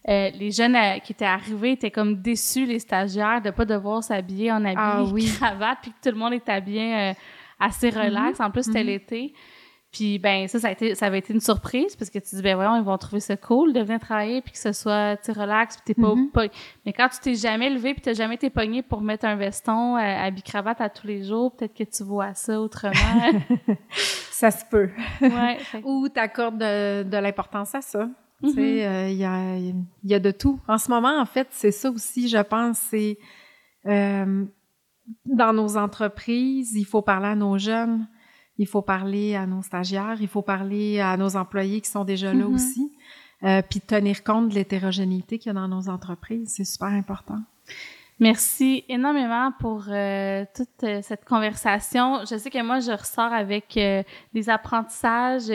euh, 0.08 0.30
les 0.30 0.50
jeunes 0.50 0.76
qui 1.04 1.12
étaient 1.12 1.24
arrivés 1.24 1.72
étaient 1.72 1.92
comme 1.92 2.20
déçus, 2.20 2.66
les 2.66 2.80
stagiaires, 2.80 3.40
de 3.40 3.50
pas 3.50 3.66
devoir 3.66 4.02
s'habiller 4.02 4.50
en 4.50 4.64
habit 4.64 4.74
ah, 4.76 5.04
oui. 5.04 5.32
cravate, 5.38 5.78
puis 5.82 5.92
que 5.92 6.08
tout 6.08 6.12
le 6.12 6.18
monde 6.18 6.32
était 6.32 6.50
habillé 6.50 7.14
assez 7.60 7.88
relax. 7.88 8.40
Mm-hmm. 8.40 8.44
En 8.44 8.50
plus, 8.50 8.64
c'était 8.64 8.82
mm-hmm. 8.82 8.86
l'été. 8.86 9.34
Puis 9.92 10.18
ben 10.18 10.48
ça, 10.48 10.58
ça 10.58 10.68
a 10.68 10.70
été, 10.70 10.94
ça 10.94 11.06
avait 11.06 11.18
été 11.18 11.34
une 11.34 11.40
surprise 11.40 11.96
parce 11.96 12.10
que 12.10 12.18
tu 12.18 12.34
dis 12.34 12.42
ben 12.42 12.54
voyons, 12.54 12.76
ils 12.76 12.82
vont 12.82 12.96
trouver 12.96 13.20
ça 13.20 13.36
cool 13.36 13.74
de 13.74 13.80
venir 13.80 14.00
travailler 14.00 14.40
puis 14.40 14.52
que 14.52 14.58
ce 14.58 14.72
soit 14.72 15.18
tu 15.22 15.32
relax 15.32 15.76
puis 15.76 15.94
t'es 15.94 16.00
pas, 16.00 16.14
mm-hmm. 16.14 16.50
mais 16.86 16.94
quand 16.94 17.08
tu 17.10 17.18
t'es 17.20 17.34
jamais 17.34 17.68
levé 17.68 17.92
puis 17.92 18.00
t'as 18.00 18.14
jamais 18.14 18.36
été 18.36 18.48
pogné 18.48 18.82
pour 18.82 19.02
mettre 19.02 19.26
un 19.26 19.36
veston 19.36 19.96
à 19.96 20.28
euh, 20.28 20.30
cravate 20.42 20.80
à 20.80 20.88
tous 20.88 21.06
les 21.06 21.24
jours, 21.24 21.54
peut-être 21.54 21.74
que 21.74 21.84
tu 21.84 22.04
vois 22.04 22.32
ça 22.32 22.58
autrement. 22.58 22.94
ça 24.30 24.50
se 24.50 24.64
peut. 24.64 24.88
Ouais. 25.20 25.58
Ou 25.84 26.08
t'accordes 26.08 26.56
de, 26.56 27.02
de 27.02 27.16
l'importance 27.18 27.74
à 27.74 27.82
ça. 27.82 28.08
Tu 28.42 28.50
sais, 28.50 28.60
mm-hmm. 28.60 28.86
euh, 28.86 29.08
il 29.10 29.18
y, 29.18 29.24
a, 29.24 29.74
y 30.04 30.14
a 30.14 30.18
de 30.18 30.30
tout. 30.30 30.58
En 30.68 30.78
ce 30.78 30.90
moment, 30.90 31.20
en 31.20 31.26
fait, 31.26 31.48
c'est 31.50 31.70
ça 31.70 31.90
aussi, 31.90 32.28
je 32.28 32.38
pense, 32.38 32.78
c'est 32.78 33.18
euh, 33.86 34.46
dans 35.26 35.52
nos 35.52 35.76
entreprises, 35.76 36.74
il 36.74 36.86
faut 36.86 37.02
parler 37.02 37.28
à 37.28 37.34
nos 37.34 37.58
jeunes 37.58 38.06
il 38.62 38.68
faut 38.68 38.82
parler 38.82 39.34
à 39.34 39.44
nos 39.44 39.60
stagiaires, 39.60 40.18
il 40.20 40.28
faut 40.28 40.42
parler 40.42 41.00
à 41.00 41.16
nos 41.16 41.36
employés 41.36 41.80
qui 41.80 41.90
sont 41.90 42.04
déjà 42.04 42.32
là 42.32 42.44
mm-hmm. 42.44 42.54
aussi, 42.54 42.92
euh, 43.42 43.60
puis 43.68 43.80
tenir 43.80 44.22
compte 44.22 44.50
de 44.50 44.54
l'hétérogénéité 44.54 45.38
qu'il 45.38 45.48
y 45.48 45.50
a 45.50 45.60
dans 45.60 45.66
nos 45.66 45.88
entreprises. 45.88 46.54
C'est 46.56 46.64
super 46.64 46.88
important. 46.88 47.40
Merci 48.20 48.84
énormément 48.88 49.50
pour 49.58 49.86
euh, 49.88 50.44
toute 50.54 50.84
euh, 50.84 51.00
cette 51.02 51.24
conversation. 51.24 52.20
Je 52.20 52.36
sais 52.38 52.50
que 52.50 52.62
moi, 52.62 52.78
je 52.78 52.92
ressors 52.92 53.32
avec 53.32 53.74
des 53.74 54.48
apprentissages, 54.48 55.48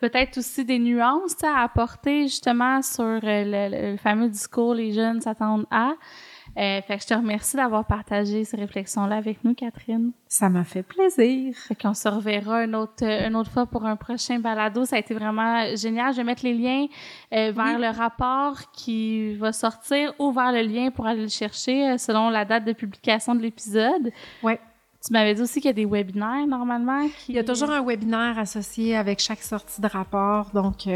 peut-être 0.00 0.38
aussi 0.38 0.64
des 0.64 0.80
nuances 0.80 1.44
à 1.44 1.62
apporter 1.62 2.22
justement 2.22 2.82
sur 2.82 3.04
le, 3.04 3.92
le 3.92 3.96
fameux 3.96 4.28
discours 4.28 4.74
les 4.74 4.92
jeunes 4.92 5.20
s'attendent 5.20 5.66
à. 5.70 5.92
Euh, 6.60 6.82
fait 6.82 6.96
que 6.96 7.02
je 7.02 7.06
te 7.06 7.14
remercie 7.14 7.56
d'avoir 7.56 7.86
partagé 7.86 8.44
ces 8.44 8.56
réflexions-là 8.58 9.16
avec 9.16 9.42
nous, 9.44 9.54
Catherine. 9.54 10.12
Ça 10.28 10.50
m'a 10.50 10.64
fait 10.64 10.82
plaisir. 10.82 11.54
Fait 11.56 11.74
qu'on 11.74 11.94
se 11.94 12.06
reverra 12.06 12.64
une 12.64 12.74
autre, 12.74 13.02
une 13.02 13.34
autre 13.34 13.50
fois 13.50 13.64
pour 13.64 13.86
un 13.86 13.96
prochain 13.96 14.38
balado. 14.38 14.84
Ça 14.84 14.96
a 14.96 14.98
été 14.98 15.14
vraiment 15.14 15.74
génial. 15.74 16.12
Je 16.12 16.18
vais 16.18 16.24
mettre 16.24 16.44
les 16.44 16.52
liens 16.52 16.86
euh, 17.32 17.52
vers 17.52 17.78
le 17.78 17.88
rapport 17.88 18.70
qui 18.72 19.36
va 19.36 19.52
sortir 19.52 20.12
ou 20.18 20.32
vers 20.32 20.52
le 20.52 20.60
lien 20.60 20.90
pour 20.90 21.06
aller 21.06 21.22
le 21.22 21.28
chercher 21.28 21.92
euh, 21.92 21.98
selon 21.98 22.28
la 22.28 22.44
date 22.44 22.66
de 22.66 22.74
publication 22.74 23.34
de 23.34 23.40
l'épisode. 23.40 24.12
Oui. 24.42 24.52
Tu 25.02 25.14
m'avais 25.14 25.32
dit 25.32 25.40
aussi 25.40 25.62
qu'il 25.62 25.68
y 25.68 25.70
a 25.70 25.72
des 25.72 25.86
webinaires 25.86 26.46
normalement. 26.46 27.08
Il 27.26 27.36
y 27.36 27.38
a 27.38 27.44
toujours 27.44 27.70
un 27.70 27.82
webinaire 27.82 28.38
associé 28.38 28.96
avec 28.98 29.18
chaque 29.18 29.40
sortie 29.42 29.80
de 29.80 29.86
rapport. 29.86 30.50
Donc, 30.52 30.86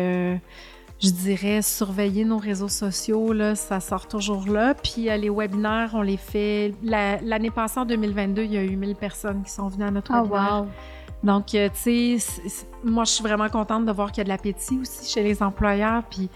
je 1.05 1.11
dirais, 1.11 1.62
surveiller 1.62 2.24
nos 2.24 2.38
réseaux 2.38 2.68
sociaux, 2.68 3.32
là, 3.32 3.55
ça 3.55 3.80
sort 3.80 4.09
toujours 4.09 4.46
là. 4.48 4.74
Puis 4.74 5.11
euh, 5.11 5.16
les 5.16 5.30
webinaires, 5.30 5.90
on 5.94 6.02
les 6.02 6.16
fait. 6.16 6.72
L'année 6.82 7.50
passée, 7.50 7.80
en 7.80 7.84
2022, 7.84 8.42
il 8.42 8.52
y 8.52 8.57
a 8.57 8.62
eu 8.62 8.76
1000 8.76 8.96
personnes 8.96 9.42
qui 9.42 9.50
sont 9.50 9.68
venues 9.68 9.84
à 9.84 9.90
notre 9.90 10.12
oh, 10.14 10.22
webinaire. 10.22 10.66
Donc, 11.22 11.55
euh, 11.55 11.68
tu 11.68 12.18
sais, 12.18 12.66
moi, 12.82 13.05
je 13.05 13.12
suis 13.12 13.22
vraiment 13.22 13.48
contente 13.48 13.86
de 13.86 13.92
voir 13.92 14.12
qu'il 14.12 14.18
y 14.18 14.20
a 14.22 14.24
de 14.24 14.28
l'appétit 14.28 14.78
aussi 14.80 15.11
chez 15.11 15.22
les 15.22 15.42
employeurs. 15.42 16.02
Puis, 16.11 16.28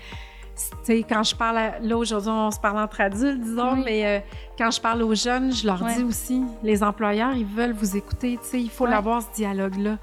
tu 0.54 0.66
sais, 0.82 1.04
quand 1.08 1.22
je 1.22 1.34
parle, 1.34 1.58
là, 1.80 1.96
aujourd'hui, 1.96 2.30
on 2.30 2.50
se 2.50 2.58
parle 2.58 2.78
entre 2.78 3.00
adultes, 3.00 3.40
disons, 3.40 3.76
mais 3.76 4.06
euh, 4.06 4.20
quand 4.56 4.70
je 4.70 4.80
parle 4.80 5.02
aux 5.02 5.14
jeunes, 5.14 5.52
je 5.52 5.66
leur 5.66 5.82
dis 5.84 6.02
aussi, 6.02 6.42
les 6.62 6.82
employeurs, 6.82 7.34
ils 7.34 7.46
veulent 7.46 7.74
vous 7.74 7.96
écouter, 7.96 8.38
tu 8.42 8.48
sais, 8.48 8.60
il 8.60 8.70
faut 8.70 8.86
l'avoir, 8.86 9.22
ce 9.22 9.28
dialogue-là. 9.34 9.98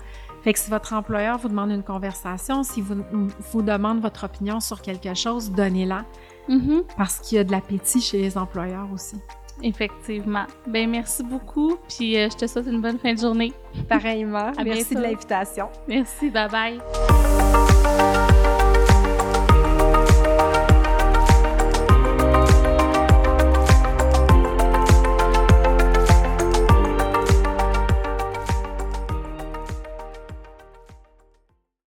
Fait 0.46 0.54
que 0.54 0.60
si 0.60 0.70
votre 0.70 0.93
employeur 0.93 1.39
vous 1.39 1.50
demande 1.50 1.72
une 1.72 1.82
conversation, 1.82 2.62
s'il 2.62 2.84
vous, 2.84 3.04
vous 3.52 3.62
demande 3.64 4.00
votre 4.00 4.26
opinion 4.26 4.60
sur 4.60 4.80
quelque 4.80 5.16
chose, 5.16 5.50
donnez-la. 5.50 6.06
Mm-hmm. 6.48 6.84
Parce 6.96 7.18
qu'il 7.18 7.38
y 7.38 7.39
a 7.39 7.43
de 7.43 7.52
l'appétit 7.52 8.00
chez 8.00 8.20
les 8.20 8.38
employeurs 8.38 8.88
aussi. 8.93 9.16
Effectivement. 9.64 10.46
Ben 10.68 10.88
merci 10.88 11.24
beaucoup. 11.24 11.78
Puis 11.89 12.16
euh, 12.20 12.30
je 12.30 12.38
te 12.38 12.46
souhaite 12.46 12.68
une 12.68 12.80
bonne 12.80 13.00
fin 13.00 13.16
de 13.16 13.20
journée. 13.20 13.54
Pareillement. 13.89 14.52
merci 14.64 14.93
de 14.93 15.02
l'invitation. 15.02 15.68
Merci. 15.88 16.30
Bye 16.30 16.50
bye. 16.52 17.35